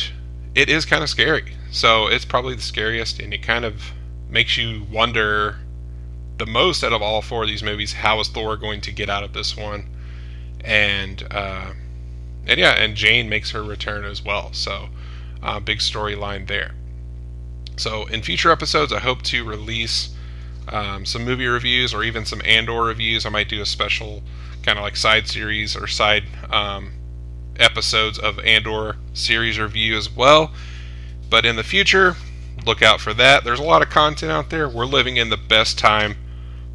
it 0.54 0.68
is 0.68 0.84
kind 0.84 1.02
of 1.02 1.08
scary. 1.08 1.54
So 1.70 2.08
it's 2.08 2.24
probably 2.24 2.54
the 2.54 2.62
scariest, 2.62 3.20
and 3.20 3.32
it 3.32 3.42
kind 3.42 3.64
of 3.64 3.92
makes 4.28 4.56
you 4.56 4.84
wonder 4.90 5.58
the 6.38 6.46
most 6.46 6.82
out 6.82 6.92
of 6.92 7.02
all 7.02 7.22
four 7.22 7.42
of 7.42 7.48
these 7.48 7.62
movies. 7.62 7.92
How 7.92 8.18
is 8.20 8.28
Thor 8.28 8.56
going 8.56 8.80
to 8.82 8.92
get 8.92 9.08
out 9.10 9.22
of 9.22 9.32
this 9.32 9.56
one? 9.56 9.88
And 10.64 11.26
uh, 11.30 11.72
and 12.46 12.58
yeah, 12.58 12.72
and 12.72 12.94
Jane 12.94 13.28
makes 13.28 13.50
her 13.52 13.62
return 13.62 14.04
as 14.04 14.24
well. 14.24 14.52
So 14.52 14.88
uh, 15.42 15.60
big 15.60 15.78
storyline 15.78 16.48
there. 16.48 16.72
So 17.76 18.06
in 18.06 18.22
future 18.22 18.50
episodes, 18.50 18.92
I 18.92 18.98
hope 18.98 19.22
to 19.22 19.44
release 19.44 20.14
um, 20.68 21.06
some 21.06 21.24
movie 21.24 21.46
reviews 21.46 21.94
or 21.94 22.04
even 22.04 22.24
some 22.24 22.42
Andor 22.44 22.82
reviews. 22.82 23.24
I 23.24 23.30
might 23.30 23.48
do 23.48 23.62
a 23.62 23.66
special 23.66 24.22
kind 24.62 24.78
of 24.78 24.82
like 24.82 24.96
side 24.96 25.26
series 25.26 25.76
or 25.76 25.86
side 25.86 26.24
um, 26.50 26.92
episodes 27.60 28.18
of 28.18 28.38
Andor 28.40 28.96
series 29.12 29.58
review 29.58 29.96
as 29.96 30.10
well. 30.10 30.52
But 31.28 31.44
in 31.44 31.56
the 31.56 31.62
future, 31.62 32.16
look 32.66 32.82
out 32.82 33.00
for 33.00 33.14
that. 33.14 33.44
There's 33.44 33.60
a 33.60 33.64
lot 33.64 33.82
of 33.82 33.90
content 33.90 34.32
out 34.32 34.50
there. 34.50 34.68
We're 34.68 34.86
living 34.86 35.16
in 35.16 35.30
the 35.30 35.36
best 35.36 35.78
time 35.78 36.16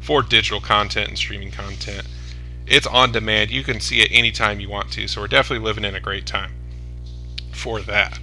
for 0.00 0.22
digital 0.22 0.60
content 0.60 1.08
and 1.08 1.18
streaming 1.18 1.50
content. 1.50 2.06
It's 2.66 2.86
on 2.86 3.12
demand. 3.12 3.50
You 3.50 3.62
can 3.62 3.80
see 3.80 4.00
it 4.00 4.10
anytime 4.10 4.60
you 4.60 4.68
want 4.68 4.92
to. 4.92 5.08
So 5.08 5.20
we're 5.20 5.28
definitely 5.28 5.64
living 5.64 5.84
in 5.84 5.94
a 5.94 6.00
great 6.00 6.26
time 6.26 6.52
for 7.52 7.80
that. 7.82 8.18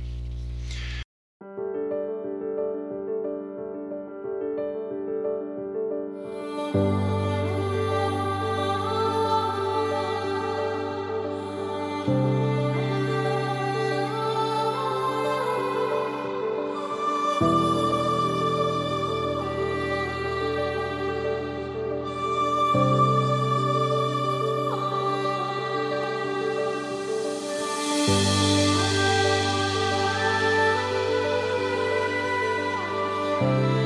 Uh, 33.44 33.83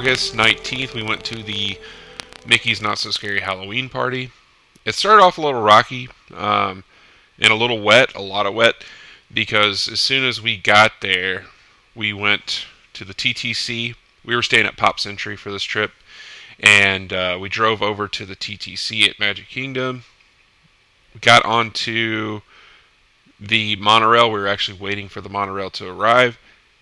August 0.00 0.34
19th, 0.34 0.94
we 0.94 1.02
went 1.02 1.22
to 1.22 1.42
the 1.42 1.78
Mickey's 2.46 2.80
Not 2.80 2.98
So 2.98 3.10
Scary 3.10 3.40
Halloween 3.40 3.90
party. 3.90 4.30
It 4.86 4.94
started 4.94 5.22
off 5.22 5.36
a 5.36 5.42
little 5.42 5.60
rocky 5.60 6.08
um, 6.34 6.84
and 7.38 7.52
a 7.52 7.54
little 7.54 7.82
wet, 7.82 8.14
a 8.14 8.22
lot 8.22 8.46
of 8.46 8.54
wet, 8.54 8.76
because 9.30 9.88
as 9.88 10.00
soon 10.00 10.24
as 10.24 10.40
we 10.40 10.56
got 10.56 10.92
there, 11.02 11.44
we 11.94 12.14
went 12.14 12.64
to 12.94 13.04
the 13.04 13.12
TTC. 13.12 13.94
We 14.24 14.34
were 14.34 14.40
staying 14.40 14.64
at 14.64 14.78
Pop 14.78 14.98
Century 14.98 15.36
for 15.36 15.52
this 15.52 15.64
trip, 15.64 15.90
and 16.58 17.12
uh, 17.12 17.36
we 17.38 17.50
drove 17.50 17.82
over 17.82 18.08
to 18.08 18.24
the 18.24 18.36
TTC 18.36 19.06
at 19.06 19.20
Magic 19.20 19.48
Kingdom. 19.48 20.04
We 21.12 21.20
got 21.20 21.44
onto 21.44 22.40
the 23.38 23.76
monorail. 23.76 24.30
We 24.30 24.40
were 24.40 24.48
actually 24.48 24.78
waiting 24.78 25.10
for 25.10 25.20
the 25.20 25.28
monorail 25.28 25.68
to 25.72 25.90
arrive 25.90 26.38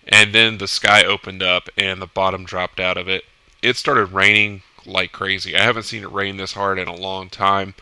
and 0.07 0.33
then 0.33 0.57
the 0.57 0.67
sky 0.67 1.03
opened 1.03 1.43
up 1.43 1.69
and 1.77 2.01
the 2.01 2.07
bottom 2.07 2.45
dropped 2.45 2.79
out 2.79 2.97
of 2.97 3.07
it. 3.07 3.23
It 3.61 3.75
started 3.75 4.13
raining 4.13 4.63
like 4.85 5.11
crazy. 5.11 5.55
I 5.55 5.63
haven't 5.63 5.83
seen 5.83 6.03
it 6.03 6.11
rain 6.11 6.37
this 6.37 6.53
hard 6.53 6.79
in 6.79 6.87
a 6.87 6.95
long 6.95 7.29
time. 7.29 7.75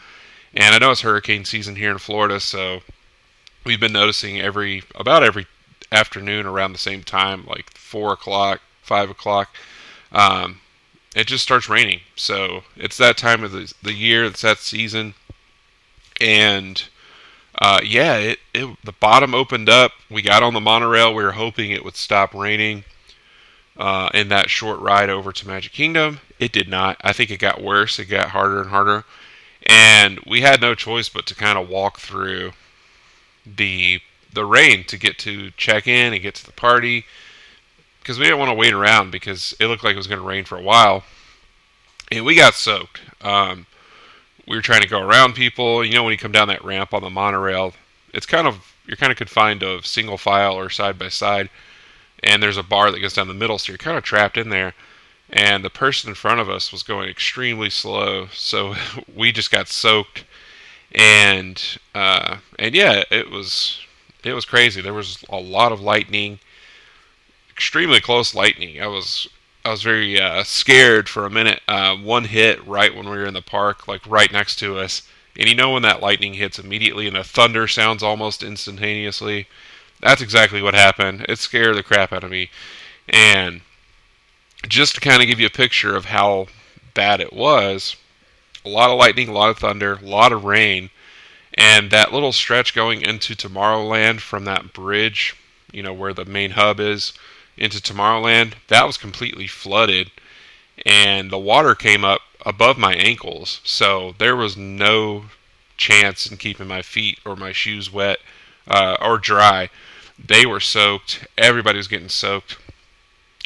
And 0.54 0.74
I 0.74 0.80
know 0.80 0.92
it's 0.92 1.02
hurricane 1.02 1.46
season 1.46 1.76
here 1.76 1.92
in 1.92 2.00
Florida, 2.00 2.40
so 2.40 2.82
we've 3.64 3.80
been 3.80 3.94
noticing 3.94 4.40
every 4.42 4.84
about 4.96 5.24
every 5.24 5.46
afternoon 5.92 6.46
around 6.46 6.74
the 6.74 6.80
same 6.80 7.04
time, 7.04 7.46
like 7.46 7.72
four 7.78 8.14
o'clock, 8.14 8.62
five 8.82 9.10
o'clock. 9.10 9.56
Um, 10.12 10.62
it 11.16 11.28
just 11.28 11.44
starts 11.44 11.70
raining. 11.70 12.02
So 12.16 12.64
it's 12.76 12.98
that 12.98 13.18
time 13.18 13.44
of 13.44 13.52
the, 13.52 13.72
the 13.84 13.94
year, 13.94 14.26
it's 14.26 14.42
that 14.42 14.60
season. 14.60 15.14
and 16.20 16.84
uh, 17.60 17.82
yeah, 17.84 18.18
it, 18.18 18.40
it 18.54 18.78
the 18.84 18.92
bottom 18.92 19.34
opened 19.34 19.70
up. 19.70 19.92
We 20.10 20.22
got 20.22 20.44
on 20.44 20.54
the 20.54 20.60
monorail. 20.60 21.14
We 21.14 21.24
were 21.24 21.32
hoping 21.32 21.72
it 21.72 21.84
would 21.84 21.96
stop 21.96 22.34
raining 22.34 22.84
uh, 23.78 24.10
in 24.14 24.30
that 24.30 24.50
short 24.50 24.80
ride 24.80 25.10
over 25.10 25.32
to 25.32 25.48
Magic 25.48 25.72
Kingdom. 25.72 26.20
It 26.40 26.52
did 26.52 26.70
not. 26.70 26.98
I 27.02 27.14
think 27.14 27.32
it 27.32 27.40
got 27.40 27.62
worse. 27.62 27.98
It 28.00 28.06
got 28.06 28.30
harder 28.30 28.62
and 28.62 28.70
harder, 28.70 29.06
and 29.66 30.20
we 30.28 30.42
had 30.42 30.62
no 30.62 30.76
choice 30.76 31.10
but 31.10 31.26
to 31.28 31.36
kind 31.36 31.58
of 31.58 31.70
walk 31.70 32.00
through 32.00 32.52
the 33.46 34.02
the 34.32 34.46
rain 34.46 34.84
to 34.84 34.98
get 34.98 35.18
to 35.18 35.52
check 35.52 35.88
in 35.88 36.14
and 36.14 36.22
get 36.22 36.36
to 36.36 36.46
the 36.46 36.52
party 36.52 37.06
because 38.00 38.20
we 38.20 38.26
didn't 38.26 38.40
want 38.40 38.50
to 38.50 38.56
wait 38.56 38.74
around 38.74 39.12
because 39.12 39.56
it 39.60 39.66
looked 39.66 39.84
like 39.84 39.94
it 39.94 39.98
was 39.98 40.08
going 40.08 40.22
to 40.22 40.28
rain 40.28 40.46
for 40.46 40.58
a 40.58 40.62
while, 40.62 41.04
and 42.12 42.24
we 42.24 42.36
got 42.36 42.54
soaked. 42.54 43.02
Um, 43.22 43.66
we 44.48 44.56
were 44.56 44.62
trying 44.62 44.82
to 44.82 44.88
go 44.88 45.02
around 45.02 45.34
people. 45.34 45.84
You 45.84 45.94
know, 45.94 46.04
when 46.04 46.12
you 46.12 46.18
come 46.18 46.32
down 46.32 46.48
that 46.48 46.64
ramp 46.64 46.94
on 46.94 47.02
the 47.02 47.10
monorail, 47.10 47.74
it's 48.14 48.26
kind 48.26 48.48
of 48.48 48.74
you're 48.86 48.98
kind 48.98 49.12
of 49.12 49.18
confined 49.18 49.60
to 49.60 49.82
single 49.84 50.18
file 50.18 50.54
or 50.54 50.70
side 50.70 50.98
by 50.98 51.10
side, 51.10 51.50
and 52.24 52.42
there's 52.42 52.58
a 52.58 52.64
bar 52.64 52.90
that 52.92 53.00
goes 53.00 53.14
down 53.14 53.28
the 53.28 53.34
middle, 53.34 53.58
so 53.58 53.72
you're 53.72 53.78
kind 53.78 53.98
of 53.98 54.04
trapped 54.04 54.38
in 54.38 54.50
there. 54.50 54.74
And 55.30 55.64
the 55.64 55.70
person 55.70 56.10
in 56.10 56.16
front 56.16 56.40
of 56.40 56.50
us 56.50 56.72
was 56.72 56.84
going 56.84 57.10
extremely 57.10 57.70
slow, 57.70 58.28
so 58.28 58.76
we 59.16 59.32
just 59.32 59.52
got 59.52 59.68
soaked. 59.68 60.24
And 60.96 61.62
uh, 61.94 62.38
and 62.58 62.74
yeah, 62.74 63.04
it 63.12 63.30
was 63.30 63.82
it 64.24 64.34
was 64.34 64.46
crazy. 64.46 64.82
There 64.82 64.94
was 64.94 65.24
a 65.30 65.38
lot 65.38 65.74
of 65.74 65.82
lightning, 65.82 66.40
extremely 67.52 68.00
close 68.00 68.34
lightning. 68.34 68.82
I 68.82 68.88
was 68.88 69.28
I 69.68 69.72
was 69.72 69.84
very 69.84 70.18
uh, 70.18 70.44
scared 70.46 71.10
for 71.10 71.26
a 71.26 71.30
minute. 71.30 71.62
Uh, 71.68 71.98
one 71.98 72.24
hit 72.24 72.66
right 72.66 72.96
when 72.96 73.10
we 73.10 73.18
were 73.18 73.26
in 73.26 73.34
the 73.34 73.42
park, 73.42 73.86
like 73.86 74.08
right 74.08 74.32
next 74.32 74.56
to 74.60 74.80
us, 74.80 75.02
and 75.38 75.50
you 75.50 75.56
know 75.56 75.74
when 75.74 75.82
that 75.82 76.02
lightning 76.02 76.36
hits 76.36 76.58
immediately 76.58 77.06
and 77.06 77.18
the 77.18 77.24
thunder 77.26 77.68
sounds 77.68 78.02
almost 78.02 78.44
instantaneously. 78.44 79.46
That's 80.00 80.22
exactly 80.22 80.62
what 80.62 80.74
happened. 80.74 81.26
It 81.28 81.40
scared 81.40 81.76
the 81.76 81.84
crap 81.84 82.14
out 82.14 82.24
of 82.24 82.32
me, 82.32 82.50
and 83.10 83.60
just 84.70 84.96
to 84.96 85.02
kind 85.02 85.22
of 85.22 85.28
give 85.28 85.42
you 85.42 85.48
a 85.48 85.50
picture 85.50 85.98
of 85.98 86.06
how 86.06 86.48
bad 86.94 87.20
it 87.20 87.34
was, 87.34 87.98
a 88.64 88.70
lot 88.70 88.90
of 88.90 88.98
lightning, 88.98 89.28
a 89.28 89.34
lot 89.34 89.50
of 89.50 89.58
thunder, 89.58 89.96
a 89.96 90.06
lot 90.06 90.32
of 90.32 90.46
rain, 90.46 90.92
and 91.56 91.92
that 91.92 92.14
little 92.14 92.32
stretch 92.32 92.74
going 92.74 93.02
into 93.02 93.36
Tomorrowland 93.36 94.22
from 94.22 94.46
that 94.46 94.72
bridge, 94.72 95.36
you 95.74 95.84
know 95.84 95.94
where 95.94 96.14
the 96.14 96.24
main 96.24 96.52
hub 96.52 96.80
is 96.80 97.12
into 97.58 97.82
Tomorrowland, 97.82 98.54
that 98.68 98.86
was 98.86 98.98
completely 98.98 99.48
flooded, 99.48 100.12
and 100.86 101.32
the 101.32 101.40
water 101.40 101.76
came 101.76 102.06
up 102.06 102.22
above 102.46 102.78
my 102.78 102.94
ankles, 102.94 103.62
so 103.64 104.16
there 104.20 104.36
was 104.36 104.56
no 104.56 105.26
chance 105.76 106.26
in 106.26 106.38
keeping 106.38 106.68
my 106.68 106.82
feet 106.82 107.20
or 107.26 107.36
my 107.36 107.52
shoes 107.52 107.92
wet 107.92 108.18
uh, 108.68 108.98
or 109.02 109.18
dry. 109.18 109.70
They 110.24 110.46
were 110.46 110.60
soaked. 110.60 111.28
Everybody 111.38 111.78
was 111.78 111.88
getting 111.88 112.10
soaked. 112.10 112.58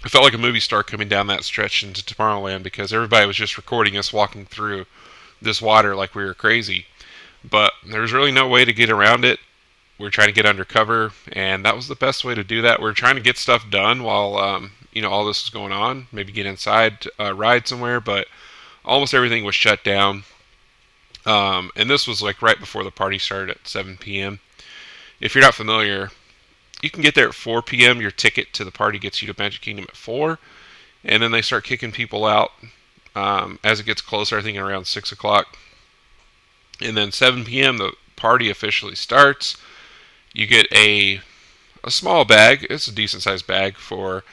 I 0.04 0.10
felt 0.10 0.24
like 0.24 0.34
a 0.34 0.40
movie 0.40 0.60
star 0.60 0.84
coming 0.84 1.08
down 1.08 1.28
that 1.28 1.44
stretch 1.44 1.84
into 1.84 2.04
Tomorrowland 2.04 2.64
because 2.64 2.92
everybody 2.92 3.28
was 3.28 3.36
just 3.36 3.58
recording 3.58 3.98
us 3.98 4.12
walking 4.12 4.46
through 4.46 4.86
this 5.42 5.62
water 5.62 5.96
like 5.96 6.16
we 6.16 6.24
were 6.24 6.34
crazy. 6.34 6.86
But 7.48 7.74
there 7.86 8.02
was 8.02 8.14
really 8.14 8.32
no 8.32 8.48
way 8.48 8.66
to 8.66 8.74
get 8.74 8.90
around 8.90 9.26
it 9.26 9.40
we 10.02 10.08
are 10.08 10.12
trying 10.12 10.30
to 10.30 10.34
get 10.34 10.46
undercover, 10.46 11.12
and 11.32 11.64
that 11.64 11.76
was 11.76 11.88
the 11.88 11.96
best 11.96 12.26
way 12.26 12.34
to 12.34 12.44
do 12.44 12.62
that. 12.64 12.82
We 12.82 12.90
are 12.90 12.94
trying 12.94 13.16
to 13.16 13.22
get 13.22 13.38
stuff 13.38 13.70
done 13.70 14.04
while 14.04 14.38
um, 14.38 14.72
you 14.92 15.02
know 15.02 15.12
all 15.12 15.26
this 15.26 15.44
was 15.44 15.50
going 15.50 15.72
on. 15.72 16.08
Maybe 16.12 16.32
get 16.32 16.46
inside, 16.46 17.06
uh, 17.20 17.34
ride 17.34 17.68
somewhere, 17.68 18.02
but 18.02 18.28
almost 18.84 19.14
everything 19.14 19.46
was 19.46 19.56
shut 19.56 19.84
down. 19.84 20.24
Um, 21.26 21.70
and 21.76 21.90
this 21.90 22.08
was 22.08 22.22
like 22.22 22.42
right 22.42 22.60
before 22.60 22.84
the 22.84 22.92
party 22.92 23.20
started 23.20 23.52
at 23.52 23.68
7 23.68 23.98
p.m. 23.98 24.40
If 25.20 25.36
you're 25.36 25.44
not 25.44 25.54
familiar, 25.54 26.10
you 26.82 26.90
can 26.90 27.04
get 27.04 27.14
there 27.14 27.28
at 27.28 27.36
4 27.36 27.62
p.m. 27.62 28.02
Your 28.02 28.10
ticket 28.10 28.54
to 28.54 28.66
the 28.66 28.72
party 28.72 28.98
gets 28.98 29.22
you 29.22 29.32
to 29.32 29.40
Magic 29.40 29.62
Kingdom 29.62 29.86
at 29.88 29.96
4, 29.96 30.40
and 31.04 31.22
then 31.22 31.32
they 31.32 31.44
start 31.44 31.64
kicking 31.64 31.92
people 31.92 32.26
out 32.26 32.52
um, 33.16 33.60
as 33.64 33.80
it 33.80 33.86
gets 33.86 34.02
closer. 34.02 34.40
I 34.40 34.42
think 34.42 34.58
around 34.58 34.88
6 34.88 35.12
o'clock, 35.12 35.58
and 36.82 36.98
then 36.98 37.12
7 37.12 37.46
p.m. 37.46 37.78
the 37.78 37.94
party 38.16 38.50
officially 38.50 38.96
starts 38.96 39.58
you 40.34 40.48
get 40.48 40.68
a 40.74 41.22
a 41.84 41.92
small 41.92 42.26
bag. 42.26 42.66
It's 42.70 42.88
a 42.88 42.94
decent 42.94 43.24
sized 43.24 43.48
bag 43.48 43.76
for 43.76 44.24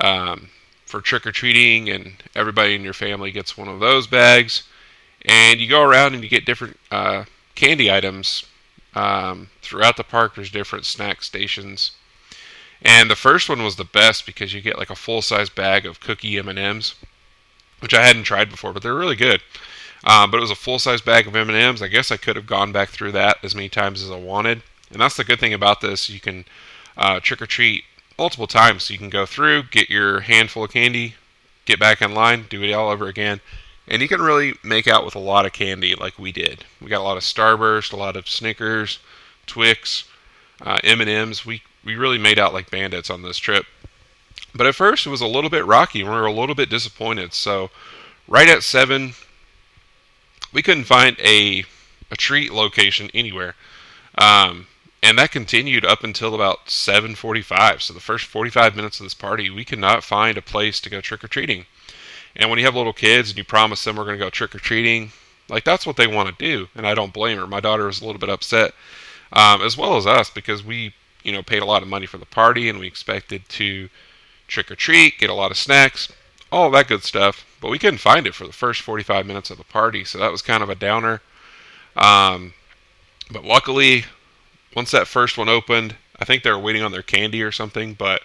um, 0.00 0.50
for 0.86 1.00
trick 1.00 1.26
or 1.26 1.32
treating, 1.32 1.88
and 1.88 2.14
everybody 2.34 2.74
in 2.74 2.82
your 2.82 2.92
family 2.92 3.30
gets 3.30 3.56
one 3.56 3.68
of 3.68 3.80
those 3.80 4.06
bags. 4.06 4.64
And 5.24 5.60
you 5.60 5.68
go 5.68 5.82
around 5.82 6.14
and 6.14 6.22
you 6.22 6.30
get 6.30 6.46
different 6.46 6.78
uh, 6.90 7.24
candy 7.54 7.90
items 7.90 8.44
um, 8.94 9.50
throughout 9.62 9.96
the 9.96 10.04
park. 10.04 10.34
There's 10.34 10.50
different 10.50 10.86
snack 10.86 11.22
stations, 11.22 11.92
and 12.82 13.10
the 13.10 13.16
first 13.16 13.48
one 13.48 13.62
was 13.62 13.76
the 13.76 13.84
best 13.84 14.26
because 14.26 14.54
you 14.54 14.60
get 14.60 14.78
like 14.78 14.90
a 14.90 14.96
full 14.96 15.22
size 15.22 15.50
bag 15.50 15.86
of 15.86 16.00
cookie 16.00 16.38
M 16.38 16.48
and 16.48 16.58
M's, 16.58 16.94
which 17.80 17.94
I 17.94 18.04
hadn't 18.04 18.24
tried 18.24 18.50
before, 18.50 18.72
but 18.72 18.82
they're 18.82 18.94
really 18.94 19.16
good. 19.16 19.42
Um, 20.02 20.30
but 20.30 20.38
it 20.38 20.40
was 20.40 20.50
a 20.50 20.56
full 20.56 20.78
size 20.78 21.02
bag 21.02 21.26
of 21.26 21.36
M 21.36 21.50
and 21.50 21.58
M's. 21.58 21.82
I 21.82 21.88
guess 21.88 22.10
I 22.10 22.16
could 22.16 22.36
have 22.36 22.46
gone 22.46 22.72
back 22.72 22.88
through 22.88 23.12
that 23.12 23.38
as 23.42 23.54
many 23.54 23.68
times 23.68 24.02
as 24.02 24.10
I 24.10 24.16
wanted. 24.16 24.62
And 24.90 25.00
that's 25.00 25.16
the 25.16 25.24
good 25.24 25.40
thing 25.40 25.54
about 25.54 25.80
this. 25.80 26.08
You 26.08 26.20
can 26.20 26.44
uh, 26.96 27.20
trick 27.20 27.40
or 27.40 27.46
treat 27.46 27.84
multiple 28.18 28.46
times. 28.46 28.84
So 28.84 28.92
you 28.92 28.98
can 28.98 29.10
go 29.10 29.26
through, 29.26 29.64
get 29.64 29.88
your 29.88 30.20
handful 30.20 30.64
of 30.64 30.72
candy, 30.72 31.14
get 31.64 31.80
back 31.80 32.02
in 32.02 32.14
line, 32.14 32.46
do 32.48 32.62
it 32.62 32.72
all 32.72 32.90
over 32.90 33.06
again. 33.06 33.40
And 33.88 34.02
you 34.02 34.08
can 34.08 34.20
really 34.20 34.54
make 34.62 34.86
out 34.86 35.04
with 35.04 35.14
a 35.14 35.20
lot 35.20 35.46
of 35.46 35.52
candy 35.52 35.94
like 35.94 36.18
we 36.18 36.30
did. 36.30 36.64
We 36.80 36.88
got 36.88 37.00
a 37.00 37.04
lot 37.04 37.16
of 37.16 37.22
Starburst, 37.22 37.92
a 37.92 37.96
lot 37.96 38.16
of 38.16 38.28
Snickers, 38.28 38.98
Twix, 39.46 40.04
uh, 40.60 40.78
M&Ms. 40.84 41.46
We, 41.46 41.62
we 41.84 41.96
really 41.96 42.18
made 42.18 42.38
out 42.38 42.52
like 42.52 42.70
bandits 42.70 43.10
on 43.10 43.22
this 43.22 43.38
trip. 43.38 43.64
But 44.54 44.66
at 44.66 44.74
first 44.74 45.06
it 45.06 45.10
was 45.10 45.20
a 45.20 45.26
little 45.26 45.50
bit 45.50 45.64
rocky 45.64 46.02
we 46.02 46.10
were 46.10 46.26
a 46.26 46.32
little 46.32 46.54
bit 46.54 46.70
disappointed. 46.70 47.32
So 47.32 47.70
right 48.28 48.48
at 48.48 48.62
7, 48.62 49.14
we 50.52 50.62
couldn't 50.62 50.84
find 50.84 51.16
a, 51.18 51.64
a 52.10 52.16
treat 52.16 52.52
location 52.52 53.10
anywhere. 53.14 53.54
Um, 54.18 54.66
and 55.02 55.18
that 55.18 55.32
continued 55.32 55.84
up 55.84 56.04
until 56.04 56.34
about 56.34 56.68
7:45. 56.68 57.82
So 57.82 57.94
the 57.94 58.00
first 58.00 58.26
45 58.26 58.76
minutes 58.76 59.00
of 59.00 59.06
this 59.06 59.14
party, 59.14 59.50
we 59.50 59.64
could 59.64 59.78
not 59.78 60.04
find 60.04 60.36
a 60.36 60.42
place 60.42 60.80
to 60.80 60.90
go 60.90 61.00
trick 61.00 61.24
or 61.24 61.28
treating. 61.28 61.66
And 62.36 62.48
when 62.48 62.58
you 62.58 62.64
have 62.64 62.76
little 62.76 62.92
kids 62.92 63.30
and 63.30 63.38
you 63.38 63.44
promise 63.44 63.82
them 63.82 63.96
we're 63.96 64.04
going 64.04 64.18
to 64.18 64.24
go 64.24 64.30
trick 64.30 64.54
or 64.54 64.58
treating, 64.58 65.12
like 65.48 65.64
that's 65.64 65.86
what 65.86 65.96
they 65.96 66.06
want 66.06 66.28
to 66.28 66.44
do, 66.44 66.68
and 66.74 66.86
I 66.86 66.94
don't 66.94 67.12
blame 67.12 67.38
her. 67.38 67.46
My 67.46 67.60
daughter 67.60 67.86
was 67.86 68.00
a 68.00 68.06
little 68.06 68.20
bit 68.20 68.28
upset, 68.28 68.72
um, 69.32 69.62
as 69.62 69.76
well 69.76 69.96
as 69.96 70.06
us, 70.06 70.30
because 70.30 70.64
we, 70.64 70.94
you 71.24 71.32
know, 71.32 71.42
paid 71.42 71.62
a 71.62 71.66
lot 71.66 71.82
of 71.82 71.88
money 71.88 72.06
for 72.06 72.18
the 72.18 72.26
party 72.26 72.68
and 72.68 72.78
we 72.78 72.86
expected 72.86 73.48
to 73.50 73.88
trick 74.46 74.70
or 74.70 74.76
treat, 74.76 75.18
get 75.18 75.30
a 75.30 75.34
lot 75.34 75.50
of 75.50 75.56
snacks, 75.56 76.12
all 76.52 76.70
that 76.70 76.88
good 76.88 77.02
stuff. 77.02 77.44
But 77.60 77.70
we 77.70 77.78
couldn't 77.78 77.98
find 77.98 78.26
it 78.26 78.34
for 78.34 78.46
the 78.46 78.52
first 78.52 78.80
45 78.82 79.26
minutes 79.26 79.50
of 79.50 79.58
the 79.58 79.64
party, 79.64 80.04
so 80.04 80.18
that 80.18 80.32
was 80.32 80.42
kind 80.42 80.62
of 80.62 80.70
a 80.70 80.74
downer. 80.74 81.20
Um, 81.96 82.54
but 83.30 83.44
luckily, 83.44 84.04
once 84.74 84.90
that 84.90 85.08
first 85.08 85.36
one 85.36 85.48
opened, 85.48 85.96
I 86.18 86.24
think 86.24 86.42
they 86.42 86.50
were 86.50 86.58
waiting 86.58 86.82
on 86.82 86.92
their 86.92 87.02
candy 87.02 87.42
or 87.42 87.52
something. 87.52 87.94
But 87.94 88.22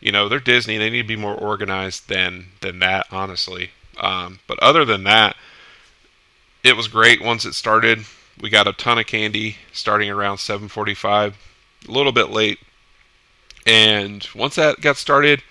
you 0.00 0.12
know, 0.12 0.28
they're 0.28 0.40
Disney; 0.40 0.78
they 0.78 0.90
need 0.90 1.02
to 1.02 1.08
be 1.08 1.16
more 1.16 1.34
organized 1.34 2.08
than 2.08 2.48
than 2.60 2.78
that, 2.80 3.06
honestly. 3.10 3.70
Um, 3.98 4.40
but 4.46 4.58
other 4.60 4.84
than 4.84 5.04
that, 5.04 5.36
it 6.62 6.76
was 6.76 6.88
great 6.88 7.22
once 7.22 7.44
it 7.44 7.54
started. 7.54 8.04
We 8.40 8.50
got 8.50 8.68
a 8.68 8.72
ton 8.72 8.98
of 8.98 9.06
candy 9.06 9.56
starting 9.72 10.10
around 10.10 10.38
7:45, 10.38 11.34
a 11.88 11.90
little 11.90 12.12
bit 12.12 12.30
late. 12.30 12.58
And 13.66 14.26
once 14.34 14.54
that 14.56 14.80
got 14.80 14.96
started, 14.96 15.42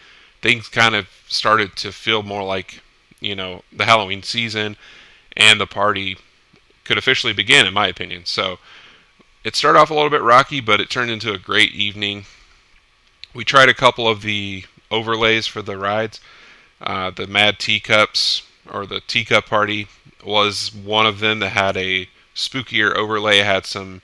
things 0.41 0.69
kind 0.69 0.95
of 0.95 1.09
started 1.27 1.75
to 1.77 1.91
feel 1.91 2.23
more 2.23 2.43
like, 2.43 2.81
you 3.19 3.35
know, 3.35 3.63
the 3.73 3.85
Halloween 3.85 4.23
season 4.23 4.77
and 5.35 5.59
the 5.59 5.67
party 5.67 6.17
could 6.85 6.97
officially 6.97 7.33
begin 7.33 7.65
in 7.65 7.73
my 7.73 7.87
opinion. 7.87 8.25
So, 8.25 8.59
it 9.45 9.55
started 9.55 9.77
off 9.77 9.91
a 9.91 9.93
little 9.93 10.09
bit 10.09 10.23
rocky, 10.23 10.59
but 10.59 10.81
it 10.81 10.89
turned 10.89 11.11
into 11.11 11.31
a 11.31 11.37
great 11.37 11.71
evening. 11.71 12.25
We 13.35 13.45
tried 13.45 13.69
a 13.69 13.75
couple 13.75 14.07
of 14.07 14.23
the 14.23 14.65
overlays 14.89 15.45
for 15.45 15.61
the 15.61 15.77
rides. 15.77 16.19
Uh, 16.81 17.11
the 17.11 17.27
Mad 17.27 17.59
Teacups 17.59 18.41
or 18.69 18.87
the 18.87 19.01
Teacup 19.01 19.45
Party 19.45 19.87
was 20.25 20.73
one 20.73 21.05
of 21.05 21.19
them 21.19 21.39
that 21.39 21.49
had 21.49 21.77
a 21.77 22.09
spookier 22.33 22.95
overlay. 22.95 23.39
It 23.39 23.45
had 23.45 23.67
some 23.67 24.01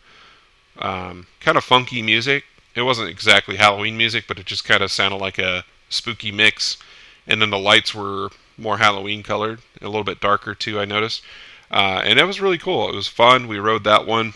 um, 0.78 1.26
kind 1.40 1.58
of 1.58 1.64
funky 1.64 2.04
music. 2.04 2.44
It 2.76 2.84
wasn't 2.84 3.10
exactly 3.10 3.56
Halloween 3.56 3.98
music, 3.98 4.26
but 4.28 4.38
it 4.38 4.46
just 4.46 4.64
kind 4.64 4.84
of 4.84 4.92
sounded 4.92 5.18
like 5.18 5.40
a 5.40 5.66
spooky 5.90 6.32
mix. 6.32 6.78
And 7.26 7.42
then 7.42 7.50
the 7.50 7.58
lights 7.58 7.96
were 7.96 8.30
more 8.60 8.78
Halloween 8.78 9.24
colored, 9.24 9.62
a 9.82 9.88
little 9.88 10.04
bit 10.04 10.20
darker 10.20 10.54
too. 10.54 10.80
I 10.80 10.86
noticed, 10.86 11.24
uh, 11.72 12.02
and 12.06 12.20
it 12.20 12.26
was 12.26 12.40
really 12.40 12.60
cool. 12.60 12.90
It 12.90 12.96
was 12.96 13.08
fun. 13.08 13.48
We 13.48 13.58
rode 13.58 13.84
that 13.86 14.06
one 14.06 14.36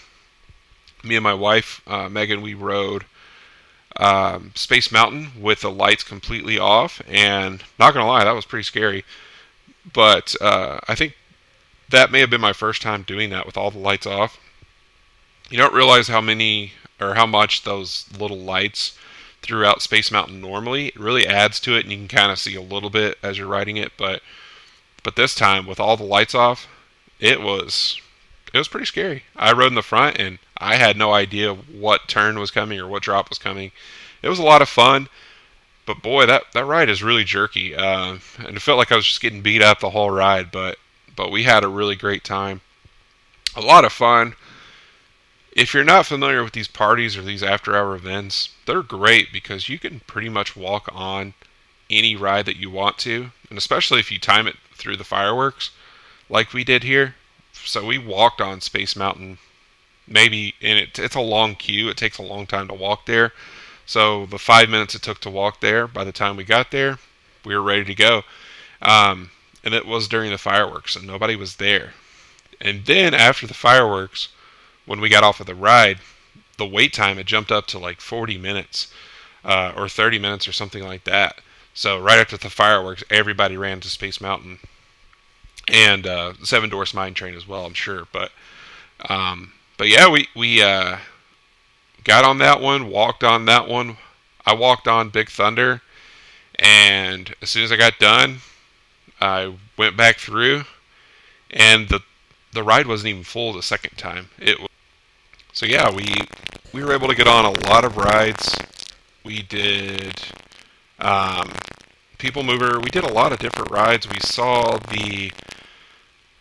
me 1.05 1.15
and 1.15 1.23
my 1.23 1.33
wife, 1.33 1.81
uh, 1.87 2.09
Megan, 2.09 2.41
we 2.41 2.53
rode 2.53 3.05
um, 3.97 4.51
Space 4.55 4.91
Mountain 4.91 5.31
with 5.41 5.61
the 5.61 5.71
lights 5.71 6.03
completely 6.03 6.57
off, 6.59 7.01
and 7.07 7.63
not 7.79 7.93
gonna 7.93 8.07
lie, 8.07 8.23
that 8.23 8.31
was 8.35 8.45
pretty 8.45 8.63
scary. 8.63 9.05
But 9.93 10.35
uh, 10.41 10.79
I 10.87 10.95
think 10.95 11.15
that 11.89 12.11
may 12.11 12.19
have 12.19 12.29
been 12.29 12.41
my 12.41 12.53
first 12.53 12.81
time 12.81 13.03
doing 13.03 13.29
that 13.29 13.45
with 13.45 13.57
all 13.57 13.71
the 13.71 13.79
lights 13.79 14.05
off. 14.07 14.39
you 15.49 15.57
don't 15.57 15.73
realize 15.73 16.07
how 16.07 16.21
many 16.21 16.73
or 16.99 17.15
how 17.15 17.25
much 17.25 17.63
those 17.63 18.05
little 18.17 18.39
lights 18.39 18.97
throughout 19.41 19.81
Space 19.81 20.11
Mountain 20.11 20.41
normally 20.41 20.87
it 20.87 20.99
really 20.99 21.27
adds 21.27 21.59
to 21.61 21.75
it, 21.75 21.83
and 21.83 21.91
you 21.91 21.97
can 21.97 22.07
kind 22.07 22.31
of 22.31 22.39
see 22.39 22.55
a 22.55 22.61
little 22.61 22.89
bit 22.89 23.17
as 23.23 23.37
you're 23.37 23.47
riding 23.47 23.77
it. 23.77 23.91
But 23.97 24.21
but 25.03 25.15
this 25.15 25.35
time 25.35 25.67
with 25.67 25.79
all 25.79 25.97
the 25.97 26.03
lights 26.03 26.33
off, 26.35 26.67
it 27.19 27.41
was 27.41 27.99
it 28.53 28.57
was 28.57 28.67
pretty 28.67 28.85
scary. 28.87 29.23
I 29.35 29.51
rode 29.53 29.67
in 29.67 29.75
the 29.75 29.81
front 29.83 30.17
and 30.19 30.39
I 30.57 30.75
had 30.75 30.97
no 30.97 31.13
idea 31.13 31.53
what 31.53 32.07
turn 32.07 32.39
was 32.39 32.51
coming 32.51 32.79
or 32.79 32.87
what 32.87 33.03
drop 33.03 33.29
was 33.29 33.39
coming. 33.39 33.71
It 34.21 34.29
was 34.29 34.39
a 34.39 34.43
lot 34.43 34.61
of 34.61 34.69
fun, 34.69 35.09
but 35.85 36.01
boy, 36.01 36.25
that 36.25 36.43
that 36.53 36.65
ride 36.65 36.89
is 36.89 37.03
really 37.03 37.23
jerky, 37.23 37.75
uh, 37.75 38.17
and 38.39 38.55
it 38.55 38.61
felt 38.61 38.77
like 38.77 38.91
I 38.91 38.95
was 38.95 39.05
just 39.05 39.21
getting 39.21 39.41
beat 39.41 39.61
up 39.61 39.79
the 39.79 39.91
whole 39.91 40.09
ride. 40.11 40.51
But 40.51 40.77
but 41.15 41.31
we 41.31 41.43
had 41.43 41.63
a 41.63 41.67
really 41.67 41.95
great 41.95 42.23
time, 42.23 42.61
a 43.55 43.61
lot 43.61 43.85
of 43.85 43.93
fun. 43.93 44.35
If 45.51 45.73
you're 45.73 45.85
not 45.85 46.05
familiar 46.05 46.43
with 46.43 46.53
these 46.53 46.67
parties 46.67 47.15
or 47.15 47.21
these 47.21 47.43
after-hour 47.43 47.95
events, 47.95 48.49
they're 48.65 48.83
great 48.83 49.31
because 49.31 49.69
you 49.69 49.79
can 49.79 50.01
pretty 50.01 50.27
much 50.27 50.55
walk 50.55 50.89
on 50.91 51.33
any 51.89 52.15
ride 52.15 52.45
that 52.45 52.57
you 52.57 52.69
want 52.69 52.97
to, 52.99 53.31
and 53.49 53.57
especially 53.57 53.99
if 53.99 54.11
you 54.11 54.19
time 54.19 54.47
it 54.47 54.57
through 54.73 54.97
the 54.97 55.05
fireworks, 55.05 55.71
like 56.29 56.51
we 56.51 56.63
did 56.63 56.83
here. 56.83 57.15
So 57.53 57.85
we 57.85 57.97
walked 57.97 58.41
on 58.41 58.59
Space 58.59 58.95
Mountain, 58.95 59.37
maybe, 60.07 60.55
and 60.61 60.79
it, 60.79 60.99
it's 60.99 61.15
a 61.15 61.21
long 61.21 61.55
queue. 61.55 61.89
It 61.89 61.97
takes 61.97 62.17
a 62.17 62.23
long 62.23 62.45
time 62.45 62.67
to 62.67 62.73
walk 62.73 63.05
there. 63.05 63.33
So 63.85 64.25
the 64.25 64.39
five 64.39 64.69
minutes 64.69 64.95
it 64.95 65.01
took 65.01 65.19
to 65.21 65.29
walk 65.29 65.61
there, 65.61 65.87
by 65.87 66.03
the 66.03 66.11
time 66.11 66.35
we 66.35 66.43
got 66.43 66.71
there, 66.71 66.97
we 67.43 67.55
were 67.55 67.61
ready 67.61 67.85
to 67.85 67.95
go. 67.95 68.23
Um, 68.81 69.31
and 69.63 69.73
it 69.73 69.85
was 69.85 70.07
during 70.07 70.31
the 70.31 70.37
fireworks, 70.37 70.95
and 70.95 71.05
nobody 71.05 71.35
was 71.35 71.55
there. 71.57 71.93
And 72.61 72.85
then 72.85 73.13
after 73.13 73.47
the 73.47 73.53
fireworks, 73.53 74.29
when 74.85 75.01
we 75.01 75.09
got 75.09 75.23
off 75.23 75.39
of 75.39 75.47
the 75.47 75.55
ride, 75.55 75.99
the 76.57 76.65
wait 76.65 76.93
time 76.93 77.17
had 77.17 77.25
jumped 77.25 77.51
up 77.51 77.67
to 77.67 77.79
like 77.79 77.99
40 77.99 78.37
minutes 78.37 78.91
uh, 79.43 79.73
or 79.75 79.89
30 79.89 80.19
minutes 80.19 80.47
or 80.47 80.51
something 80.51 80.83
like 80.83 81.03
that. 81.03 81.41
So 81.73 81.99
right 81.99 82.19
after 82.19 82.37
the 82.37 82.49
fireworks, 82.49 83.03
everybody 83.09 83.57
ran 83.57 83.81
to 83.81 83.89
Space 83.89 84.21
Mountain 84.21 84.59
and 85.67 86.07
uh, 86.07 86.33
Seven 86.43 86.69
Dwarfs 86.69 86.93
Mine 86.93 87.13
Train 87.13 87.35
as 87.35 87.47
well, 87.47 87.65
I'm 87.65 87.73
sure. 87.73 88.07
But 88.11 88.31
um, 89.09 89.53
but 89.77 89.87
yeah, 89.87 90.09
we 90.09 90.27
we 90.35 90.61
uh, 90.61 90.97
got 92.03 92.25
on 92.25 92.37
that 92.39 92.61
one, 92.61 92.89
walked 92.89 93.23
on 93.23 93.45
that 93.45 93.67
one. 93.67 93.97
I 94.45 94.53
walked 94.53 94.87
on 94.87 95.09
Big 95.09 95.29
Thunder, 95.29 95.81
and 96.59 97.33
as 97.41 97.49
soon 97.49 97.63
as 97.63 97.71
I 97.71 97.77
got 97.77 97.99
done, 97.99 98.37
I 99.19 99.55
went 99.77 99.97
back 99.97 100.17
through, 100.17 100.63
and 101.51 101.89
the 101.89 102.01
the 102.53 102.63
ride 102.63 102.87
wasn't 102.87 103.09
even 103.09 103.23
full 103.23 103.53
the 103.53 103.63
second 103.63 103.97
time. 103.97 104.29
It 104.39 104.59
was, 104.59 104.69
so 105.53 105.65
yeah, 105.65 105.93
we 105.93 106.13
we 106.73 106.83
were 106.83 106.93
able 106.93 107.07
to 107.07 107.15
get 107.15 107.27
on 107.27 107.45
a 107.45 107.69
lot 107.69 107.85
of 107.85 107.97
rides. 107.97 108.55
We 109.23 109.41
did 109.41 110.13
um, 110.99 111.51
People 112.17 112.43
Mover. 112.43 112.79
We 112.79 112.89
did 112.89 113.03
a 113.03 113.13
lot 113.13 113.31
of 113.31 113.39
different 113.39 113.71
rides. 113.71 114.07
We 114.09 114.19
saw 114.19 114.77
the 114.77 115.31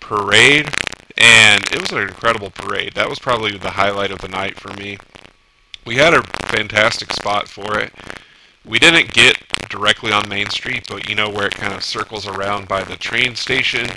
parade, 0.01 0.69
and 1.17 1.65
it 1.73 1.81
was 1.81 1.93
an 1.93 1.99
incredible 1.99 2.51
parade. 2.51 2.95
That 2.95 3.09
was 3.09 3.19
probably 3.19 3.57
the 3.57 3.71
highlight 3.71 4.11
of 4.11 4.19
the 4.19 4.29
night 4.29 4.59
for 4.59 4.73
me. 4.75 4.99
We 5.87 5.97
had 5.97 6.15
a 6.15 6.23
fantastic 6.47 7.13
spot 7.13 7.49
for 7.49 7.79
it. 7.79 7.93
We 8.65 8.79
didn't 8.79 9.13
get 9.13 9.39
directly 9.69 10.13
on 10.13 10.29
Main 10.29 10.49
Street, 10.49 10.87
but 10.89 11.09
you 11.09 11.15
know 11.15 11.29
where 11.29 11.47
it 11.47 11.55
kind 11.55 11.75
of 11.75 11.85
circles 11.85 12.27
around 12.27 12.69
by 12.69 12.83
the 12.83 12.97
train 12.97 13.35
station. 13.35 13.89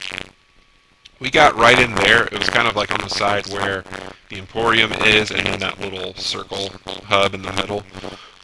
We 1.19 1.31
got 1.31 1.55
right 1.55 1.79
in 1.79 1.95
there. 1.95 2.25
It 2.25 2.37
was 2.37 2.49
kind 2.49 2.67
of 2.67 2.75
like 2.75 2.91
on 2.91 2.99
the 2.99 3.09
side 3.09 3.47
where 3.47 3.83
the 4.29 4.37
Emporium 4.37 4.91
is, 4.91 5.31
and 5.31 5.45
then 5.45 5.59
that 5.59 5.79
little 5.79 6.13
circle 6.15 6.69
hub 7.05 7.33
in 7.33 7.41
the 7.41 7.53
middle. 7.53 7.83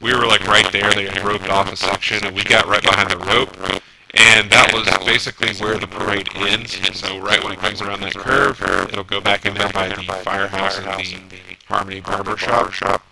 We 0.02 0.14
were 0.14 0.26
like 0.26 0.48
right 0.48 0.70
there. 0.72 0.92
They 0.94 1.08
roped 1.22 1.50
off 1.50 1.72
a 1.72 1.76
section, 1.76 2.26
and 2.26 2.36
we 2.36 2.44
got 2.44 2.66
right 2.66 2.82
behind 2.82 3.12
the 3.12 3.18
rope. 3.18 3.82
And 4.16 4.50
that 4.52 4.72
was 4.74 4.88
basically 5.06 5.54
where 5.56 5.80
the 5.80 5.88
parade 5.88 6.30
ends. 6.36 6.78
So 7.00 7.20
right 7.20 7.44
when 7.44 7.54
it 7.54 7.60
comes 7.60 7.82
around 7.82 8.02
that 8.02 8.14
curve, 8.14 8.62
it'll 8.62 9.04
go 9.04 9.20
back 9.20 9.46
in 9.46 9.56
there 9.56 9.70
by 9.70 9.90
the 9.90 10.04
firehouse 10.24 10.78
and 10.78 11.30
the 11.32 11.40
Harmony 11.68 12.00
Barber 12.00 12.38
Shop. 12.38 13.04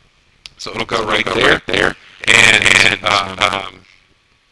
So 0.57 0.71
it'll 0.71 0.85
go 0.85 1.03
right 1.05 1.25
there. 1.25 1.95
And 2.27 2.63
and 2.85 3.03
um, 3.03 3.81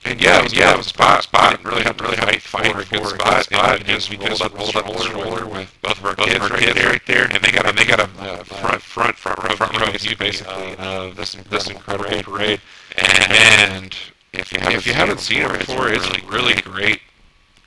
and 0.06 0.22
yeah, 0.22 0.40
it 0.40 0.44
was, 0.44 0.54
yeah, 0.54 0.74
it 0.74 0.78
was 0.78 0.88
a 0.88 0.90
spot, 0.90 1.24
spot. 1.24 1.64
Really 1.64 1.84
to 1.84 1.94
really 2.00 2.16
fight, 2.16 2.42
fight 2.42 2.72
for 2.72 2.82
a 2.82 2.86
good 2.86 3.06
spot. 3.06 3.44
spot. 3.44 3.80
And 3.80 3.88
we 3.88 4.18
just 4.18 4.42
rolled 4.42 4.76
up 4.76 4.86
the 4.86 4.98
stroller 4.98 5.46
with 5.46 5.78
both 5.82 6.00
of 6.00 6.06
our 6.06 6.16
kids, 6.16 6.50
right, 6.50 6.74
there, 6.74 6.90
right 6.90 7.06
there, 7.06 7.26
and 7.26 7.44
they 7.44 7.52
got 7.52 7.70
a, 7.70 7.74
they 7.74 7.86
got 7.86 8.00
a 8.00 8.10
uh, 8.20 8.44
front 8.44 8.82
front 8.82 9.16
front 9.18 9.44
row 9.44 9.56
front 9.56 9.80
row 9.80 9.92
view 9.92 10.16
basically 10.16 10.76
of 10.78 11.16
this 11.16 11.34
this 11.50 11.70
incredible 11.70 12.24
parade. 12.24 12.62
And 12.98 13.96
if 14.34 14.52
you 14.54 14.60
haven't, 14.60 14.76
if 14.76 14.88
you 14.88 14.94
haven't 14.94 15.20
seen 15.20 15.42
it 15.42 15.60
before, 15.60 15.90
it's 15.90 16.08
really, 16.10 16.28
really 16.28 16.62
great. 16.62 17.02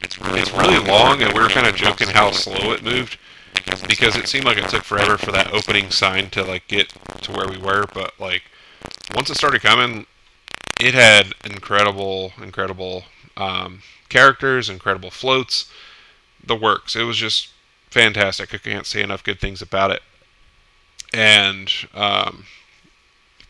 It's 0.00 0.20
really, 0.20 0.40
it's 0.40 0.52
really 0.52 0.78
long, 0.78 1.22
and 1.22 1.32
we 1.32 1.40
were 1.40 1.48
kind 1.48 1.66
of 1.66 1.76
joking 1.76 2.08
how 2.08 2.30
slow 2.32 2.72
it 2.72 2.82
moved 2.82 3.18
because 3.88 4.16
it 4.16 4.28
seemed 4.28 4.44
like 4.44 4.58
it 4.58 4.68
took 4.68 4.82
forever 4.82 5.16
for 5.16 5.30
that 5.32 5.52
opening 5.52 5.90
sign 5.90 6.30
to 6.30 6.42
like 6.42 6.66
get 6.68 6.88
to 7.22 7.32
where 7.32 7.48
we 7.48 7.58
were. 7.58 7.86
But 7.92 8.18
like 8.18 8.42
once 9.14 9.30
it 9.30 9.36
started 9.36 9.62
coming, 9.62 10.06
it 10.80 10.94
had 10.94 11.32
incredible, 11.44 12.32
incredible 12.42 13.04
um, 13.36 13.82
characters, 14.08 14.68
incredible 14.68 15.10
floats, 15.10 15.70
the 16.44 16.56
works. 16.56 16.96
It 16.96 17.04
was 17.04 17.16
just 17.16 17.48
fantastic. 17.90 18.54
I 18.54 18.58
can't 18.58 18.86
say 18.86 19.02
enough 19.02 19.22
good 19.22 19.40
things 19.40 19.62
about 19.62 19.90
it. 19.90 20.02
And 21.12 21.70
um, 21.94 22.46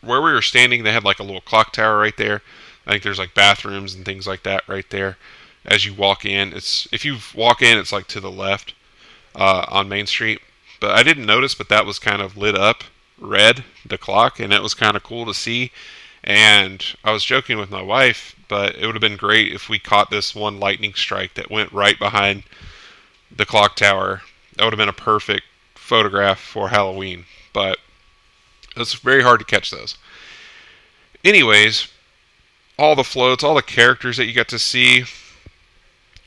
where 0.01 0.21
we 0.21 0.31
were 0.31 0.41
standing, 0.41 0.83
they 0.83 0.91
had 0.91 1.03
like 1.03 1.19
a 1.19 1.23
little 1.23 1.41
clock 1.41 1.73
tower 1.73 1.97
right 1.97 2.15
there. 2.17 2.41
I 2.85 2.91
think 2.91 3.03
there's 3.03 3.19
like 3.19 3.33
bathrooms 3.33 3.95
and 3.95 4.05
things 4.05 4.27
like 4.27 4.43
that 4.43 4.67
right 4.67 4.89
there. 4.89 5.17
As 5.65 5.85
you 5.85 5.93
walk 5.93 6.25
in, 6.25 6.53
it's 6.53 6.87
if 6.91 7.05
you 7.05 7.17
walk 7.33 7.61
in, 7.61 7.77
it's 7.77 7.91
like 7.93 8.07
to 8.07 8.19
the 8.19 8.31
left 8.31 8.73
uh, 9.35 9.65
on 9.69 9.87
Main 9.89 10.05
Street. 10.05 10.41
But 10.79 10.91
I 10.91 11.03
didn't 11.03 11.25
notice, 11.25 11.55
but 11.55 11.69
that 11.69 11.85
was 11.85 11.99
kind 11.99 12.21
of 12.21 12.35
lit 12.35 12.55
up 12.55 12.83
red, 13.17 13.63
the 13.85 13.97
clock, 13.97 14.39
and 14.39 14.51
it 14.51 14.61
was 14.61 14.73
kind 14.73 14.97
of 14.97 15.03
cool 15.03 15.25
to 15.25 15.33
see. 15.33 15.71
And 16.23 16.83
I 17.03 17.11
was 17.11 17.23
joking 17.23 17.57
with 17.57 17.71
my 17.71 17.81
wife, 17.81 18.35
but 18.47 18.75
it 18.75 18.85
would 18.85 18.95
have 18.95 19.01
been 19.01 19.17
great 19.17 19.53
if 19.53 19.69
we 19.69 19.79
caught 19.79 20.09
this 20.09 20.35
one 20.35 20.59
lightning 20.59 20.93
strike 20.93 21.33
that 21.35 21.51
went 21.51 21.71
right 21.71 21.97
behind 21.97 22.43
the 23.35 23.45
clock 23.45 23.75
tower. 23.75 24.21
That 24.55 24.65
would 24.65 24.73
have 24.73 24.77
been 24.77 24.89
a 24.89 24.93
perfect 24.93 25.43
photograph 25.75 26.39
for 26.39 26.69
Halloween, 26.69 27.25
but 27.53 27.77
it's 28.75 28.93
very 28.93 29.23
hard 29.23 29.39
to 29.39 29.45
catch 29.45 29.71
those. 29.71 29.97
Anyways, 31.23 31.87
all 32.77 32.95
the 32.95 33.03
floats, 33.03 33.43
all 33.43 33.55
the 33.55 33.61
characters 33.61 34.17
that 34.17 34.25
you 34.25 34.33
got 34.33 34.47
to 34.49 34.59
see. 34.59 35.05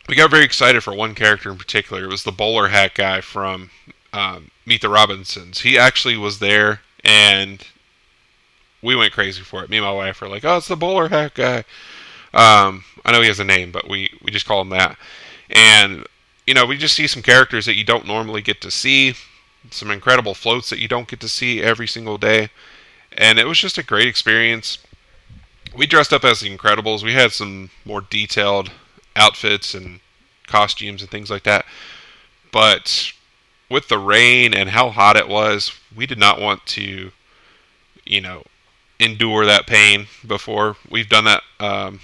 We 0.09 0.15
got 0.15 0.31
very 0.31 0.45
excited 0.45 0.83
for 0.83 0.95
one 0.95 1.15
character 1.15 1.51
in 1.51 1.59
particular. 1.59 2.05
It 2.05 2.11
was 2.11 2.23
the 2.23 2.33
bowler 2.33 2.69
hat 2.69 2.95
guy 2.95 3.21
from 3.21 3.71
um, 4.13 4.51
Meet 4.65 4.83
the 4.83 4.89
Robinsons. 4.89 5.61
He 5.61 5.77
actually 5.77 6.17
was 6.17 6.39
there, 6.39 6.81
and 7.05 7.67
we 8.83 8.95
went 8.95 9.13
crazy 9.13 9.43
for 9.43 9.65
it. 9.65 9.71
Me 9.71 9.79
and 9.79 9.87
my 9.87 9.93
wife 9.93 10.21
were 10.21 10.29
like, 10.29 10.45
"Oh, 10.45 10.59
it's 10.59 10.69
the 10.69 10.77
bowler 10.77 11.09
hat 11.09 11.35
guy." 11.35 11.65
Um, 12.33 12.85
I 13.05 13.13
know 13.13 13.21
he 13.21 13.29
has 13.29 13.41
a 13.41 13.45
name, 13.45 13.73
but 13.73 13.89
we 13.89 14.11
we 14.23 14.31
just 14.31 14.47
call 14.47 14.61
him 14.61 14.69
that. 14.71 14.97
And 15.51 16.07
you 16.47 16.55
know, 16.55 16.67
we 16.67 16.77
just 16.77 16.95
see 16.95 17.09
some 17.09 17.23
characters 17.23 17.67
that 17.67 17.75
you 17.77 17.85
don't 17.85 18.07
normally 18.07 18.43
get 18.43 18.61
to 18.61 18.71
see, 18.71 19.15
some 19.71 19.91
incredible 19.91 20.35
floats 20.35 20.71
that 20.71 20.79
you 20.79 20.87
don't 20.87 21.09
get 21.09 21.19
to 21.21 21.29
see 21.29 21.61
every 21.61 21.89
single 21.89 22.19
day, 22.19 22.51
and 23.13 23.41
it 23.41 23.47
was 23.49 23.59
just 23.59 23.79
a 23.79 23.83
great 23.83 24.07
experience 24.07 24.79
we 25.77 25.87
dressed 25.87 26.13
up 26.13 26.25
as 26.25 26.41
the 26.41 26.57
Incredibles. 26.57 27.03
We 27.03 27.13
had 27.13 27.33
some 27.33 27.71
more 27.85 28.01
detailed 28.01 28.71
outfits 29.15 29.75
and 29.75 30.01
costumes 30.47 31.03
and 31.03 31.11
things 31.11 31.31
like 31.31 31.43
that. 31.45 31.65
But 32.53 33.13
with 33.71 33.89
the 33.89 33.99
rain 33.99 34.55
and 34.55 34.71
how 34.71 34.91
hot 34.91 35.17
it 35.17 35.29
was, 35.29 35.73
we 35.95 36.07
did 36.07 36.19
not 36.19 36.41
want 36.41 36.65
to, 36.67 37.13
you 38.05 38.21
know, 38.21 38.45
endure 38.99 39.45
that 39.45 39.67
pain 39.67 40.07
before. 40.27 40.77
We've 40.89 41.09
done 41.09 41.25
that 41.25 41.43
um, 41.61 42.01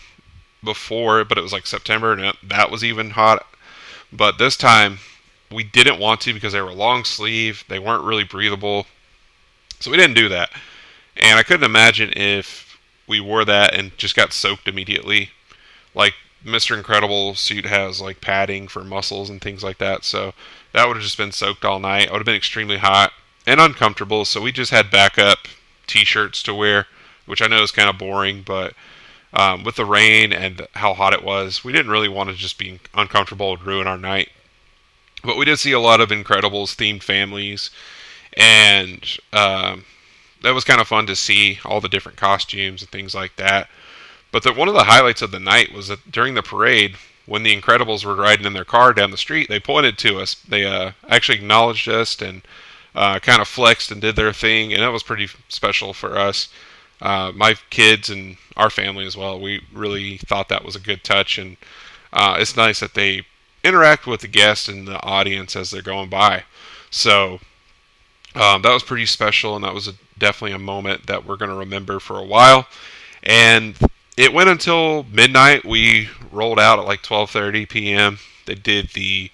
before, 0.62 1.25
but 1.25 1.39
it 1.39 1.43
was 1.43 1.53
like 1.53 1.66
September 1.66 2.12
and 2.12 2.37
that 2.43 2.70
was 2.70 2.85
even 2.85 3.11
hot. 3.11 3.47
But 4.12 4.39
this 4.39 4.57
time 4.57 4.99
we 5.51 5.64
didn't 5.64 5.99
want 5.99 6.20
to 6.23 6.35
because 6.35 6.53
they 6.53 6.61
were 6.61 6.73
long 6.73 7.05
sleeve, 7.05 7.64
they 7.68 7.79
weren't 7.79 8.05
really 8.05 8.25
breathable. 8.25 8.87
So 9.81 9.91
we 9.91 9.97
didn't 9.97 10.16
do 10.16 10.29
that. 10.29 10.51
And 11.16 11.39
I 11.39 11.43
couldn't 11.43 11.64
imagine 11.64 12.12
if 12.16 12.72
we 13.07 13.20
wore 13.20 13.44
that 13.44 13.74
and 13.74 13.96
just 13.98 14.16
got 14.16 14.32
soaked 14.32 14.68
immediately. 14.68 15.30
Like 15.94 16.14
Mr. 16.44 16.76
Incredible 16.76 17.34
suit 17.34 17.66
has 17.66 18.00
like 18.00 18.20
padding 18.20 18.68
for 18.68 18.84
muscles 18.84 19.30
and 19.30 19.40
things 19.40 19.62
like 19.62 19.78
that, 19.78 20.05
so 20.05 20.34
that 20.72 20.86
would 20.86 20.96
have 20.96 21.05
just 21.05 21.18
been 21.18 21.32
soaked 21.32 21.64
all 21.64 21.78
night. 21.78 22.07
It 22.07 22.12
would 22.12 22.18
have 22.18 22.26
been 22.26 22.34
extremely 22.34 22.78
hot 22.78 23.12
and 23.46 23.61
uncomfortable, 23.61 24.24
so 24.24 24.40
we 24.40 24.53
just 24.53 24.70
had 24.70 24.90
backup 24.90 25.38
t-shirts 25.86 26.42
to 26.44 26.55
wear, 26.55 26.86
which 27.26 27.42
I 27.42 27.46
know 27.46 27.62
is 27.62 27.70
kind 27.70 27.88
of 27.88 27.98
boring, 27.98 28.42
but 28.42 28.74
um, 29.34 29.64
with 29.64 29.76
the 29.76 29.84
rain 29.84 30.32
and 30.32 30.66
how 30.74 30.94
hot 30.94 31.12
it 31.12 31.24
was, 31.24 31.64
we 31.64 31.72
didn't 31.72 31.90
really 31.90 32.09
want 32.09 32.30
to 32.30 32.36
just 32.36 32.59
be 32.59 32.80
uncomfortable 32.94 33.55
and 33.55 33.62
ruin 33.64 33.86
our 33.86 33.98
night. 33.98 34.30
But 35.24 35.36
we 35.36 35.44
did 35.44 35.59
see 35.59 35.72
a 35.72 35.80
lot 35.80 36.00
of 36.00 36.11
Incredibles 36.11 36.74
themed 36.74 37.03
families, 37.03 37.70
and 38.36 39.05
um, 39.32 39.84
that 40.43 40.55
was 40.55 40.64
kind 40.64 40.80
of 40.80 40.88
fun 40.88 41.07
to 41.07 41.16
see 41.16 41.59
all 41.64 41.80
the 41.80 41.88
different 41.88 42.18
costumes 42.18 42.82
and 42.82 42.90
things 42.90 43.14
like 43.14 43.36
that. 43.36 43.68
But 44.30 44.43
the, 44.43 44.53
one 44.53 44.68
of 44.68 44.74
the 44.74 44.84
highlights 44.84 45.22
of 45.22 45.30
the 45.30 45.38
night 45.38 45.72
was 45.72 45.88
that 45.88 46.11
during 46.11 46.34
the 46.34 46.43
parade, 46.43 46.97
when 47.26 47.43
the 47.43 47.59
Incredibles 47.59 48.05
were 48.05 48.14
riding 48.14 48.47
in 48.47 48.53
their 48.53 48.64
car 48.64 48.93
down 48.93 49.11
the 49.11 49.16
street, 49.16 49.49
they 49.49 49.61
pointed 49.61 49.99
to 49.99 50.20
us. 50.20 50.34
They 50.34 50.64
uh, 50.64 50.93
actually 51.09 51.38
acknowledged 51.38 51.88
us 51.88 52.20
and 52.20 52.43
uh, 52.95 53.18
kind 53.20 53.40
of 53.40 53.49
flexed 53.49 53.90
and 53.90 54.01
did 54.01 54.16
their 54.16 54.32
thing, 54.32 54.72
and 54.72 54.82
that 54.82 54.93
was 54.93 55.03
pretty 55.03 55.28
special 55.49 55.93
for 55.93 56.18
us. 56.18 56.49
Uh, 57.01 57.32
my 57.34 57.55
kids 57.70 58.11
and 58.11 58.36
our 58.57 58.70
family 58.70 59.07
as 59.07 59.16
well. 59.16 59.40
We 59.40 59.62
really 59.72 60.18
thought 60.18 60.49
that 60.49 60.64
was 60.64 60.76
a 60.76 60.80
good 60.80 61.03
touch, 61.03 61.38
and 61.38 61.57
uh, 62.12 62.36
it's 62.38 62.57
nice 62.57 62.80
that 62.80 62.95
they 62.95 63.26
interact 63.64 64.07
with 64.07 64.20
the 64.20 64.28
guests 64.28 64.68
and 64.68 64.86
the 64.86 65.01
audience 65.03 65.57
as 65.57 65.70
they're 65.70 65.82
going 65.82 66.09
by. 66.09 66.45
So 66.90 67.40
um, 68.34 68.62
that 68.62 68.72
was 68.72 68.82
pretty 68.82 69.07
special, 69.07 69.57
and 69.57 69.64
that 69.64 69.74
was 69.74 69.88
a, 69.88 69.95
definitely 70.23 70.55
a 70.55 70.59
moment 70.59 71.09
that 71.09 71.27
we're 71.27 71.37
going 71.37 71.51
to 71.51 71.57
remember 71.57 71.99
for 71.99 72.16
a 72.16 72.25
while. 72.25 72.66
And 73.25 73.77
it 74.16 74.33
went 74.33 74.49
until 74.49 75.03
midnight. 75.11 75.64
We 75.64 76.09
rolled 76.31 76.61
out 76.61 76.79
at 76.79 76.87
like 76.87 77.03
12:30 77.03 77.68
p.m. 77.68 78.18
They 78.47 78.55
did 78.55 78.91
the 78.91 79.31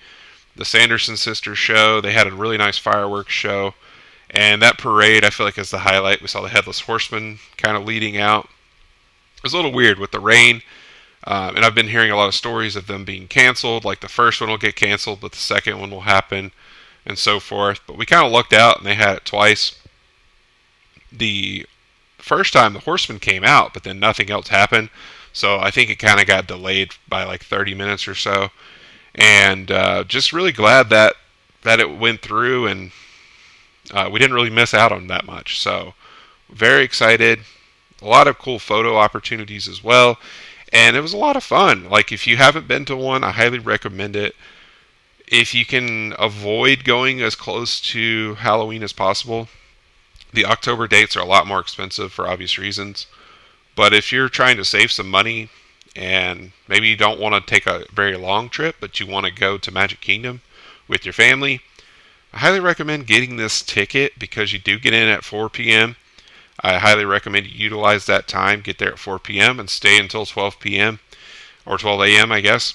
the 0.57 0.65
Sanderson 0.65 1.17
sisters 1.17 1.59
show. 1.59 2.01
They 2.01 2.13
had 2.13 2.27
a 2.27 2.33
really 2.33 2.57
nice 2.57 2.79
fireworks 2.79 3.33
show, 3.33 3.75
and 4.31 4.63
that 4.63 4.79
parade 4.79 5.25
I 5.25 5.31
feel 5.31 5.47
like 5.47 5.59
is 5.59 5.71
the 5.71 5.79
highlight. 5.81 6.23
We 6.23 6.29
saw 6.29 6.41
the 6.41 6.49
headless 6.49 6.81
horseman 6.81 7.39
kind 7.59 7.77
of 7.77 7.85
leading 7.85 8.17
out. 8.17 8.49
It 9.37 9.43
was 9.43 9.53
a 9.53 9.57
little 9.57 9.73
weird 9.73 9.99
with 9.99 10.11
the 10.11 10.21
rain. 10.21 10.63
Um, 11.25 11.57
and 11.57 11.65
I've 11.65 11.75
been 11.75 11.89
hearing 11.89 12.11
a 12.11 12.17
lot 12.17 12.29
of 12.29 12.35
stories 12.35 12.77
of 12.77 12.87
them 12.87 13.05
being 13.05 13.29
canceled. 13.29 13.85
Like 13.85 14.01
the 14.01 14.09
first 14.09 14.41
one 14.41 14.49
will 14.49 14.57
get 14.57 14.77
canceled, 14.77 15.21
but 15.21 15.33
the 15.33 15.39
second 15.39 15.79
one 15.79 15.91
will 15.91 16.03
happen, 16.03 16.53
and 17.05 17.19
so 17.19 17.39
forth. 17.39 17.81
But 17.87 17.99
we 17.99 18.07
kind 18.07 18.25
of 18.25 18.33
lucked 18.33 18.55
out, 18.55 18.79
and 18.79 18.87
they 18.87 18.95
had 18.95 19.17
it 19.17 19.25
twice. 19.27 19.78
The 21.13 21.67
first 22.19 22.53
time 22.53 22.73
the 22.73 22.81
Horseman 22.81 23.19
came 23.19 23.45
out, 23.45 23.75
but 23.75 23.85
then 23.85 23.99
nothing 23.99 24.31
else 24.31 24.49
happened. 24.49 24.91
So 25.33 25.59
I 25.59 25.71
think 25.71 25.91
it 25.91 25.97
kind 25.97 26.21
of 26.21 26.27
got 26.27 26.47
delayed 26.47 26.93
by 27.09 27.25
like 27.25 27.45
30 27.45 27.75
minutes 27.75 28.09
or 28.09 28.15
so, 28.15 28.51
and 29.15 29.71
uh, 29.71 30.05
just 30.05 30.33
really 30.33 30.53
glad 30.53 30.91
that 30.91 31.15
that 31.63 31.81
it 31.81 31.99
went 31.99 32.23
through, 32.23 32.67
and 32.67 32.93
uh, 33.93 34.09
we 34.11 34.19
didn't 34.19 34.35
really 34.35 34.51
miss 34.51 34.75
out 34.75 34.93
on 34.93 35.07
that 35.09 35.27
much. 35.27 35.61
So 35.61 35.95
very 36.49 36.83
excited. 36.85 37.41
A 38.01 38.07
lot 38.07 38.29
of 38.29 38.39
cool 38.39 38.59
photo 38.59 38.97
opportunities 38.97 39.67
as 39.67 39.83
well 39.83 40.19
and 40.73 40.97
it 40.97 41.01
was 41.01 41.13
a 41.13 41.19
lot 41.19 41.37
of 41.37 41.45
fun. 41.45 41.89
Like 41.89 42.13
if 42.13 42.27
you 42.27 42.37
haven't 42.37 42.69
been 42.69 42.85
to 42.87 42.97
one, 42.97 43.25
I 43.25 43.33
highly 43.33 43.59
recommend 43.59 44.17
it. 44.17 44.35
If 45.27 45.55
you 45.55 45.65
can 45.65 46.15
avoid 46.19 46.85
going 46.85 47.21
as 47.21 47.35
close 47.35 47.81
to 47.93 48.35
Halloween 48.37 48.83
as 48.83 48.93
possible, 48.93 49.49
the 50.33 50.45
October 50.45 50.87
dates 50.87 51.17
are 51.17 51.21
a 51.21 51.27
lot 51.27 51.47
more 51.47 51.61
expensive 51.61 52.13
for 52.13 52.29
obvious 52.29 52.59
reasons. 52.59 53.07
But 53.75 53.95
if 53.95 54.13
you're 54.13 54.29
trying 54.29 54.57
to 54.57 54.65
save 54.65 54.91
some 54.91 55.09
money 55.09 55.49
and 55.95 56.53
maybe 56.67 56.89
you 56.89 56.97
don't 56.97 57.21
want 57.21 57.35
to 57.35 57.51
take 57.51 57.67
a 57.67 57.85
very 57.93 58.17
long 58.17 58.49
trip, 58.49 58.77
but 58.81 59.01
you 59.01 59.07
want 59.07 59.27
to 59.27 59.33
go 59.33 59.59
to 59.59 59.71
Magic 59.71 60.01
Kingdom 60.01 60.43
with 60.87 61.05
your 61.05 61.13
family, 61.13 61.61
I 62.33 62.39
highly 62.39 62.61
recommend 62.61 63.07
getting 63.07 63.37
this 63.37 63.63
ticket 63.63 64.19
because 64.19 64.53
you 64.53 64.59
do 64.59 64.79
get 64.79 64.93
in 64.93 65.09
at 65.09 65.25
4 65.25 65.49
p.m. 65.49 65.97
I 66.61 66.79
highly 66.79 67.05
recommend 67.05 67.47
you 67.47 67.53
utilize 67.53 68.07
that 68.07 68.29
time. 68.29 68.61
Get 68.61 68.79
there 68.79 68.93
at 68.93 68.99
4 68.99 69.19
p.m. 69.19 69.61
and 69.61 69.71
stay 69.71 69.99
until 69.99 70.27
12 70.27 70.59
p.m. 70.59 71.01
or 71.65 71.79
12 71.79 72.03
a.m. 72.03 72.33
I 72.33 72.41
guess. 72.41 72.75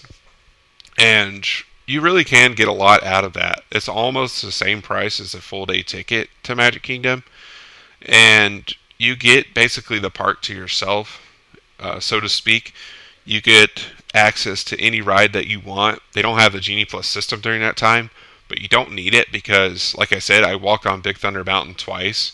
And 0.97 1.45
you 1.85 2.01
really 2.01 2.23
can 2.23 2.53
get 2.53 2.67
a 2.67 2.73
lot 2.73 3.03
out 3.03 3.25
of 3.25 3.33
that. 3.33 3.63
It's 3.71 3.89
almost 3.89 4.41
the 4.41 4.51
same 4.51 4.81
price 4.81 5.19
as 5.19 5.33
a 5.33 5.41
full 5.41 5.65
day 5.65 5.81
ticket 5.81 6.29
to 6.43 6.55
Magic 6.55 6.81
Kingdom, 6.81 7.23
and 8.05 8.73
you 8.97 9.15
get 9.15 9.53
basically 9.53 9.99
the 9.99 10.09
park 10.09 10.41
to 10.43 10.53
yourself, 10.53 11.21
uh, 11.79 11.99
so 11.99 12.19
to 12.19 12.29
speak. 12.29 12.73
You 13.25 13.41
get 13.41 13.87
access 14.13 14.63
to 14.65 14.79
any 14.79 15.01
ride 15.01 15.33
that 15.33 15.47
you 15.47 15.59
want. 15.59 15.99
They 16.13 16.21
don't 16.21 16.39
have 16.39 16.53
the 16.53 16.59
Genie 16.59 16.85
Plus 16.85 17.07
system 17.07 17.39
during 17.39 17.61
that 17.61 17.77
time, 17.77 18.09
but 18.47 18.61
you 18.61 18.67
don't 18.67 18.91
need 18.91 19.13
it 19.13 19.31
because, 19.31 19.95
like 19.95 20.11
I 20.13 20.19
said, 20.19 20.43
I 20.43 20.55
walked 20.55 20.85
on 20.85 21.01
Big 21.01 21.17
Thunder 21.17 21.43
Mountain 21.43 21.75
twice 21.75 22.33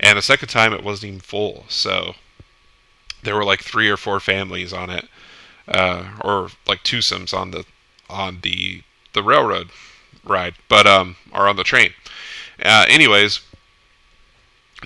and 0.00 0.16
the 0.16 0.22
second 0.22 0.48
time 0.48 0.72
it 0.72 0.82
wasn't 0.82 1.08
even 1.08 1.20
full. 1.20 1.66
So 1.68 2.14
there 3.22 3.36
were 3.36 3.44
like 3.44 3.62
three 3.62 3.88
or 3.88 3.98
four 3.98 4.18
families 4.18 4.72
on 4.72 4.90
it, 4.90 5.06
uh, 5.68 6.04
or 6.22 6.48
like 6.66 6.82
twosomes 6.82 7.36
on 7.36 7.50
the 7.50 7.64
on 8.08 8.40
the 8.42 8.82
the 9.12 9.22
railroad 9.22 9.68
ride, 10.24 10.54
but 10.68 10.86
um, 10.86 11.16
or 11.32 11.46
on 11.46 11.56
the 11.56 11.64
train. 11.64 11.92
Uh, 12.64 12.86
anyways, 12.88 13.40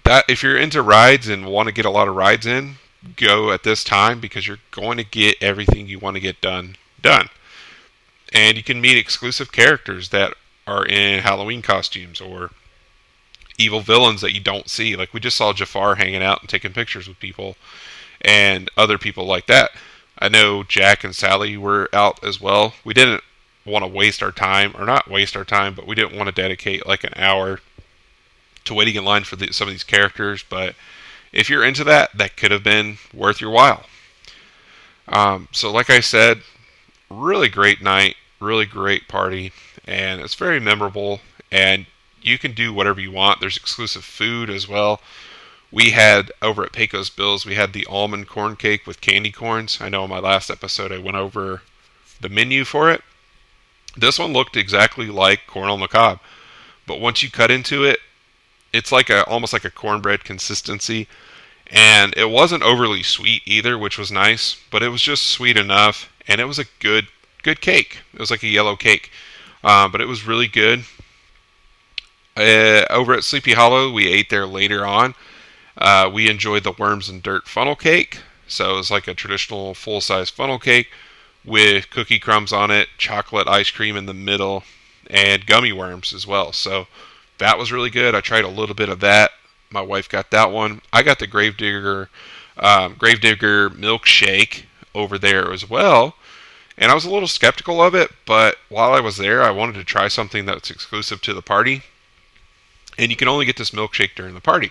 that 0.03 0.25
if 0.29 0.43
you're 0.43 0.57
into 0.57 0.83
rides 0.83 1.29
and 1.29 1.47
want 1.47 1.69
to 1.69 1.75
get 1.75 1.85
a 1.85 1.91
lot 1.91 2.09
of 2.09 2.17
rides 2.17 2.47
in, 2.47 2.77
go 3.17 3.53
at 3.53 3.63
this 3.63 3.85
time 3.85 4.21
because 4.21 4.47
you're 4.47 4.59
going 4.71 4.97
to 4.99 5.05
get 5.05 5.37
everything 5.41 5.87
you 5.87 5.99
want 5.99 6.17
to 6.17 6.21
get 6.21 6.41
done 6.41 6.77
done, 7.01 7.29
and 8.33 8.57
you 8.57 8.63
can 8.63 8.81
meet 8.81 8.97
exclusive 8.97 9.53
characters 9.53 10.09
that 10.09 10.35
are 10.67 10.85
in 10.85 11.21
Halloween 11.21 11.63
costumes 11.63 12.21
or 12.21 12.51
evil 13.59 13.81
villains 13.81 14.21
that 14.23 14.33
you 14.33 14.41
don't 14.41 14.69
see. 14.69 14.97
Like 14.97 15.13
we 15.13 15.21
just 15.21 15.37
saw 15.37 15.53
Jafar 15.53 15.97
hanging 15.97 16.23
out 16.23 16.41
and 16.41 16.49
taking 16.49 16.73
pictures 16.73 17.07
with 17.07 17.21
people 17.21 17.57
and 18.23 18.71
other 18.77 18.99
people 18.99 19.27
like 19.27 19.47
that. 19.47 19.71
I 20.19 20.29
know 20.29 20.63
Jack 20.63 21.05
and 21.05 21.15
Sally 21.15 21.57
were 21.57 21.89
out 21.93 22.23
as 22.25 22.41
well. 22.41 22.75
We 22.85 22.95
didn't 22.95 23.23
want 23.67 23.85
to 23.85 23.91
waste 23.91 24.23
our 24.23 24.33
time, 24.33 24.75
or 24.79 24.85
not 24.85 25.11
waste 25.11 25.37
our 25.37 25.45
time, 25.45 25.75
but 25.75 25.87
we 25.87 25.95
didn't 25.95 26.17
want 26.17 26.29
to 26.29 26.43
dedicate 26.43 26.87
like 26.87 27.05
an 27.05 27.13
hour 27.17 27.61
to 28.65 28.75
waiting 28.75 28.95
in 28.95 29.05
line 29.05 29.25
for 29.25 29.37
the, 29.37 29.53
some 29.53 29.69
of 29.69 29.75
these 29.75 29.85
characters. 29.85 30.45
But 30.49 30.75
if 31.33 31.49
you're 31.51 31.65
into 31.65 31.85
that, 31.85 32.17
that 32.17 32.37
could 32.37 32.51
have 32.51 32.65
been 32.65 32.99
worth 33.13 33.41
your 33.41 33.51
while. 33.51 33.85
Um, 35.09 35.49
so, 35.53 35.71
like 35.71 35.91
I 35.91 36.01
said, 36.01 36.43
really 37.11 37.49
great 37.49 37.83
night, 37.83 38.17
really 38.41 38.67
great 38.67 39.09
party, 39.09 39.53
and 39.87 40.21
it's 40.21 40.35
very 40.35 40.61
memorable. 40.61 41.21
And 41.51 41.87
you 42.23 42.39
can 42.39 42.53
do 42.53 42.73
whatever 42.73 43.01
you 43.01 43.13
want. 43.13 43.41
There's 43.41 43.57
exclusive 43.57 44.05
food 44.05 44.49
as 44.49 44.67
well. 44.67 45.01
We 45.71 45.91
had 45.91 46.33
over 46.41 46.65
at 46.65 46.73
Pecos 46.73 47.11
Bills, 47.11 47.45
we 47.45 47.57
had 47.57 47.73
the 47.73 47.87
almond 47.87 48.29
corn 48.29 48.57
cake 48.57 48.87
with 48.87 49.01
candy 49.01 49.33
corns. 49.33 49.79
I 49.81 49.89
know 49.89 50.05
in 50.05 50.11
my 50.11 50.21
last 50.21 50.51
episode 50.51 50.93
I 50.93 50.99
went 50.99 51.17
over 51.17 51.63
the 52.21 52.29
menu 52.29 52.65
for 52.65 52.91
it. 52.91 53.03
This 53.97 54.19
one 54.19 54.33
looked 54.33 54.57
exactly 54.57 55.07
like 55.07 55.47
corn 55.47 55.69
on 55.69 55.81
the 55.81 55.89
cob, 55.89 56.21
but 56.87 57.01
once 57.01 57.23
you 57.23 57.31
cut 57.31 57.51
into 57.51 57.85
it, 57.85 57.99
it's 58.75 58.91
like 58.93 59.09
a 59.09 59.25
almost 59.25 59.53
like 59.53 59.65
a 59.65 59.71
cornbread 59.71 60.25
consistency, 60.25 61.07
and 61.71 62.13
it 62.17 62.29
wasn't 62.29 62.63
overly 62.63 63.03
sweet 63.03 63.43
either, 63.47 63.79
which 63.79 63.97
was 63.97 64.11
nice. 64.11 64.57
But 64.71 64.83
it 64.83 64.89
was 64.89 65.01
just 65.01 65.29
sweet 65.29 65.57
enough, 65.57 66.13
and 66.27 66.41
it 66.41 66.47
was 66.47 66.59
a 66.59 66.67
good 66.81 67.07
good 67.43 67.61
cake. 67.61 68.01
It 68.13 68.21
was 68.21 68.31
like 68.31 68.43
a 68.43 68.49
yellow 68.49 68.77
cake, 68.77 69.11
uh, 69.63 69.89
but 69.89 70.01
it 70.01 70.09
was 70.09 70.27
really 70.27 70.49
good. 70.49 70.85
Uh, 72.37 72.85
over 72.91 73.15
at 73.15 73.23
Sleepy 73.23 73.53
Hollow, 73.53 73.93
we 73.93 74.09
ate 74.09 74.29
there 74.29 74.47
later 74.47 74.85
on. 74.85 75.15
Uh, 75.79 76.11
we 76.13 76.29
enjoyed 76.29 76.65
the 76.65 76.73
worms 76.73 77.09
and 77.09 77.23
dirt 77.23 77.47
funnel 77.47 77.77
cake. 77.77 78.19
So 78.49 78.75
it 78.75 78.77
was 78.77 78.91
like 78.91 79.07
a 79.07 79.15
traditional 79.15 79.75
full 79.75 80.01
size 80.01 80.31
funnel 80.31 80.59
cake 80.59 80.91
with 81.45 81.91
cookie 81.91 82.19
crumbs 82.19 82.53
on 82.53 82.71
it, 82.71 82.89
chocolate 82.99 83.47
ice 83.47 83.71
cream 83.71 83.97
in 83.97 84.07
the 84.07 84.15
middle, 84.15 84.65
and 85.09 85.47
gummy 85.47 85.73
worms 85.73 86.13
as 86.13 86.27
well. 86.27 86.53
So 86.53 86.89
that 87.39 87.59
was 87.59 87.73
really 87.73 87.91
good. 87.91 88.15
I 88.15 88.21
tried 88.21 88.45
a 88.45 88.49
little 88.49 88.75
bit 88.75 88.89
of 88.89 89.01
that. 89.01 89.31
My 89.71 89.81
wife 89.81 90.09
got 90.09 90.31
that 90.31 90.51
one. 90.51 90.81
I 90.93 91.03
got 91.03 91.19
the 91.19 91.27
Gravedigger 91.27 92.09
um, 92.57 92.95
Gravedigger 92.99 93.71
milkshake 93.71 94.65
over 94.95 95.19
there 95.19 95.53
as 95.53 95.69
well. 95.69 96.15
And 96.79 96.91
I 96.91 96.95
was 96.95 97.05
a 97.05 97.11
little 97.11 97.29
skeptical 97.29 97.83
of 97.83 97.95
it, 97.95 98.11
but 98.27 98.57
while 98.69 98.93
I 98.93 99.01
was 99.01 99.17
there, 99.17 99.43
I 99.43 99.51
wanted 99.51 99.75
to 99.75 99.85
try 99.85 100.09
something 100.09 100.45
that's 100.45 100.71
exclusive 100.71 101.21
to 101.23 101.35
the 101.35 101.43
party 101.43 101.83
and 102.99 103.11
you 103.11 103.17
can 103.17 103.29
only 103.29 103.45
get 103.45 103.57
this 103.57 103.71
milkshake 103.71 104.15
during 104.15 104.35
the 104.35 104.41
party. 104.41 104.71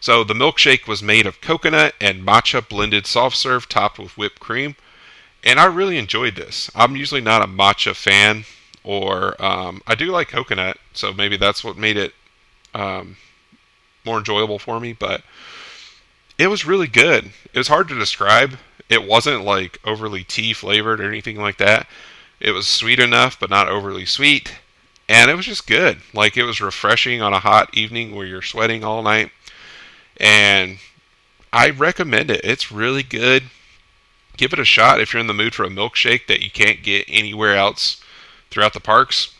So 0.00 0.24
the 0.24 0.34
milkshake 0.34 0.86
was 0.86 1.02
made 1.02 1.26
of 1.26 1.40
coconut 1.40 1.94
and 2.00 2.26
matcha 2.26 2.66
blended 2.66 3.06
soft 3.06 3.36
serve 3.36 3.68
topped 3.68 3.98
with 3.98 4.16
whipped 4.18 4.40
cream, 4.40 4.76
and 5.44 5.60
I 5.60 5.66
really 5.66 5.98
enjoyed 5.98 6.36
this. 6.36 6.70
I'm 6.74 6.96
usually 6.96 7.20
not 7.20 7.42
a 7.42 7.46
matcha 7.46 7.94
fan, 7.94 8.44
or 8.84 9.42
um, 9.42 9.82
I 9.86 9.94
do 9.94 10.06
like 10.06 10.28
coconut, 10.28 10.78
so 10.92 11.12
maybe 11.12 11.36
that's 11.36 11.62
what 11.62 11.76
made 11.76 11.96
it 11.96 12.14
um, 12.74 13.16
more 14.04 14.18
enjoyable 14.18 14.58
for 14.58 14.80
me. 14.80 14.92
But 14.92 15.22
it 16.38 16.48
was 16.48 16.66
really 16.66 16.88
good. 16.88 17.32
It 17.52 17.58
was 17.58 17.68
hard 17.68 17.88
to 17.88 17.98
describe. 17.98 18.58
It 18.88 19.06
wasn't 19.06 19.44
like 19.44 19.78
overly 19.84 20.24
tea 20.24 20.52
flavored 20.52 21.00
or 21.00 21.08
anything 21.08 21.36
like 21.36 21.58
that. 21.58 21.86
It 22.40 22.52
was 22.52 22.66
sweet 22.66 22.98
enough, 22.98 23.38
but 23.38 23.50
not 23.50 23.68
overly 23.68 24.04
sweet 24.04 24.54
and 25.12 25.30
it 25.30 25.34
was 25.34 25.46
just 25.46 25.66
good. 25.66 26.00
Like 26.14 26.36
it 26.36 26.44
was 26.44 26.60
refreshing 26.60 27.20
on 27.20 27.32
a 27.34 27.40
hot 27.40 27.76
evening 27.76 28.14
where 28.14 28.26
you're 28.26 28.42
sweating 28.42 28.82
all 28.82 29.02
night, 29.02 29.30
and 30.16 30.78
I 31.52 31.70
recommend 31.70 32.30
it. 32.30 32.40
It's 32.44 32.72
really 32.72 33.02
good. 33.02 33.44
Give 34.38 34.52
it 34.54 34.58
a 34.58 34.64
shot 34.64 35.00
if 35.00 35.12
you're 35.12 35.20
in 35.20 35.26
the 35.26 35.34
mood 35.34 35.54
for 35.54 35.64
a 35.64 35.70
milkshake 35.70 36.26
that 36.28 36.40
you 36.40 36.50
can't 36.50 36.82
get 36.82 37.04
anywhere 37.08 37.54
else 37.54 38.02
throughout 38.52 38.74
the 38.74 38.80
parks. 38.80 39.34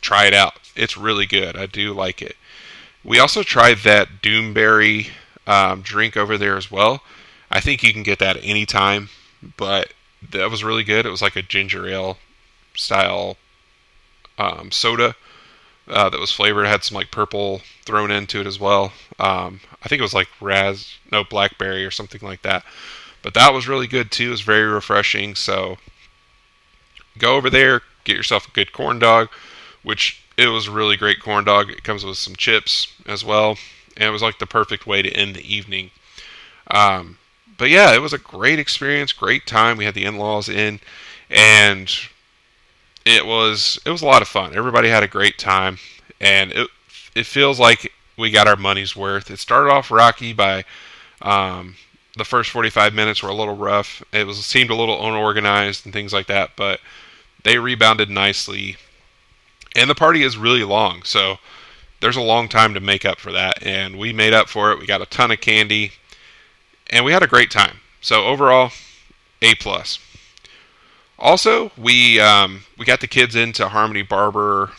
Try 0.00 0.26
it 0.26 0.34
out. 0.34 0.54
It's 0.76 0.96
really 0.96 1.26
good. 1.26 1.56
I 1.56 1.66
do 1.66 1.92
like 1.92 2.22
it. 2.22 2.36
We 3.02 3.18
also 3.18 3.42
tried 3.42 3.78
that 3.78 4.22
Doomberry 4.22 5.08
um, 5.46 5.82
drink 5.82 6.16
over 6.16 6.38
there 6.38 6.56
as 6.56 6.70
well. 6.70 7.02
I 7.50 7.60
think 7.60 7.82
you 7.82 7.92
can 7.92 8.02
get 8.02 8.18
that 8.20 8.38
anytime, 8.42 9.08
but 9.56 9.92
that 10.30 10.50
was 10.50 10.62
really 10.62 10.84
good. 10.84 11.06
It 11.06 11.10
was 11.10 11.22
like 11.22 11.36
a 11.36 11.42
ginger 11.42 11.88
ale 11.88 12.18
style 12.76 13.36
um, 14.38 14.70
soda 14.70 15.16
uh, 15.88 16.08
that 16.08 16.20
was 16.20 16.30
flavored. 16.30 16.66
It 16.66 16.68
had 16.68 16.84
some 16.84 16.94
like 16.94 17.10
purple 17.10 17.62
thrown 17.84 18.10
into 18.10 18.40
it 18.40 18.46
as 18.46 18.60
well. 18.60 18.92
Um, 19.18 19.60
I 19.82 19.88
think 19.88 19.98
it 19.98 20.04
was 20.04 20.14
like 20.14 20.28
raz, 20.40 20.94
no 21.10 21.24
blackberry 21.24 21.84
or 21.84 21.90
something 21.90 22.20
like 22.22 22.42
that. 22.42 22.64
But 23.22 23.34
that 23.34 23.52
was 23.52 23.68
really 23.68 23.86
good 23.86 24.10
too. 24.10 24.28
It 24.28 24.30
was 24.30 24.40
very 24.42 24.66
refreshing. 24.66 25.34
So 25.34 25.78
go 27.18 27.36
over 27.36 27.50
there, 27.50 27.82
get 28.04 28.16
yourself 28.16 28.48
a 28.48 28.52
good 28.52 28.72
corn 28.72 28.98
dog, 28.98 29.28
which 29.82 30.22
it 30.36 30.48
was 30.48 30.68
a 30.68 30.70
really 30.70 30.96
great 30.96 31.20
corn 31.20 31.44
dog. 31.44 31.70
It 31.70 31.84
comes 31.84 32.04
with 32.04 32.16
some 32.16 32.36
chips 32.36 32.88
as 33.06 33.24
well, 33.24 33.58
and 33.96 34.08
it 34.08 34.12
was 34.12 34.22
like 34.22 34.38
the 34.38 34.46
perfect 34.46 34.86
way 34.86 35.02
to 35.02 35.10
end 35.10 35.34
the 35.34 35.54
evening. 35.54 35.90
Um, 36.70 37.18
but 37.58 37.68
yeah, 37.68 37.94
it 37.94 38.00
was 38.00 38.12
a 38.12 38.18
great 38.18 38.58
experience, 38.58 39.12
great 39.12 39.46
time. 39.46 39.76
We 39.76 39.84
had 39.84 39.94
the 39.94 40.04
in-laws 40.04 40.48
in, 40.48 40.80
and 41.28 41.92
it 43.04 43.26
was 43.26 43.78
it 43.84 43.90
was 43.90 44.02
a 44.02 44.06
lot 44.06 44.22
of 44.22 44.28
fun. 44.28 44.56
Everybody 44.56 44.88
had 44.88 45.02
a 45.02 45.08
great 45.08 45.38
time, 45.38 45.78
and 46.20 46.52
it 46.52 46.68
it 47.14 47.26
feels 47.26 47.58
like 47.60 47.92
we 48.16 48.30
got 48.30 48.48
our 48.48 48.56
money's 48.56 48.96
worth. 48.96 49.30
It 49.30 49.38
started 49.38 49.70
off 49.70 49.90
rocky 49.90 50.32
by 50.32 50.64
um, 51.22 51.76
the 52.16 52.24
first 52.24 52.50
45 52.50 52.94
minutes 52.94 53.22
were 53.22 53.28
a 53.28 53.34
little 53.34 53.56
rough. 53.56 54.02
It 54.12 54.26
was 54.26 54.44
seemed 54.44 54.70
a 54.70 54.74
little 54.74 55.06
unorganized 55.06 55.84
and 55.84 55.92
things 55.92 56.12
like 56.12 56.26
that, 56.26 56.50
but 56.56 56.80
they 57.44 57.58
rebounded 57.58 58.10
nicely. 58.10 58.76
And 59.76 59.88
the 59.88 59.94
party 59.94 60.22
is 60.22 60.36
really 60.36 60.64
long, 60.64 61.02
so 61.04 61.38
there's 62.00 62.16
a 62.16 62.22
long 62.22 62.48
time 62.48 62.74
to 62.74 62.80
make 62.80 63.04
up 63.04 63.18
for 63.18 63.32
that, 63.32 63.62
and 63.62 63.98
we 63.98 64.12
made 64.12 64.32
up 64.32 64.48
for 64.48 64.72
it. 64.72 64.78
We 64.78 64.86
got 64.86 65.02
a 65.02 65.06
ton 65.06 65.30
of 65.30 65.40
candy, 65.40 65.92
and 66.88 67.04
we 67.04 67.12
had 67.12 67.22
a 67.22 67.28
great 67.28 67.50
time. 67.50 67.78
So 68.00 68.24
overall, 68.24 68.72
A 69.42 69.54
plus. 69.54 69.98
Also, 71.18 71.70
we 71.76 72.18
um, 72.18 72.64
we 72.78 72.86
got 72.86 73.00
the 73.00 73.06
kids 73.06 73.36
into 73.36 73.68
Harmony 73.68 74.02
Barber 74.02 74.70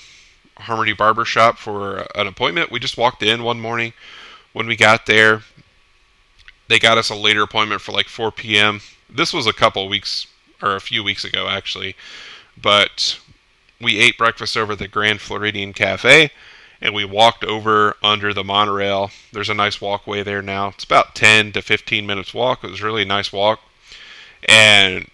Harmony 0.57 0.93
Barber 0.93 1.25
Shop 1.25 1.57
for 1.57 2.07
an 2.15 2.27
appointment. 2.27 2.71
We 2.71 2.79
just 2.79 2.97
walked 2.97 3.23
in 3.23 3.43
one 3.43 3.59
morning 3.59 3.93
when 4.53 4.67
we 4.67 4.75
got 4.75 5.05
there. 5.05 5.43
They 6.67 6.79
got 6.79 6.97
us 6.97 7.09
a 7.09 7.15
later 7.15 7.43
appointment 7.43 7.81
for 7.81 7.91
like 7.91 8.07
4 8.07 8.31
p.m. 8.31 8.81
This 9.09 9.33
was 9.33 9.45
a 9.45 9.53
couple 9.53 9.87
weeks 9.87 10.25
or 10.61 10.75
a 10.75 10.81
few 10.81 11.03
weeks 11.03 11.23
ago 11.23 11.47
actually, 11.47 11.95
but 12.59 13.19
we 13.79 13.99
ate 13.99 14.17
breakfast 14.17 14.55
over 14.55 14.73
at 14.73 14.79
the 14.79 14.87
Grand 14.87 15.21
Floridian 15.21 15.73
Cafe 15.73 16.31
and 16.81 16.95
we 16.95 17.05
walked 17.05 17.43
over 17.43 17.95
under 18.01 18.33
the 18.33 18.43
monorail. 18.43 19.11
There's 19.31 19.49
a 19.49 19.53
nice 19.53 19.79
walkway 19.79 20.23
there 20.23 20.41
now. 20.41 20.69
It's 20.69 20.83
about 20.83 21.13
10 21.13 21.51
to 21.53 21.61
15 21.61 22.05
minutes 22.07 22.33
walk. 22.33 22.63
It 22.63 22.71
was 22.71 22.81
really 22.81 23.03
a 23.03 23.05
nice 23.05 23.31
walk. 23.31 23.59
And 24.49 25.07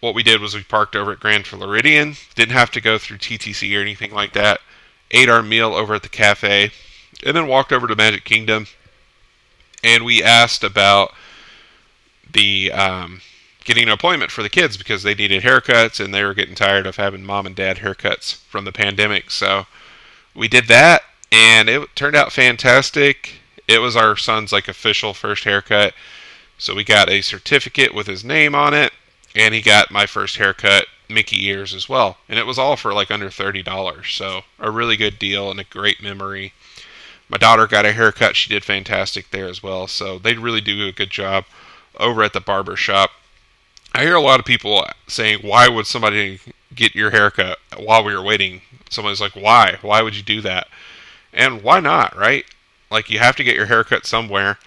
what 0.00 0.14
we 0.14 0.24
did 0.24 0.40
was 0.40 0.54
we 0.54 0.64
parked 0.64 0.96
over 0.96 1.12
at 1.12 1.20
Grand 1.20 1.46
Floridian. 1.46 2.16
Didn't 2.34 2.54
have 2.54 2.72
to 2.72 2.80
go 2.80 2.98
through 2.98 3.18
TTC 3.18 3.76
or 3.76 3.80
anything 3.80 4.12
like 4.12 4.32
that. 4.32 4.60
Ate 5.12 5.28
our 5.28 5.42
meal 5.42 5.74
over 5.74 5.94
at 5.94 6.02
the 6.02 6.08
cafe, 6.08 6.72
and 7.24 7.36
then 7.36 7.46
walked 7.46 7.72
over 7.72 7.86
to 7.86 7.94
Magic 7.94 8.24
Kingdom. 8.24 8.66
And 9.84 10.04
we 10.04 10.20
asked 10.20 10.64
about 10.64 11.14
the 12.28 12.72
um, 12.72 13.20
getting 13.66 13.84
an 13.84 13.90
appointment 13.90 14.30
for 14.30 14.42
the 14.42 14.48
kids 14.48 14.78
because 14.78 15.02
they 15.02 15.14
needed 15.14 15.42
haircuts 15.42 16.02
and 16.02 16.14
they 16.14 16.24
were 16.24 16.34
getting 16.34 16.54
tired 16.54 16.86
of 16.86 16.96
having 16.96 17.24
mom 17.24 17.46
and 17.46 17.54
dad 17.54 17.78
haircuts 17.78 18.36
from 18.46 18.64
the 18.64 18.72
pandemic. 18.72 19.30
So 19.30 19.66
we 20.34 20.48
did 20.48 20.68
that, 20.68 21.02
and 21.30 21.68
it 21.68 21.94
turned 21.94 22.16
out 22.16 22.32
fantastic. 22.32 23.40
It 23.68 23.80
was 23.80 23.96
our 23.96 24.16
son's 24.16 24.52
like 24.52 24.68
official 24.68 25.12
first 25.12 25.44
haircut. 25.44 25.92
So 26.56 26.74
we 26.74 26.84
got 26.84 27.10
a 27.10 27.20
certificate 27.20 27.92
with 27.94 28.06
his 28.06 28.24
name 28.24 28.54
on 28.54 28.72
it 28.72 28.92
and 29.36 29.52
he 29.54 29.60
got 29.60 29.90
my 29.90 30.06
first 30.06 30.38
haircut, 30.38 30.86
Mickey 31.08 31.46
ears 31.46 31.74
as 31.74 31.88
well, 31.88 32.16
and 32.28 32.38
it 32.38 32.46
was 32.46 32.58
all 32.58 32.74
for 32.74 32.94
like 32.94 33.10
under 33.10 33.30
thirty 33.30 33.62
dollars. 33.62 34.12
So 34.12 34.42
a 34.58 34.70
really 34.70 34.96
good 34.96 35.18
deal 35.18 35.50
and 35.50 35.60
a 35.60 35.64
great 35.64 36.02
memory. 36.02 36.54
My 37.28 37.36
daughter 37.36 37.66
got 37.66 37.84
a 37.84 37.92
haircut; 37.92 38.34
she 38.34 38.48
did 38.48 38.64
fantastic 38.64 39.30
there 39.30 39.46
as 39.46 39.62
well. 39.62 39.86
So 39.86 40.18
they 40.18 40.34
really 40.34 40.62
do 40.62 40.88
a 40.88 40.92
good 40.92 41.10
job 41.10 41.44
over 41.98 42.22
at 42.22 42.32
the 42.32 42.40
barber 42.40 42.76
shop. 42.76 43.10
I 43.96 44.02
hear 44.02 44.14
a 44.14 44.20
lot 44.20 44.40
of 44.40 44.46
people 44.46 44.86
saying, 45.08 45.40
"Why 45.40 45.68
would 45.68 45.86
somebody 45.86 46.40
get 46.74 46.94
your 46.94 47.10
haircut 47.10 47.58
while 47.76 48.04
we 48.04 48.14
were 48.14 48.22
waiting?" 48.22 48.60
Somebody's 48.90 49.20
like, 49.20 49.34
"Why? 49.34 49.78
Why 49.80 50.02
would 50.02 50.14
you 50.14 50.22
do 50.22 50.40
that?" 50.42 50.68
And 51.32 51.62
why 51.62 51.80
not, 51.80 52.16
right? 52.16 52.44
Like 52.90 53.10
you 53.10 53.18
have 53.18 53.36
to 53.36 53.44
get 53.44 53.56
your 53.56 53.66
haircut 53.66 54.06
somewhere. 54.06 54.58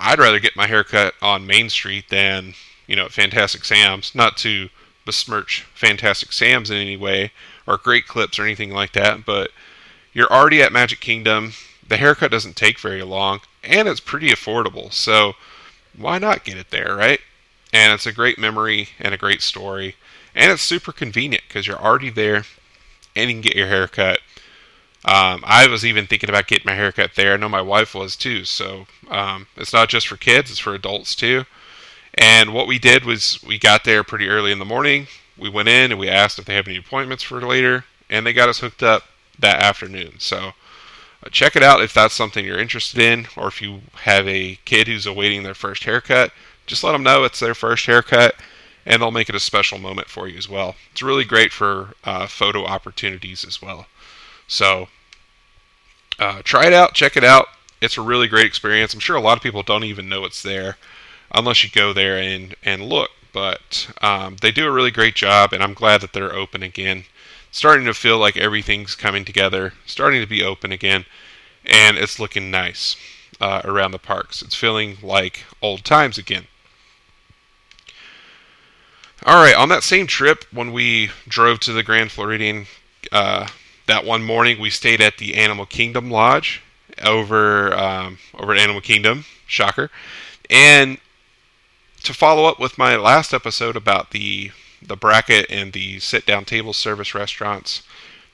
I'd 0.00 0.18
rather 0.18 0.40
get 0.40 0.56
my 0.56 0.66
haircut 0.66 1.14
on 1.22 1.46
Main 1.46 1.70
Street 1.70 2.08
than 2.08 2.54
you 2.86 2.96
know, 2.96 3.08
Fantastic 3.08 3.64
Sam's. 3.64 4.14
Not 4.14 4.36
to 4.38 4.68
besmirch 5.04 5.64
Fantastic 5.74 6.32
Sam's 6.32 6.70
in 6.70 6.76
any 6.76 6.96
way, 6.96 7.32
or 7.66 7.78
Great 7.78 8.06
Clips 8.06 8.38
or 8.38 8.44
anything 8.44 8.72
like 8.72 8.92
that, 8.92 9.24
but 9.24 9.50
you're 10.12 10.32
already 10.32 10.62
at 10.62 10.72
Magic 10.72 11.00
Kingdom. 11.00 11.54
The 11.86 11.96
haircut 11.96 12.30
doesn't 12.30 12.56
take 12.56 12.78
very 12.78 13.02
long, 13.02 13.40
and 13.62 13.88
it's 13.88 14.00
pretty 14.00 14.28
affordable. 14.30 14.92
So 14.92 15.34
why 15.96 16.18
not 16.18 16.44
get 16.44 16.58
it 16.58 16.70
there, 16.70 16.96
right? 16.96 17.20
And 17.72 17.92
it's 17.92 18.06
a 18.06 18.12
great 18.12 18.38
memory 18.38 18.90
and 19.00 19.14
a 19.14 19.18
great 19.18 19.42
story, 19.42 19.96
and 20.34 20.52
it's 20.52 20.62
super 20.62 20.92
convenient 20.92 21.44
because 21.48 21.66
you're 21.66 21.80
already 21.80 22.10
there, 22.10 22.44
and 23.16 23.30
you 23.30 23.36
can 23.36 23.40
get 23.40 23.56
your 23.56 23.68
haircut. 23.68 24.20
Um, 25.04 25.42
I 25.44 25.66
was 25.66 25.84
even 25.84 26.06
thinking 26.06 26.30
about 26.30 26.46
getting 26.46 26.66
my 26.66 26.74
haircut 26.74 27.12
there. 27.16 27.32
I 27.32 27.36
know 27.36 27.48
my 27.48 27.62
wife 27.62 27.94
was 27.94 28.14
too. 28.14 28.44
So 28.44 28.86
um, 29.10 29.46
it's 29.56 29.72
not 29.72 29.88
just 29.88 30.06
for 30.06 30.16
kids; 30.16 30.50
it's 30.50 30.60
for 30.60 30.74
adults 30.74 31.14
too. 31.14 31.44
And 32.14 32.52
what 32.52 32.66
we 32.66 32.78
did 32.78 33.04
was 33.04 33.42
we 33.42 33.58
got 33.58 33.84
there 33.84 34.04
pretty 34.04 34.28
early 34.28 34.52
in 34.52 34.58
the 34.58 34.64
morning. 34.64 35.06
We 35.38 35.48
went 35.48 35.68
in 35.68 35.90
and 35.90 35.98
we 35.98 36.08
asked 36.08 36.38
if 36.38 36.44
they 36.44 36.54
have 36.54 36.68
any 36.68 36.76
appointments 36.76 37.22
for 37.24 37.40
later, 37.40 37.84
and 38.10 38.26
they 38.26 38.32
got 38.32 38.48
us 38.50 38.60
hooked 38.60 38.82
up 38.82 39.04
that 39.38 39.60
afternoon. 39.60 40.18
So 40.18 40.52
uh, 41.24 41.30
check 41.30 41.56
it 41.56 41.62
out 41.62 41.82
if 41.82 41.94
that's 41.94 42.14
something 42.14 42.44
you're 42.44 42.58
interested 42.58 43.00
in, 43.00 43.26
or 43.36 43.48
if 43.48 43.62
you 43.62 43.80
have 44.02 44.28
a 44.28 44.58
kid 44.64 44.88
who's 44.88 45.06
awaiting 45.06 45.42
their 45.42 45.54
first 45.54 45.84
haircut. 45.84 46.32
Just 46.72 46.84
let 46.84 46.92
them 46.92 47.02
know 47.02 47.22
it's 47.22 47.38
their 47.38 47.54
first 47.54 47.84
haircut, 47.84 48.34
and 48.86 49.02
they'll 49.02 49.10
make 49.10 49.28
it 49.28 49.34
a 49.34 49.40
special 49.40 49.76
moment 49.76 50.08
for 50.08 50.26
you 50.26 50.38
as 50.38 50.48
well. 50.48 50.74
It's 50.90 51.02
really 51.02 51.22
great 51.22 51.52
for 51.52 51.92
uh, 52.02 52.26
photo 52.26 52.64
opportunities 52.64 53.44
as 53.44 53.60
well. 53.60 53.88
So 54.48 54.88
uh, 56.18 56.40
try 56.42 56.64
it 56.64 56.72
out, 56.72 56.94
check 56.94 57.14
it 57.14 57.24
out. 57.24 57.48
It's 57.82 57.98
a 57.98 58.00
really 58.00 58.26
great 58.26 58.46
experience. 58.46 58.94
I'm 58.94 59.00
sure 59.00 59.16
a 59.16 59.20
lot 59.20 59.36
of 59.36 59.42
people 59.42 59.62
don't 59.62 59.84
even 59.84 60.08
know 60.08 60.24
it's 60.24 60.42
there 60.42 60.78
unless 61.30 61.62
you 61.62 61.68
go 61.68 61.92
there 61.92 62.16
and 62.16 62.56
and 62.64 62.82
look. 62.82 63.10
But 63.34 63.92
um, 64.00 64.36
they 64.40 64.50
do 64.50 64.66
a 64.66 64.72
really 64.72 64.90
great 64.90 65.14
job, 65.14 65.52
and 65.52 65.62
I'm 65.62 65.74
glad 65.74 66.00
that 66.00 66.14
they're 66.14 66.34
open 66.34 66.62
again. 66.62 67.04
Starting 67.50 67.84
to 67.84 67.92
feel 67.92 68.16
like 68.16 68.38
everything's 68.38 68.94
coming 68.94 69.26
together, 69.26 69.74
starting 69.84 70.22
to 70.22 70.26
be 70.26 70.42
open 70.42 70.72
again, 70.72 71.04
and 71.66 71.98
it's 71.98 72.18
looking 72.18 72.50
nice 72.50 72.96
uh, 73.42 73.60
around 73.62 73.90
the 73.90 73.98
parks. 73.98 74.40
It's 74.40 74.54
feeling 74.54 74.96
like 75.02 75.44
old 75.60 75.84
times 75.84 76.16
again. 76.16 76.46
All 79.24 79.36
right, 79.36 79.54
on 79.54 79.68
that 79.68 79.84
same 79.84 80.08
trip, 80.08 80.44
when 80.52 80.72
we 80.72 81.10
drove 81.28 81.60
to 81.60 81.72
the 81.72 81.84
Grand 81.84 82.10
Floridian 82.10 82.66
uh, 83.12 83.46
that 83.86 84.04
one 84.04 84.24
morning, 84.24 84.58
we 84.58 84.68
stayed 84.68 85.00
at 85.00 85.18
the 85.18 85.36
Animal 85.36 85.64
Kingdom 85.64 86.10
Lodge 86.10 86.60
over 87.04 87.72
um, 87.72 88.18
over 88.34 88.52
at 88.52 88.58
Animal 88.58 88.80
Kingdom. 88.80 89.24
Shocker, 89.46 89.90
and 90.50 90.98
to 92.02 92.14
follow 92.14 92.46
up 92.46 92.58
with 92.58 92.78
my 92.78 92.96
last 92.96 93.32
episode 93.32 93.76
about 93.76 94.10
the 94.10 94.50
the 94.80 94.96
bracket 94.96 95.46
and 95.48 95.72
the 95.72 96.00
sit 96.00 96.26
down 96.26 96.44
table 96.44 96.72
service 96.72 97.14
restaurants, 97.14 97.82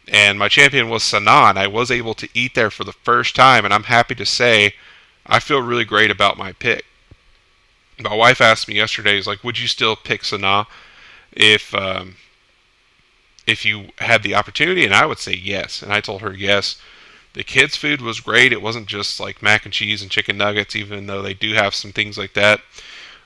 and 0.07 0.39
my 0.39 0.49
champion 0.49 0.89
was 0.89 1.03
Sanaa. 1.03 1.57
I 1.57 1.66
was 1.66 1.91
able 1.91 2.14
to 2.14 2.28
eat 2.32 2.55
there 2.55 2.70
for 2.70 2.84
the 2.84 2.93
first 2.93 3.36
time, 3.36 3.64
and 3.66 3.74
I'm 3.74 3.84
happy 3.84 4.14
to 4.14 4.24
say 4.24 4.74
I 5.26 5.41
feel 5.41 5.61
really 5.61 5.84
great 5.84 6.11
about 6.11 6.39
my 6.39 6.53
pick. 6.53 6.84
My 8.01 8.14
wife 8.14 8.40
asked 8.40 8.68
me 8.68 8.74
yesterday, 8.74 9.18
"Is 9.18 9.26
like, 9.26 9.42
would 9.42 9.59
you 9.59 9.66
still 9.66 9.96
pick 9.96 10.22
Sanaa 10.22 10.66
if 11.32 11.74
um, 11.74 12.16
if 13.46 13.64
you 13.64 13.88
had 13.99 14.22
the 14.22 14.34
opportunity?" 14.34 14.84
And 14.84 14.94
I 14.94 15.07
would 15.07 15.18
say 15.18 15.34
yes, 15.34 15.82
and 15.82 15.92
I 15.92 16.01
told 16.01 16.22
her 16.22 16.32
yes. 16.32 16.76
The 17.34 17.44
kids' 17.44 17.76
food 17.76 18.01
was 18.01 18.20
great. 18.20 18.53
It 18.53 18.62
wasn't 18.62 18.88
just 18.88 19.20
like 19.20 19.42
mac 19.42 19.64
and 19.64 19.72
cheese 19.72 20.03
and 20.03 20.11
chicken 20.11 20.38
nuggets, 20.38 20.74
even 20.74 21.07
though 21.07 21.22
they 21.22 21.34
do 21.34 21.53
have 21.53 21.74
some 21.74 21.92
things 21.92 22.16
like 22.18 22.34
that. 22.34 22.61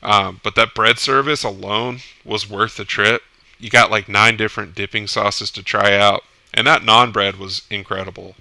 Um, 0.03 0.41
but 0.43 0.55
that 0.57 0.75
bread 0.75 0.99
service 0.99 1.45
alone 1.45 2.01
was 2.25 2.51
worth 2.51 2.77
the 2.77 2.85
trip. 2.85 3.23
You 3.59 3.71
got 3.71 3.91
like 3.91 4.09
nine 4.09 4.37
different 4.37 4.75
dipping 4.75 5.07
sauces 5.07 5.51
to 5.53 5.63
try 5.63 5.97
out, 5.97 6.25
and 6.53 6.67
that 6.67 6.83
naan 6.83 7.13
bread 7.13 7.37
was 7.37 7.63
incredible. 7.71 8.35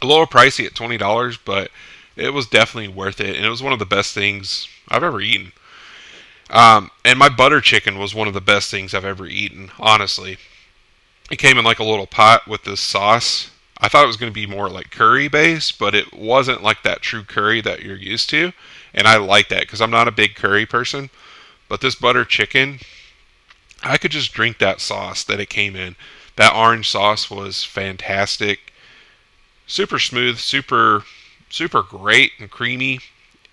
A 0.00 0.06
little 0.06 0.26
pricey 0.26 0.64
at 0.64 0.76
twenty 0.76 0.96
dollars, 0.96 1.36
but 1.36 1.70
it 2.16 2.32
was 2.32 2.46
definitely 2.46 2.88
worth 2.88 3.20
it, 3.20 3.36
and 3.36 3.44
it 3.44 3.50
was 3.50 3.62
one 3.62 3.72
of 3.72 3.80
the 3.80 3.86
best 3.86 4.14
things 4.14 4.68
I've 4.90 5.02
ever 5.02 5.20
eaten. 5.20 5.52
Um, 6.50 6.90
and 7.04 7.18
my 7.18 7.28
butter 7.28 7.60
chicken 7.60 7.98
was 7.98 8.14
one 8.14 8.28
of 8.28 8.34
the 8.34 8.40
best 8.40 8.70
things 8.70 8.94
I've 8.94 9.04
ever 9.04 9.26
eaten, 9.26 9.70
honestly. 9.78 10.38
It 11.30 11.36
came 11.36 11.58
in 11.58 11.64
like 11.64 11.78
a 11.78 11.84
little 11.84 12.06
pot 12.06 12.46
with 12.48 12.64
this 12.64 12.80
sauce. 12.80 13.50
I 13.80 13.88
thought 13.88 14.04
it 14.04 14.08
was 14.08 14.16
going 14.16 14.32
to 14.32 14.34
be 14.34 14.46
more 14.46 14.68
like 14.68 14.90
curry 14.90 15.28
based, 15.28 15.78
but 15.78 15.94
it 15.94 16.12
wasn't 16.12 16.62
like 16.62 16.82
that 16.82 17.02
true 17.02 17.22
curry 17.22 17.60
that 17.60 17.82
you're 17.82 17.96
used 17.96 18.30
to. 18.30 18.52
And 18.94 19.06
I 19.06 19.18
like 19.18 19.48
that 19.50 19.60
because 19.60 19.80
I'm 19.80 19.90
not 19.90 20.08
a 20.08 20.12
big 20.12 20.34
curry 20.34 20.66
person. 20.66 21.10
But 21.68 21.80
this 21.82 21.94
butter 21.94 22.24
chicken, 22.24 22.80
I 23.82 23.98
could 23.98 24.10
just 24.10 24.32
drink 24.32 24.58
that 24.58 24.80
sauce 24.80 25.22
that 25.24 25.38
it 25.38 25.50
came 25.50 25.76
in. 25.76 25.96
That 26.36 26.54
orange 26.54 26.88
sauce 26.88 27.30
was 27.30 27.62
fantastic. 27.62 28.72
Super 29.66 29.98
smooth, 29.98 30.38
super, 30.38 31.04
super 31.50 31.82
great 31.82 32.32
and 32.38 32.50
creamy. 32.50 33.00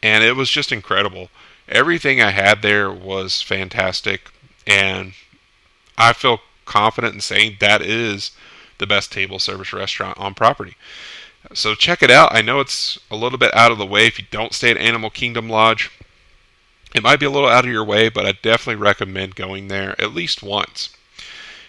And 0.03 0.23
it 0.23 0.35
was 0.35 0.49
just 0.49 0.71
incredible. 0.71 1.29
Everything 1.67 2.21
I 2.21 2.31
had 2.31 2.61
there 2.61 2.91
was 2.91 3.41
fantastic. 3.41 4.31
And 4.67 5.13
I 5.97 6.13
feel 6.13 6.41
confident 6.65 7.15
in 7.15 7.21
saying 7.21 7.57
that 7.59 7.81
is 7.81 8.31
the 8.77 8.87
best 8.87 9.11
table 9.11 9.39
service 9.39 9.73
restaurant 9.73 10.17
on 10.19 10.33
property. 10.33 10.75
So 11.53 11.75
check 11.75 12.01
it 12.01 12.11
out. 12.11 12.33
I 12.33 12.41
know 12.41 12.59
it's 12.59 12.97
a 13.11 13.15
little 13.15 13.37
bit 13.37 13.53
out 13.55 13.71
of 13.71 13.77
the 13.77 13.85
way 13.85 14.07
if 14.07 14.19
you 14.19 14.25
don't 14.31 14.53
stay 14.53 14.71
at 14.71 14.77
Animal 14.77 15.09
Kingdom 15.09 15.49
Lodge. 15.49 15.91
It 16.93 17.03
might 17.03 17.19
be 17.19 17.25
a 17.25 17.29
little 17.29 17.49
out 17.49 17.65
of 17.65 17.71
your 17.71 17.83
way, 17.83 18.09
but 18.09 18.25
I 18.25 18.31
definitely 18.31 18.81
recommend 18.81 19.35
going 19.35 19.67
there 19.67 19.99
at 20.01 20.13
least 20.13 20.41
once. 20.41 20.89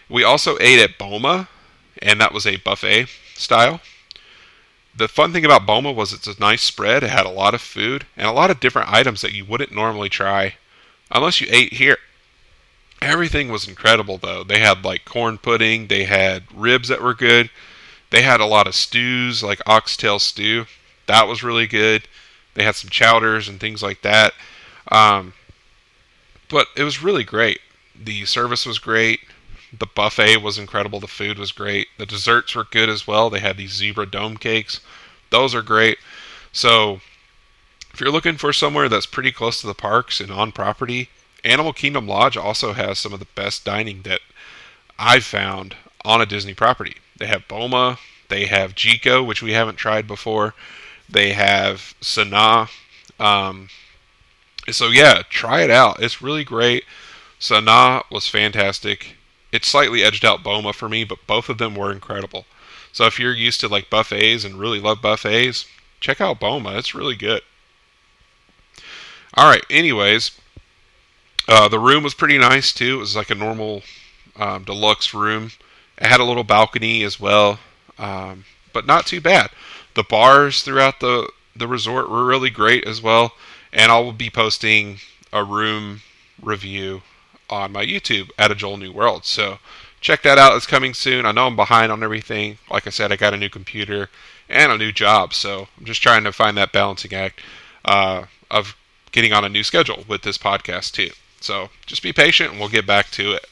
We 0.09 0.23
also 0.23 0.57
ate 0.61 0.79
at 0.79 0.99
Boma, 0.99 1.49
and 2.01 2.21
that 2.21 2.33
was 2.33 2.47
a 2.47 2.57
buffet 2.57 3.09
style. 3.35 3.81
The 4.97 5.09
fun 5.09 5.33
thing 5.33 5.45
about 5.45 5.67
Boma 5.67 5.93
was 5.93 6.13
it's 6.13 6.27
a 6.27 6.41
nice 6.41 6.63
spread. 6.63 7.03
It 7.03 7.11
had 7.11 7.27
a 7.27 7.31
lot 7.31 7.55
of 7.55 7.61
food 7.61 8.07
and 8.17 8.27
a 8.27 8.33
lot 8.33 8.51
of 8.51 8.61
different 8.61 8.91
items 8.91 9.21
that 9.21 9.35
you 9.35 9.45
wouldn't 9.45 9.73
normally 9.73 10.09
try 10.09 10.55
unless 11.11 11.41
you 11.41 11.49
ate 11.51 11.75
here. 11.75 11.99
Everything 13.03 13.51
was 13.51 13.69
incredible 13.69 14.17
though. 14.17 14.43
They 14.43 14.59
had 14.61 14.85
like 14.85 15.05
corn 15.05 15.37
pudding, 15.37 15.89
they 15.89 16.05
had 16.05 16.45
ribs 16.55 16.89
that 16.89 17.03
were 17.03 17.15
good. 17.15 17.51
They 18.11 18.23
had 18.23 18.41
a 18.41 18.47
lot 18.47 18.67
of 18.67 18.75
stews, 18.75 19.43
like 19.43 19.61
oxtail 19.67 20.19
stew. 20.19 20.67
That 21.07 21.29
was 21.29 21.43
really 21.43 21.67
good. 21.67 22.09
They 22.55 22.65
had 22.65 22.77
some 22.77 22.89
chowders 22.89 23.49
and 23.49 23.61
things 23.61 23.83
like 23.83 24.01
that. 24.03 24.33
Um, 24.91 25.35
but 26.49 26.69
it 26.77 26.85
was 26.85 27.03
really 27.03 27.25
great. 27.25 27.61
The 27.95 28.25
service 28.25 28.65
was 28.65 28.79
great. 28.79 29.21
The 29.73 29.87
buffet 29.87 30.39
was 30.39 30.59
incredible. 30.59 31.01
The 31.01 31.07
food 31.07 31.39
was 31.39 31.53
great. 31.53 31.89
The 31.99 32.07
desserts 32.07 32.55
were 32.55 32.65
good 32.65 32.89
as 32.89 33.07
well. 33.07 33.31
They 33.31 33.41
had 33.41 33.57
these 33.57 33.73
zebra 33.73 34.07
dome 34.07 34.37
cakes. 34.37 34.81
Those 35.31 35.55
are 35.55 35.63
great. 35.63 35.99
So, 36.53 37.01
if 37.93 38.01
you're 38.01 38.11
looking 38.11 38.37
for 38.37 38.53
somewhere 38.53 38.89
that's 38.89 39.07
pretty 39.07 39.33
close 39.33 39.61
to 39.61 39.67
the 39.67 39.75
parks 39.75 40.21
and 40.21 40.31
on 40.31 40.53
property, 40.53 41.11
Animal 41.45 41.73
Kingdom 41.73 42.07
Lodge 42.07 42.37
also 42.37 42.73
has 42.73 42.99
some 42.99 43.13
of 43.13 43.21
the 43.21 43.27
best 43.35 43.65
dining 43.65 44.03
that 44.03 44.21
I've 44.99 45.25
found 45.25 45.77
on 46.05 46.21
a 46.21 46.27
Disney 46.27 46.55
property. 46.55 46.97
They 47.19 47.27
have 47.27 47.49
Boma, 47.49 47.99
they 48.29 48.47
have 48.47 48.75
Jiko, 48.75 49.25
which 49.25 49.43
we 49.43 49.53
haven't 49.53 49.77
tried 49.77 50.07
before. 50.07 50.55
They 51.09 51.33
have 51.33 51.95
Sanaa. 52.01 52.69
Um, 53.21 53.69
so 54.71 54.89
yeah, 54.89 55.23
try 55.29 55.63
it 55.63 55.71
out. 55.71 56.03
It's 56.03 56.23
really 56.23 56.45
great. 56.45 56.85
Sanaa 57.41 58.03
was 58.11 58.29
fantastic. 58.29 59.16
It 59.57 59.65
slightly 59.65 60.03
edged 60.03 60.23
out 60.23 60.43
Boma 60.43 60.75
for 60.75 60.87
me, 60.87 61.03
but 61.03 61.27
both 61.27 61.49
of 61.49 61.57
them 61.57 61.75
were 61.75 61.91
incredible. 61.91 62.45
So 62.93 63.07
if 63.07 63.19
you're 63.19 63.33
used 63.33 63.59
to 63.61 63.69
like 63.69 63.89
buffets 63.89 64.45
and 64.45 64.61
really 64.61 64.81
love 64.81 65.01
buffets, 65.01 65.65
check 65.99 66.21
out 66.21 66.39
Boma. 66.39 66.77
It's 66.77 66.95
really 66.95 67.17
good. 67.17 67.41
All 69.33 69.49
right. 69.49 69.65
Anyways, 69.71 70.33
uh, 71.49 71.69
the 71.69 71.79
room 71.79 72.03
was 72.03 72.13
pretty 72.13 72.37
nice 72.37 72.71
too. 72.71 72.97
It 72.97 73.01
was 73.01 73.17
like 73.17 73.31
a 73.31 73.35
normal 73.35 73.83
um, 74.37 74.65
deluxe 74.65 75.15
room. 75.15 75.53
It 75.97 76.07
had 76.07 76.21
a 76.21 76.25
little 76.25 76.45
balcony 76.45 77.03
as 77.03 77.19
well, 77.19 77.59
um, 77.99 78.45
but 78.75 78.87
not 78.87 79.07
too 79.07 79.23
bad. 79.23 79.49
The 79.95 80.03
bars 80.03 80.63
throughout 80.63 81.01
the 81.01 81.31
the 81.55 81.67
resort 81.67 82.11
were 82.11 82.27
really 82.27 82.51
great 82.51 82.87
as 82.87 83.01
well, 83.01 83.33
and 83.73 83.91
I 83.91 83.99
will 84.01 84.13
be 84.13 84.29
posting 84.29 84.99
a 85.33 85.43
room 85.43 86.03
review 86.43 87.01
on 87.49 87.73
my 87.73 87.85
YouTube 87.85 88.31
at 88.39 88.51
a 88.51 88.55
Joel 88.55 88.77
New 88.77 88.93
World. 88.93 89.25
So 89.25 89.59
check 90.01 90.23
that 90.23 90.39
out. 90.39 90.57
It's 90.57 90.67
coming 90.67 90.95
soon. 90.95 91.27
I 91.27 91.33
know 91.33 91.47
I'm 91.47 91.57
behind 91.57 91.93
on 91.93 92.03
everything. 92.03 92.59
Like 92.71 92.87
I 92.87 92.91
said, 92.91 93.13
I 93.13 93.17
got 93.17 93.35
a 93.35 93.39
new 93.39 93.49
computer 93.49 94.09
and 94.49 94.71
a 94.71 94.79
new 94.79 94.93
job, 94.93 95.35
so 95.35 95.69
I'm 95.79 95.85
just 95.85 96.03
trying 96.03 96.25
to 96.25 96.33
find 96.33 96.57
that 96.57 96.73
balancing 96.73 97.13
act 97.13 97.41
uh, 97.85 98.25
of 98.51 98.77
getting 99.13 99.33
on 99.33 99.45
a 99.45 99.49
new 99.49 99.65
schedule 99.65 100.05
with 100.07 100.23
this 100.23 100.39
podcast 100.39 100.93
too. 100.93 101.11
So 101.41 101.71
just 101.87 102.03
be 102.03 102.13
patient 102.13 102.51
and 102.51 102.61
we'll 102.61 102.69
get 102.69 102.87
back 102.87 103.11
to 103.13 103.33
it. 103.33 103.47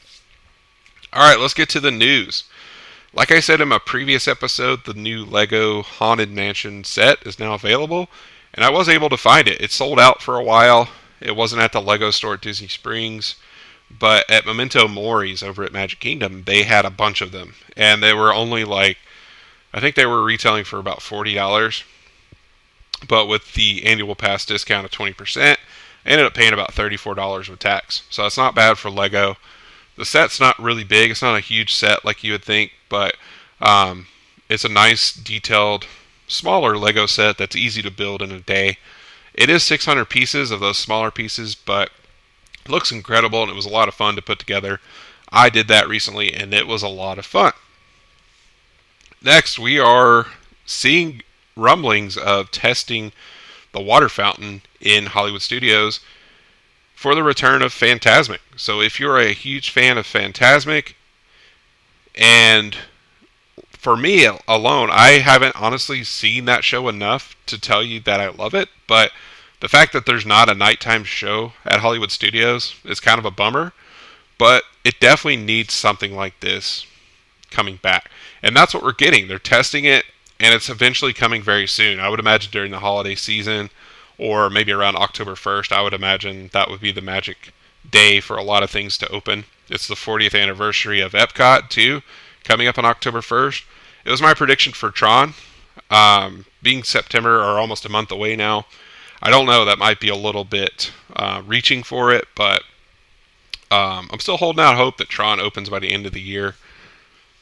All 1.11 1.21
right, 1.21 1.39
let's 1.39 1.53
get 1.53 1.69
to 1.69 1.79
the 1.79 1.91
news. 1.91 2.43
Like 3.13 3.31
I 3.31 3.39
said 3.39 3.61
in 3.61 3.69
my 3.69 3.79
previous 3.79 4.27
episode, 4.27 4.83
the 4.83 4.93
new 4.93 5.23
Lego 5.23 5.81
Haunted 5.81 6.29
Mansion 6.29 6.83
set 6.83 7.25
is 7.25 7.39
now 7.39 7.53
available, 7.53 8.09
and 8.53 8.65
I 8.65 8.69
was 8.69 8.89
able 8.89 9.07
to 9.09 9.17
find 9.17 9.47
it. 9.47 9.61
It 9.61 9.71
sold 9.71 9.99
out 9.99 10.21
for 10.21 10.37
a 10.37 10.43
while. 10.43 10.89
It 11.21 11.35
wasn't 11.35 11.61
at 11.61 11.71
the 11.71 11.81
Lego 11.81 12.11
store 12.11 12.33
at 12.33 12.41
Disney 12.41 12.67
Springs, 12.67 13.35
but 13.97 14.29
at 14.29 14.45
Memento 14.45 14.87
Mori's 14.87 15.43
over 15.43 15.63
at 15.63 15.73
Magic 15.73 15.99
Kingdom, 15.99 16.43
they 16.45 16.63
had 16.63 16.85
a 16.85 16.89
bunch 16.89 17.21
of 17.21 17.31
them, 17.31 17.55
and 17.75 18.01
they 18.01 18.13
were 18.13 18.33
only 18.33 18.63
like, 18.63 18.97
I 19.73 19.79
think 19.79 19.95
they 19.95 20.05
were 20.05 20.23
retailing 20.23 20.63
for 20.63 20.79
about 20.79 21.01
forty 21.01 21.33
dollars, 21.33 21.83
but 23.07 23.27
with 23.27 23.53
the 23.53 23.85
annual 23.85 24.15
pass 24.15 24.45
discount 24.45 24.85
of 24.85 24.91
twenty 24.91 25.13
percent, 25.13 25.59
I 26.05 26.09
ended 26.09 26.27
up 26.27 26.35
paying 26.35 26.53
about 26.53 26.73
$34 26.73 27.49
with 27.49 27.59
tax. 27.59 28.03
So 28.09 28.25
it's 28.25 28.37
not 28.37 28.53
bad 28.53 28.77
for 28.77 28.91
Lego. 28.91 29.37
The 29.97 30.05
set's 30.05 30.39
not 30.39 30.59
really 30.59 30.83
big. 30.83 31.09
It's 31.09 31.21
not 31.21 31.35
a 31.35 31.41
huge 31.41 31.73
set 31.73 32.05
like 32.05 32.23
you 32.23 32.33
would 32.33 32.43
think, 32.43 32.73
but 32.89 33.15
um, 33.59 34.07
it's 34.47 34.65
a 34.65 34.69
nice, 34.69 35.11
detailed, 35.11 35.87
smaller 36.27 36.77
Lego 36.77 37.07
set 37.07 37.37
that's 37.37 37.55
easy 37.55 37.81
to 37.81 37.89
build 37.89 38.21
in 38.21 38.31
a 38.31 38.39
day. 38.39 38.77
It 39.33 39.49
is 39.49 39.63
600 39.63 40.05
pieces 40.05 40.51
of 40.51 40.59
those 40.59 40.77
smaller 40.77 41.11
pieces, 41.11 41.55
but 41.55 41.89
looks 42.67 42.91
incredible 42.91 43.41
and 43.41 43.51
it 43.51 43.55
was 43.55 43.65
a 43.65 43.69
lot 43.69 43.87
of 43.87 43.93
fun 43.93 44.15
to 44.15 44.21
put 44.21 44.39
together. 44.39 44.79
I 45.31 45.49
did 45.49 45.67
that 45.67 45.87
recently 45.87 46.33
and 46.33 46.53
it 46.53 46.67
was 46.67 46.83
a 46.83 46.87
lot 46.87 47.17
of 47.17 47.25
fun. 47.25 47.53
Next, 49.21 49.57
we 49.57 49.79
are 49.79 50.27
seeing 50.65 51.21
rumblings 51.55 52.17
of 52.17 52.51
testing 52.51 53.11
the 53.71 53.81
water 53.81 54.09
fountain 54.09 54.61
in 54.79 55.07
Hollywood 55.07 55.41
Studios 55.41 55.99
for 56.95 57.15
the 57.15 57.23
return 57.23 57.61
of 57.61 57.73
Fantasmic. 57.73 58.39
So 58.55 58.81
if 58.81 58.99
you're 58.99 59.19
a 59.19 59.33
huge 59.33 59.69
fan 59.69 59.97
of 59.97 60.05
Fantasmic, 60.05 60.93
and 62.15 62.77
for 63.71 63.97
me 63.97 64.27
alone, 64.47 64.89
I 64.91 65.19
haven't 65.19 65.59
honestly 65.59 66.03
seen 66.03 66.45
that 66.45 66.63
show 66.63 66.87
enough 66.87 67.35
to 67.47 67.59
tell 67.59 67.83
you 67.83 67.99
that 68.01 68.21
I 68.21 68.29
love 68.29 68.55
it, 68.55 68.69
but 68.87 69.11
the 69.61 69.69
fact 69.69 69.93
that 69.93 70.05
there's 70.05 70.25
not 70.25 70.49
a 70.49 70.55
nighttime 70.55 71.03
show 71.03 71.53
at 71.65 71.79
Hollywood 71.79 72.11
Studios 72.11 72.75
is 72.83 72.99
kind 72.99 73.19
of 73.19 73.25
a 73.25 73.31
bummer, 73.31 73.73
but 74.37 74.63
it 74.83 74.99
definitely 74.99 75.37
needs 75.37 75.73
something 75.73 76.15
like 76.15 76.39
this 76.39 76.85
coming 77.49 77.77
back. 77.77 78.09
And 78.43 78.55
that's 78.55 78.73
what 78.73 78.83
we're 78.83 78.93
getting. 78.93 79.27
They're 79.27 79.39
testing 79.39 79.85
it 79.85 80.05
and 80.39 80.53
it's 80.53 80.69
eventually 80.69 81.13
coming 81.13 81.41
very 81.41 81.67
soon. 81.67 81.99
I 81.99 82.09
would 82.09 82.19
imagine 82.19 82.51
during 82.51 82.71
the 82.71 82.79
holiday 82.79 83.15
season 83.15 83.69
or 84.17 84.49
maybe 84.49 84.71
around 84.71 84.95
October 84.97 85.33
1st. 85.35 85.71
I 85.71 85.81
would 85.81 85.93
imagine 85.93 86.49
that 86.53 86.69
would 86.69 86.81
be 86.81 86.91
the 86.91 87.01
magic 87.01 87.53
day 87.89 88.19
for 88.19 88.37
a 88.37 88.43
lot 88.43 88.63
of 88.63 88.69
things 88.69 88.97
to 88.97 89.09
open. 89.09 89.45
It's 89.69 89.87
the 89.87 89.95
40th 89.95 90.39
anniversary 90.39 91.01
of 91.01 91.13
Epcot, 91.13 91.69
too, 91.69 92.01
coming 92.43 92.67
up 92.67 92.77
on 92.77 92.85
October 92.85 93.21
1st. 93.21 93.63
It 94.05 94.11
was 94.11 94.21
my 94.21 94.33
prediction 94.33 94.73
for 94.73 94.91
Tron, 94.91 95.33
um, 95.89 96.45
being 96.61 96.83
September 96.83 97.39
or 97.39 97.57
almost 97.59 97.85
a 97.85 97.89
month 97.89 98.11
away 98.11 98.35
now. 98.35 98.65
I 99.25 99.31
don't 99.31 99.47
know, 99.47 99.65
that 99.65 99.79
might 99.79 99.99
be 99.99 100.09
a 100.09 100.15
little 100.15 100.43
bit 100.43 100.91
uh, 101.15 101.41
reaching 101.47 101.81
for 101.81 102.13
it, 102.13 102.27
but 102.35 102.61
um, 103.71 104.07
I'm 104.11 104.19
still 104.19 104.37
holding 104.37 104.63
out 104.63 104.75
hope 104.75 104.97
that 104.97 105.09
Tron 105.09 105.39
opens 105.39 105.67
by 105.67 105.79
the 105.79 105.91
end 105.91 106.05
of 106.05 106.13
the 106.13 106.21
year. 106.21 106.53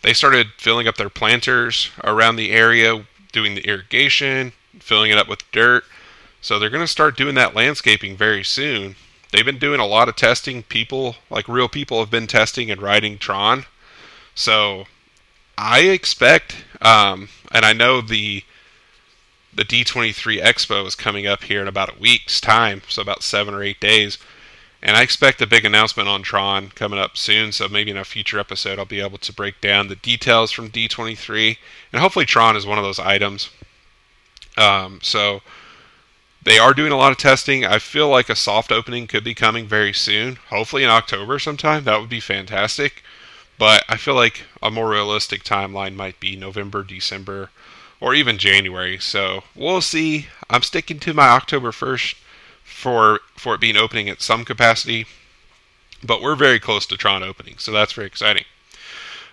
They 0.01 0.13
started 0.13 0.47
filling 0.57 0.88
up 0.88 0.95
their 0.95 1.09
planters 1.09 1.91
around 2.01 2.38
the 2.38 2.51
area, 2.51 3.05
doing 3.34 3.55
the 3.55 3.67
irrigation, 3.67 4.53
filling 4.79 5.11
it 5.11 5.17
up 5.17 5.27
with 5.27 5.43
dirt. 5.51 5.84
So 6.39 6.57
they're 6.57 6.69
going 6.69 6.86
to 6.86 6.88
start 6.88 7.17
doing 7.17 7.36
that 7.36 7.53
landscaping 7.53 8.15
very 8.15 8.45
soon. 8.45 8.95
They've 9.34 9.43
been 9.43 9.59
doing 9.59 9.81
a 9.81 9.86
lot 9.86 10.07
of 10.07 10.15
testing. 10.15 10.63
People, 10.63 11.17
like 11.29 11.49
real 11.49 11.67
people, 11.67 11.99
have 11.99 12.09
been 12.09 12.27
testing 12.27 12.71
and 12.71 12.81
riding 12.81 13.17
Tron. 13.17 13.65
So 14.36 14.86
I 15.57 15.81
expect, 15.81 16.63
um, 16.81 17.27
and 17.51 17.65
I 17.65 17.73
know 17.73 17.99
the 17.99 18.45
the 19.56 19.66
D23 19.66 20.41
Expo 20.41 20.86
is 20.86 20.95
coming 20.95 21.28
up 21.28 21.43
here 21.43 21.62
in 21.62 21.68
about 21.68 21.95
a 21.95 21.99
week's 21.99 22.41
time, 22.41 22.82
so 22.88 23.01
about 23.01 23.24
seven 23.24 23.54
or 23.54 23.64
eight 23.64 23.80
days. 23.80 24.18
And 24.82 24.97
I 24.97 25.01
expect 25.01 25.41
a 25.41 25.47
big 25.47 25.64
announcement 25.64 26.10
on 26.10 26.24
Tron 26.24 26.70
coming 26.70 26.99
up 26.99 27.16
soon. 27.16 27.54
So 27.54 27.70
maybe 27.70 27.91
in 27.91 27.97
a 27.97 28.04
future 28.04 28.38
episode, 28.39 28.78
I'll 28.80 28.86
be 28.86 28.99
able 28.99 29.18
to 29.20 29.32
break 29.34 29.62
down 29.62 29.88
the 29.88 29.95
details 29.95 30.51
from 30.51 30.70
D23. 30.70 31.58
And 31.93 32.01
hopefully, 32.01 32.26
Tron 32.26 32.58
is 32.58 32.66
one 32.66 32.78
of 32.78 32.84
those 32.84 32.99
items. 32.99 33.49
Um, 34.58 34.99
so 35.01 35.41
they 36.43 36.60
are 36.60 36.74
doing 36.74 36.91
a 36.91 36.97
lot 36.97 37.12
of 37.14 37.18
testing. 37.18 37.66
I 37.66 37.80
feel 37.80 38.10
like 38.10 38.30
a 38.30 38.36
soft 38.36 38.72
opening 38.72 39.08
could 39.08 39.24
be 39.24 39.34
coming 39.34 39.68
very 39.68 39.93
soon. 39.93 40.36
Hopefully 40.49 40.84
in 40.84 40.89
October 40.89 41.39
sometime. 41.39 41.86
That 41.86 41.99
would 42.01 42.10
be 42.10 42.20
fantastic. 42.20 43.04
but 43.58 43.86
I 43.88 43.97
feel 43.97 44.16
like 44.16 44.43
a 44.62 44.72
more 44.72 44.89
realistic 44.89 45.43
timeline 45.43 45.95
might 45.95 46.20
be 46.20 46.36
November, 46.36 46.84
December, 46.84 47.49
or 48.04 48.14
even 48.14 48.38
January. 48.38 48.97
So 48.99 49.45
we'll 49.56 49.80
see. 49.80 50.28
I'm 50.49 50.62
sticking 50.62 50.99
to 50.99 51.14
my 51.14 51.30
October 51.30 51.72
1st 51.72 52.16
for 52.64 53.22
for 53.38 53.56
it 53.56 53.62
being 53.62 53.78
opening 53.78 54.10
at 54.10 54.22
some 54.22 54.43
capacity, 54.43 55.06
but 56.04 56.22
we're 56.22 56.36
very 56.36 56.60
close 56.60 56.86
to 56.88 56.97
Tron 56.97 57.24
opening, 57.24 57.58
so 57.58 57.72
that's 57.72 57.93
very 57.93 58.08
exciting. 58.08 58.43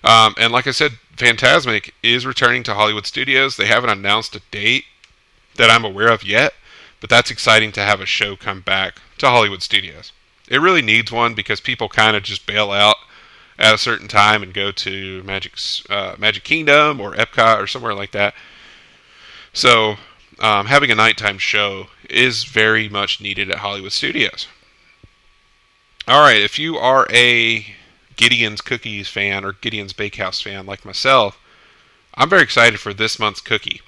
Um, 0.05 0.35
and 0.39 0.53
like 0.53 0.68
I 0.68 0.71
said, 0.71 0.93
Fantasmic 1.16 1.91
is 2.03 2.25
returning 2.25 2.62
to 2.62 2.75
Hollywood 2.75 3.07
Studios. 3.07 3.57
They 3.57 3.66
haven't 3.66 3.91
announced 3.91 4.37
a 4.37 4.41
date 4.53 4.85
that 5.57 5.68
I'm 5.68 5.85
aware 5.85 6.09
of 6.09 6.23
yet, 6.23 6.55
but 7.01 7.11
that's 7.11 7.31
exciting 7.31 7.73
to 7.73 7.83
have 7.83 8.01
a 8.01 8.07
show 8.07 8.37
come 8.37 8.61
back 8.61 9.01
to 9.18 9.29
Hollywood 9.29 9.62
Studios. 9.62 10.12
It 10.49 10.61
really 10.61 10.83
needs 10.83 11.11
one 11.11 11.35
because 11.35 11.61
people 11.61 11.89
kind 11.89 12.16
of 12.16 12.23
just 12.23 12.47
bail 12.47 12.71
out 12.71 12.97
at 13.59 13.75
a 13.75 13.79
certain 13.79 14.09
time 14.09 14.45
and 14.45 14.55
go 14.55 14.71
to 14.71 15.23
Magic 15.25 15.55
uh, 15.91 16.14
Magic 16.18 16.45
Kingdom 16.45 17.01
or 17.01 17.14
Epcot 17.14 17.61
or 17.61 17.66
somewhere 17.66 17.95
like 17.95 18.12
that. 18.12 18.33
So 19.53 19.96
um, 20.38 20.66
having 20.66 20.90
a 20.90 20.94
nighttime 20.94 21.38
show 21.38 21.88
is 22.09 22.44
very 22.44 22.88
much 22.88 23.20
needed 23.20 23.51
at 23.51 23.59
Hollywood 23.59 23.92
Studios. 23.92 24.46
All 26.09 26.22
right, 26.22 26.40
if 26.40 26.59
you 26.59 26.76
are 26.76 27.07
a 27.11 27.66
Gideon's 28.16 28.61
Cookies 28.61 29.09
fan 29.09 29.44
or 29.44 29.53
Gideon's 29.53 29.92
Bakehouse 29.92 30.40
fan 30.40 30.66
like 30.66 30.84
myself, 30.84 31.38
I'm 32.14 32.28
very 32.28 32.42
excited 32.42 32.80
for 32.80 32.92
this 32.92 33.18
month's 33.18 33.40
cookie. 33.40 33.80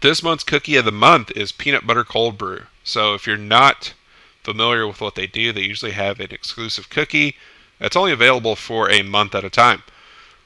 This 0.00 0.22
month's 0.22 0.44
cookie 0.44 0.76
of 0.76 0.84
the 0.84 0.92
month 0.92 1.30
is 1.36 1.52
peanut 1.52 1.86
butter 1.86 2.04
cold 2.04 2.38
brew. 2.38 2.62
So 2.84 3.14
if 3.14 3.26
you're 3.26 3.36
not 3.36 3.94
familiar 4.42 4.86
with 4.86 5.00
what 5.00 5.14
they 5.14 5.26
do, 5.26 5.52
they 5.52 5.62
usually 5.62 5.92
have 5.92 6.20
an 6.20 6.30
exclusive 6.30 6.88
cookie 6.88 7.36
that's 7.78 7.96
only 7.96 8.12
available 8.12 8.56
for 8.56 8.90
a 8.90 9.02
month 9.02 9.34
at 9.34 9.44
a 9.44 9.50
time. 9.50 9.82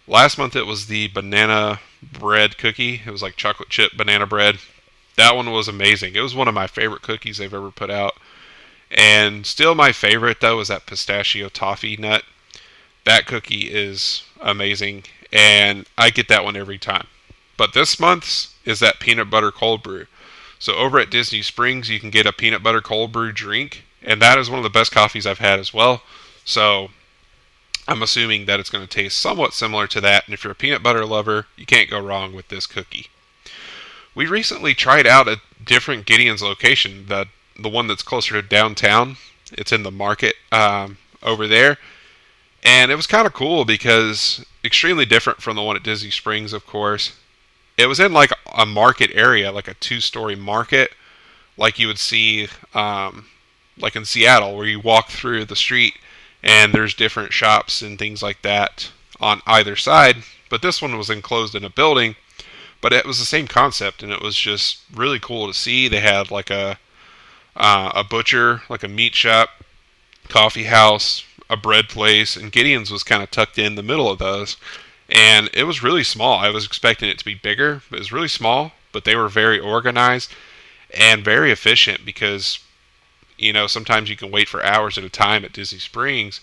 Last 0.07 0.39
month 0.39 0.55
it 0.57 0.67
was 0.67 0.87
the 0.87 1.09
banana 1.09 1.81
bread 2.13 2.59
cookie. 2.59 3.03
It 3.05 3.11
was 3.11 3.23
like 3.23 3.37
chocolate 3.37 3.69
chip 3.69 3.93
banana 3.97 4.27
bread. 4.27 4.59
That 5.17 5.37
one 5.37 5.51
was 5.51 5.69
amazing. 5.69 6.15
It 6.15 6.21
was 6.21 6.35
one 6.35 6.49
of 6.49 6.55
my 6.55 6.67
favorite 6.67 7.03
cookies 7.03 7.39
they've 7.39 7.53
ever 7.53 7.71
put 7.71 7.91
out. 7.91 8.15
And 8.91 9.47
still 9.47 9.75
my 9.75 9.93
favorite 9.93 10.41
though 10.41 10.61
is 10.61 10.69
that 10.69 10.87
pistachio 10.87 11.49
toffee 11.49 11.97
nut. 11.97 12.25
That 13.05 13.27
cookie 13.27 13.73
is 13.73 14.23
amazing 14.41 15.05
and 15.33 15.87
I 15.99 16.11
get 16.11 16.29
that 16.29 16.45
one 16.45 16.57
every 16.57 16.79
time. 16.79 17.07
But 17.57 17.73
this 17.73 18.01
month's 18.01 18.55
is 18.65 18.81
that 18.81 19.01
peanut 19.01 19.31
butter 19.31 19.51
cold 19.51 19.83
brew. 19.83 20.07
So 20.59 20.75
over 20.75 20.99
at 20.99 21.11
Disney 21.11 21.43
Springs 21.43 21.91
you 21.91 22.01
can 22.01 22.11
get 22.11 22.27
a 22.27 22.33
peanut 22.33 22.63
butter 22.63 22.81
cold 22.81 23.13
brew 23.13 23.33
drink 23.33 23.85
and 24.03 24.21
that 24.21 24.39
is 24.39 24.51
one 24.51 24.59
of 24.59 24.65
the 24.65 24.71
best 24.71 24.93
coffees 24.93 25.27
I've 25.27 25.39
had 25.39 25.59
as 25.59 25.73
well. 25.73 26.03
So 26.45 26.91
I'm 27.87 28.03
assuming 28.03 28.47
that 28.47 28.61
it's 28.61 28.71
going 28.71 28.87
to 28.87 28.91
taste 28.91 29.19
somewhat 29.19 29.53
similar 29.53 29.87
to 29.89 30.01
that, 30.01 30.25
and 30.27 30.35
if 30.35 30.43
you're 30.43 30.53
a 30.53 30.57
peanut 30.57 30.83
butter 30.83 31.05
lover, 31.05 31.47
you 31.57 31.67
can't 31.67 31.91
go 31.91 32.01
wrong 32.01 32.35
with 32.35 32.49
this 32.49 32.67
cookie. 32.67 33.09
We 34.15 34.27
recently 34.27 34.75
tried 34.75 35.07
out 35.07 35.29
a 35.29 35.41
different 35.63 36.07
Gideon's 36.07 36.43
location, 36.43 37.07
the 37.09 37.27
the 37.59 37.69
one 37.69 37.87
that's 37.87 38.03
closer 38.03 38.35
to 38.35 38.43
downtown. 38.47 39.17
It's 39.53 39.73
in 39.73 39.85
the 39.85 39.91
market 39.91 40.35
um, 40.51 40.99
over 41.23 41.47
there, 41.47 41.79
and 42.65 42.91
it 42.91 42.97
was 42.97 43.07
kind 43.07 43.27
of 43.27 43.33
cool 43.33 43.65
because 43.65 44.45
extremely 44.65 45.05
different 45.05 45.43
from 45.43 45.57
the 45.57 45.63
one 45.63 45.77
at 45.77 45.83
Disney 45.83 46.11
Springs, 46.11 46.53
of 46.53 46.67
course. 46.67 47.13
It 47.77 47.87
was 47.87 48.01
in 48.01 48.13
like 48.13 48.31
a 48.57 48.65
market 48.65 49.11
area, 49.15 49.53
like 49.53 49.69
a 49.69 49.75
two-story 49.75 50.37
market, 50.37 50.93
like 51.57 51.79
you 51.79 51.89
would 51.89 51.99
see, 51.99 52.49
um, 52.73 53.27
like 53.79 53.97
in 53.97 54.05
Seattle, 54.05 54.57
where 54.57 54.67
you 54.67 54.81
walk 54.81 55.11
through 55.11 55.45
the 55.45 55.57
street 55.57 55.95
and 56.45 56.73
there's 56.73 56.95
different 56.95 57.33
shops 57.33 57.83
and 57.83 57.99
things 57.99 58.23
like 58.23 58.43
that 58.43 58.93
on 59.19 59.41
either 59.47 59.75
side. 59.75 60.19
But 60.51 60.63
this 60.63 60.81
one 60.81 60.97
was 60.97 61.11
enclosed 61.11 61.55
in 61.55 61.65
a 61.65 61.71
building, 61.71 62.15
but 62.81 62.93
it 62.93 63.07
was 63.07 63.19
the 63.19 63.25
same 63.25 63.49
concept, 63.49 64.03
and 64.03 64.13
it 64.13 64.21
was 64.21 64.37
just 64.37 64.79
really 64.95 65.19
cool 65.19 65.49
to 65.49 65.55
see. 65.55 65.89
They 65.89 66.01
had 66.01 66.31
like 66.31 66.51
a 66.51 66.79
uh, 67.57 67.93
a 67.95 68.05
butcher, 68.05 68.63
like 68.69 68.83
a 68.83 68.89
meat 68.89 69.15
shop, 69.15 69.49
coffee 70.29 70.65
house, 70.65 71.25
a 71.49 71.57
bread 71.57 71.89
place, 71.89 72.37
and 72.37 72.53
Gideon's 72.53 72.91
was 72.91 73.03
kind 73.03 73.23
of 73.23 73.31
tucked 73.31 73.59
in 73.59 73.75
the 73.75 73.83
middle 73.83 74.11
of 74.11 74.19
those. 74.19 74.57
And 75.09 75.49
it 75.53 75.65
was 75.65 75.83
really 75.83 76.05
small. 76.05 76.39
I 76.39 76.51
was 76.51 76.65
expecting 76.65 77.09
it 77.09 77.19
to 77.19 77.25
be 77.25 77.35
bigger, 77.35 77.83
but 77.89 77.97
it 77.97 78.01
was 78.01 78.13
really 78.13 78.29
small. 78.29 78.73
But 78.93 79.05
they 79.05 79.17
were 79.17 79.29
very 79.29 79.59
organized 79.59 80.33
and 80.93 81.25
very 81.25 81.51
efficient 81.53 82.05
because 82.05 82.59
you 83.39 83.53
know, 83.53 83.67
sometimes 83.67 84.09
you 84.09 84.17
can 84.17 84.31
wait 84.31 84.49
for 84.49 84.65
hours 84.65 84.97
at 84.99 85.05
a 85.05 85.09
time 85.09 85.45
at 85.45 85.53
Disney 85.53 85.79
Springs. 85.79 86.41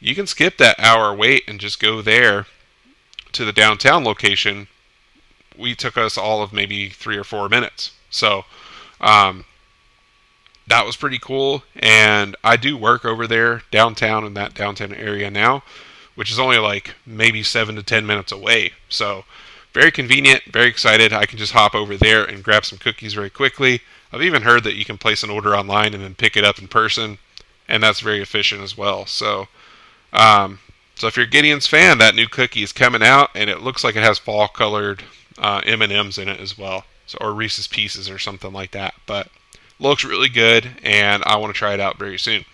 You 0.00 0.14
can 0.14 0.26
skip 0.26 0.58
that 0.58 0.78
hour 0.78 1.14
wait 1.14 1.44
and 1.48 1.60
just 1.60 1.80
go 1.80 2.02
there 2.02 2.46
to 3.32 3.44
the 3.44 3.52
downtown 3.52 4.04
location. 4.04 4.68
We 5.56 5.74
took 5.74 5.96
us 5.96 6.18
all 6.18 6.42
of 6.42 6.52
maybe 6.52 6.88
three 6.88 7.16
or 7.16 7.24
four 7.24 7.48
minutes. 7.48 7.92
So, 8.10 8.44
um, 9.00 9.44
that 10.66 10.84
was 10.84 10.96
pretty 10.96 11.18
cool. 11.18 11.62
And 11.76 12.36
I 12.42 12.56
do 12.56 12.76
work 12.76 13.04
over 13.04 13.26
there 13.26 13.62
downtown 13.70 14.24
in 14.24 14.34
that 14.34 14.54
downtown 14.54 14.92
area 14.92 15.30
now, 15.30 15.62
which 16.14 16.30
is 16.30 16.38
only 16.38 16.58
like 16.58 16.94
maybe 17.06 17.42
seven 17.42 17.76
to 17.76 17.82
ten 17.82 18.06
minutes 18.06 18.32
away. 18.32 18.72
So, 18.88 19.24
very 19.72 19.90
convenient, 19.92 20.42
very 20.44 20.66
excited. 20.66 21.12
I 21.12 21.26
can 21.26 21.38
just 21.38 21.52
hop 21.52 21.74
over 21.74 21.96
there 21.96 22.24
and 22.24 22.42
grab 22.42 22.64
some 22.64 22.78
cookies 22.78 23.14
very 23.14 23.30
quickly 23.30 23.82
I've 24.12 24.22
even 24.22 24.42
heard 24.42 24.64
that 24.64 24.76
you 24.76 24.84
can 24.84 24.98
place 24.98 25.22
an 25.22 25.30
order 25.30 25.56
online 25.56 25.94
and 25.94 26.02
then 26.02 26.14
pick 26.14 26.36
it 26.36 26.44
up 26.44 26.58
in 26.58 26.68
person, 26.68 27.18
and 27.68 27.82
that's 27.82 28.00
very 28.00 28.22
efficient 28.22 28.62
as 28.62 28.76
well. 28.76 29.06
So, 29.06 29.48
um, 30.12 30.60
so 30.94 31.06
if 31.06 31.16
you're 31.16 31.26
Gideon's 31.26 31.66
fan, 31.66 31.98
that 31.98 32.14
new 32.14 32.28
cookie 32.28 32.62
is 32.62 32.72
coming 32.72 33.02
out, 33.02 33.30
and 33.34 33.50
it 33.50 33.62
looks 33.62 33.84
like 33.84 33.96
it 33.96 34.02
has 34.02 34.18
fall 34.18 34.48
colored 34.48 35.02
uh, 35.38 35.60
M 35.64 35.82
and 35.82 35.92
M's 35.92 36.18
in 36.18 36.28
it 36.28 36.40
as 36.40 36.56
well, 36.56 36.84
so, 37.06 37.18
or 37.20 37.34
Reese's 37.34 37.66
Pieces 37.66 38.08
or 38.08 38.18
something 38.18 38.52
like 38.52 38.70
that. 38.70 38.94
But 39.06 39.28
looks 39.78 40.04
really 40.04 40.28
good, 40.28 40.70
and 40.82 41.22
I 41.26 41.36
want 41.36 41.54
to 41.54 41.58
try 41.58 41.74
it 41.74 41.80
out 41.80 41.98
very 41.98 42.18
soon. 42.18 42.44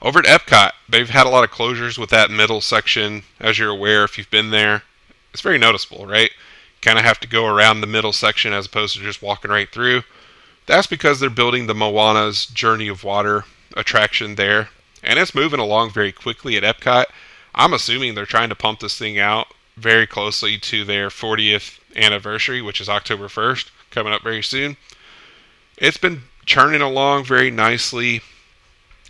Over 0.00 0.20
at 0.20 0.24
Epcot, 0.24 0.72
they've 0.88 1.10
had 1.10 1.26
a 1.26 1.30
lot 1.30 1.44
of 1.44 1.50
closures 1.50 1.98
with 1.98 2.10
that 2.10 2.30
middle 2.30 2.60
section, 2.60 3.24
as 3.40 3.58
you're 3.58 3.70
aware 3.70 4.04
if 4.04 4.16
you've 4.16 4.30
been 4.30 4.50
there. 4.50 4.84
It's 5.32 5.42
very 5.42 5.58
noticeable, 5.58 6.06
right? 6.06 6.30
Kind 6.88 6.98
of 6.98 7.04
have 7.04 7.20
to 7.20 7.28
go 7.28 7.44
around 7.44 7.82
the 7.82 7.86
middle 7.86 8.14
section 8.14 8.54
as 8.54 8.64
opposed 8.64 8.96
to 8.96 9.02
just 9.02 9.20
walking 9.20 9.50
right 9.50 9.70
through. 9.70 10.02
That's 10.64 10.86
because 10.86 11.20
they're 11.20 11.28
building 11.28 11.66
the 11.66 11.74
Moana's 11.74 12.46
Journey 12.46 12.88
of 12.88 13.04
Water 13.04 13.44
attraction 13.76 14.36
there, 14.36 14.70
and 15.02 15.18
it's 15.18 15.34
moving 15.34 15.60
along 15.60 15.90
very 15.90 16.12
quickly 16.12 16.56
at 16.56 16.62
Epcot. 16.62 17.04
I'm 17.54 17.74
assuming 17.74 18.14
they're 18.14 18.24
trying 18.24 18.48
to 18.48 18.54
pump 18.54 18.80
this 18.80 18.96
thing 18.96 19.18
out 19.18 19.48
very 19.76 20.06
closely 20.06 20.56
to 20.56 20.82
their 20.82 21.10
40th 21.10 21.78
anniversary, 21.94 22.62
which 22.62 22.80
is 22.80 22.88
October 22.88 23.28
1st, 23.28 23.68
coming 23.90 24.14
up 24.14 24.22
very 24.22 24.42
soon. 24.42 24.78
It's 25.76 25.98
been 25.98 26.22
churning 26.46 26.80
along 26.80 27.24
very 27.24 27.50
nicely, 27.50 28.22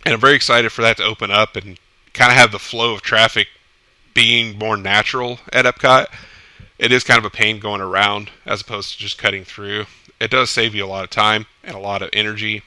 and 0.03 0.13
I'm 0.13 0.19
very 0.19 0.35
excited 0.35 0.73
for 0.73 0.81
that 0.81 0.97
to 0.97 1.05
open 1.05 1.31
up 1.31 1.55
and 1.55 1.79
kind 2.11 2.29
of 2.29 2.37
have 2.37 2.51
the 2.51 2.59
flow 2.59 2.93
of 2.93 3.01
traffic 3.01 3.47
being 4.13 4.57
more 4.57 4.75
natural 4.75 5.39
at 5.53 5.63
Epcot 5.63 6.07
it 6.79 6.91
is 6.91 7.03
kind 7.03 7.19
of 7.19 7.25
a 7.25 7.29
pain 7.29 7.59
going 7.59 7.81
around 7.81 8.31
as 8.45 8.61
opposed 8.61 8.93
to 8.93 8.97
just 8.97 9.17
cutting 9.17 9.43
through. 9.43 9.85
It 10.19 10.31
does 10.31 10.49
save 10.49 10.73
you 10.73 10.85
a 10.85 10.87
lot 10.87 11.03
of 11.03 11.09
time 11.09 11.45
and 11.63 11.75
a 11.75 11.79
lot 11.79 12.01
of 12.01 12.09
energy. 12.13 12.63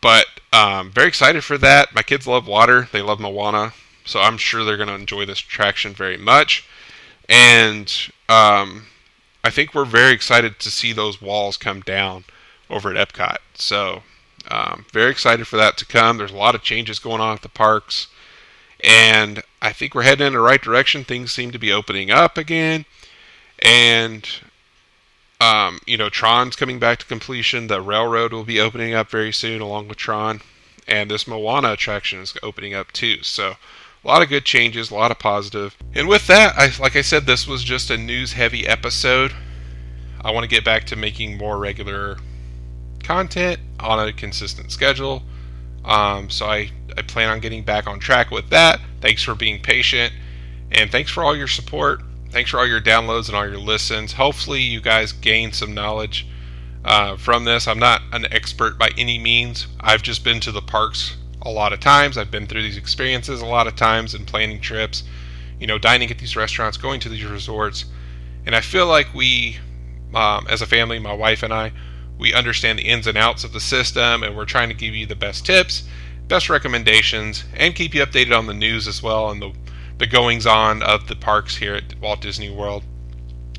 But 0.00 0.26
um, 0.52 0.90
very 0.90 1.08
excited 1.08 1.44
for 1.44 1.58
that. 1.58 1.94
My 1.94 2.02
kids 2.02 2.26
love 2.26 2.46
water. 2.46 2.88
They 2.90 3.02
love 3.02 3.20
Moana. 3.20 3.74
So 4.04 4.20
I'm 4.20 4.38
sure 4.38 4.64
they're 4.64 4.76
going 4.76 4.88
to 4.88 4.94
enjoy 4.94 5.26
this 5.26 5.40
attraction 5.40 5.92
very 5.92 6.16
much. 6.16 6.66
And 7.28 7.92
um, 8.28 8.86
I 9.44 9.50
think 9.50 9.74
we're 9.74 9.84
very 9.84 10.12
excited 10.12 10.58
to 10.60 10.70
see 10.70 10.92
those 10.92 11.20
walls 11.20 11.56
come 11.56 11.80
down 11.80 12.24
over 12.70 12.94
at 12.94 13.08
Epcot. 13.08 13.38
So 13.54 14.02
um, 14.48 14.86
very 14.92 15.10
excited 15.10 15.46
for 15.46 15.56
that 15.56 15.76
to 15.78 15.86
come. 15.86 16.18
There's 16.18 16.32
a 16.32 16.36
lot 16.36 16.54
of 16.54 16.62
changes 16.62 16.98
going 16.98 17.20
on 17.20 17.34
at 17.34 17.42
the 17.42 17.48
parks. 17.48 18.08
And 18.80 19.42
I 19.62 19.72
think 19.72 19.94
we're 19.94 20.02
heading 20.02 20.26
in 20.26 20.32
the 20.34 20.40
right 20.40 20.60
direction. 20.60 21.04
Things 21.04 21.32
seem 21.32 21.50
to 21.52 21.58
be 21.58 21.72
opening 21.72 22.10
up 22.10 22.36
again. 22.36 22.84
And, 23.60 24.28
um, 25.40 25.80
you 25.86 25.96
know, 25.96 26.08
Tron's 26.08 26.56
coming 26.56 26.78
back 26.78 26.98
to 26.98 27.06
completion. 27.06 27.66
The 27.66 27.80
railroad 27.80 28.32
will 28.32 28.44
be 28.44 28.60
opening 28.60 28.94
up 28.94 29.10
very 29.10 29.32
soon 29.32 29.60
along 29.60 29.88
with 29.88 29.98
Tron. 29.98 30.40
And 30.86 31.10
this 31.10 31.26
Moana 31.26 31.72
attraction 31.72 32.20
is 32.20 32.34
opening 32.42 32.74
up 32.74 32.92
too. 32.92 33.22
So, 33.22 33.56
a 34.04 34.06
lot 34.06 34.22
of 34.22 34.28
good 34.28 34.44
changes, 34.44 34.90
a 34.90 34.94
lot 34.94 35.10
of 35.10 35.18
positive. 35.18 35.76
And 35.94 36.06
with 36.06 36.28
that, 36.28 36.54
I, 36.56 36.70
like 36.80 36.94
I 36.94 37.02
said, 37.02 37.26
this 37.26 37.46
was 37.48 37.64
just 37.64 37.90
a 37.90 37.96
news 37.96 38.34
heavy 38.34 38.66
episode. 38.66 39.32
I 40.20 40.30
want 40.30 40.44
to 40.44 40.48
get 40.48 40.64
back 40.64 40.84
to 40.86 40.96
making 40.96 41.38
more 41.38 41.58
regular 41.58 42.18
content 43.02 43.60
on 43.80 44.06
a 44.06 44.12
consistent 44.12 44.70
schedule. 44.70 45.22
Um, 45.86 46.28
so 46.28 46.46
I, 46.46 46.70
I 46.96 47.02
plan 47.02 47.30
on 47.30 47.40
getting 47.40 47.62
back 47.62 47.86
on 47.86 47.98
track 47.98 48.30
with 48.30 48.50
that. 48.50 48.80
Thanks 49.00 49.22
for 49.22 49.34
being 49.34 49.62
patient. 49.62 50.12
And 50.72 50.90
thanks 50.90 51.10
for 51.10 51.22
all 51.22 51.36
your 51.36 51.46
support. 51.46 52.02
Thanks 52.30 52.50
for 52.50 52.58
all 52.58 52.66
your 52.66 52.80
downloads 52.80 53.28
and 53.28 53.36
all 53.36 53.46
your 53.46 53.58
listens. 53.58 54.12
Hopefully, 54.12 54.60
you 54.60 54.80
guys 54.80 55.12
gain 55.12 55.52
some 55.52 55.72
knowledge 55.72 56.26
uh, 56.84 57.16
from 57.16 57.44
this. 57.44 57.68
I'm 57.68 57.78
not 57.78 58.02
an 58.12 58.26
expert 58.32 58.78
by 58.78 58.90
any 58.98 59.18
means. 59.18 59.68
I've 59.80 60.02
just 60.02 60.24
been 60.24 60.40
to 60.40 60.52
the 60.52 60.60
parks 60.60 61.16
a 61.42 61.50
lot 61.50 61.72
of 61.72 61.80
times. 61.80 62.18
I've 62.18 62.30
been 62.30 62.46
through 62.46 62.62
these 62.62 62.76
experiences 62.76 63.40
a 63.40 63.46
lot 63.46 63.68
of 63.68 63.76
times 63.76 64.14
in 64.14 64.24
planning 64.26 64.60
trips, 64.60 65.04
you 65.60 65.66
know, 65.66 65.78
dining 65.78 66.10
at 66.10 66.18
these 66.18 66.36
restaurants, 66.36 66.76
going 66.76 67.00
to 67.00 67.08
these 67.08 67.24
resorts. 67.24 67.84
And 68.44 68.54
I 68.54 68.60
feel 68.60 68.86
like 68.86 69.14
we, 69.14 69.58
um, 70.14 70.46
as 70.48 70.62
a 70.62 70.66
family, 70.66 70.98
my 70.98 71.12
wife 71.12 71.42
and 71.42 71.52
I, 71.52 71.72
we 72.18 72.32
understand 72.32 72.78
the 72.78 72.84
ins 72.84 73.06
and 73.06 73.18
outs 73.18 73.44
of 73.44 73.52
the 73.52 73.60
system 73.60 74.22
and 74.22 74.36
we're 74.36 74.44
trying 74.44 74.68
to 74.68 74.74
give 74.74 74.94
you 74.94 75.06
the 75.06 75.16
best 75.16 75.44
tips, 75.44 75.84
best 76.28 76.48
recommendations, 76.48 77.44
and 77.54 77.74
keep 77.74 77.94
you 77.94 78.04
updated 78.04 78.36
on 78.36 78.46
the 78.46 78.54
news 78.54 78.88
as 78.88 79.02
well 79.02 79.30
and 79.30 79.40
the, 79.40 79.52
the 79.98 80.06
goings 80.06 80.46
on 80.46 80.82
of 80.82 81.06
the 81.08 81.16
parks 81.16 81.56
here 81.56 81.74
at 81.74 81.98
Walt 82.00 82.20
Disney 82.20 82.50
World, 82.50 82.84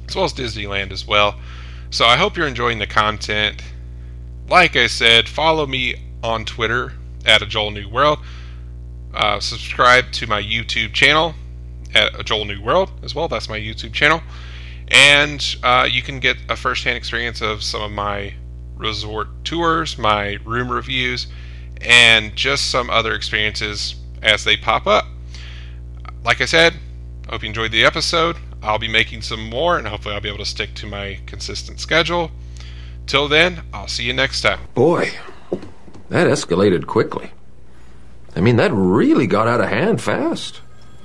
as 0.08 0.16
well 0.16 0.26
as 0.26 0.34
Disneyland 0.34 0.92
as 0.92 1.08
well. 1.08 1.36
So 1.90 2.06
I 2.06 2.18
hope 2.18 2.36
you're 2.36 2.48
enjoying 2.48 2.80
the 2.80 2.88
content. 2.88 3.62
Like 4.50 4.76
I 4.76 4.88
said, 4.88 5.30
follow 5.30 5.66
me 5.66 5.96
on 6.24 6.46
Twitter 6.46 6.94
at 7.26 7.42
a 7.42 7.46
Joel 7.46 7.72
New 7.72 7.90
World. 7.90 8.20
Uh, 9.14 9.40
subscribe 9.40 10.12
to 10.14 10.28
my 10.28 10.42
YouTube 10.42 10.94
channel 10.94 11.34
at 11.96 12.20
a 12.20 12.24
Joel 12.24 12.46
New 12.46 12.62
World 12.62 12.92
as 13.04 13.16
well. 13.16 13.28
That's 13.28 13.50
my 13.50 13.60
YouTube 13.60 13.94
channel. 13.94 14.22
And 14.90 15.44
uh, 15.64 15.88
you 15.90 16.02
can 16.02 16.20
get 16.20 16.38
a 16.50 16.56
first-hand 16.56 16.98
experience 16.98 17.42
of 17.42 17.64
some 17.64 17.82
of 17.82 17.92
my 17.92 18.34
resort 18.78 19.28
tours, 19.44 19.98
my 19.98 20.38
room 20.46 20.72
reviews, 20.72 21.28
and 21.82 22.36
just 22.36 22.70
some 22.72 22.90
other 22.90 23.14
experiences 23.14 23.96
as 24.22 24.44
they 24.44 24.58
pop 24.58 24.88
up. 24.88 25.06
Like 26.24 26.42
I 26.42 26.46
said, 26.46 26.74
hope 27.30 27.44
you 27.44 27.50
enjoyed 27.50 27.72
the 27.72 27.86
episode. 27.86 28.38
I'll 28.62 28.80
be 28.80 28.88
making 28.88 29.22
some 29.22 29.50
more, 29.50 29.78
and 29.78 29.88
hopefully, 29.88 30.16
I'll 30.16 30.22
be 30.22 30.30
able 30.30 30.40
to 30.40 30.46
stick 30.46 30.74
to 30.76 30.88
my 30.88 31.20
consistent 31.26 31.80
schedule. 31.80 32.32
Till 33.06 33.28
then, 33.28 33.62
I'll 33.74 33.88
see 33.88 34.04
you 34.04 34.14
next 34.14 34.42
time. 34.42 34.60
Boy, 34.74 35.12
that 36.10 36.28
escalated 36.28 36.88
quickly. 36.88 37.32
I 38.36 38.42
mean, 38.42 38.58
that 38.58 38.72
really 38.74 39.28
got 39.28 39.48
out 39.48 39.62
of 39.62 39.70
hand 39.70 40.02
fast. 40.02 40.62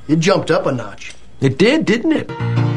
It 0.08 0.18
jumped 0.18 0.50
up 0.50 0.66
a 0.66 0.72
notch. 0.72 1.14
It 1.40 1.58
did, 1.58 1.84
didn't 1.84 2.12
it? 2.12 2.71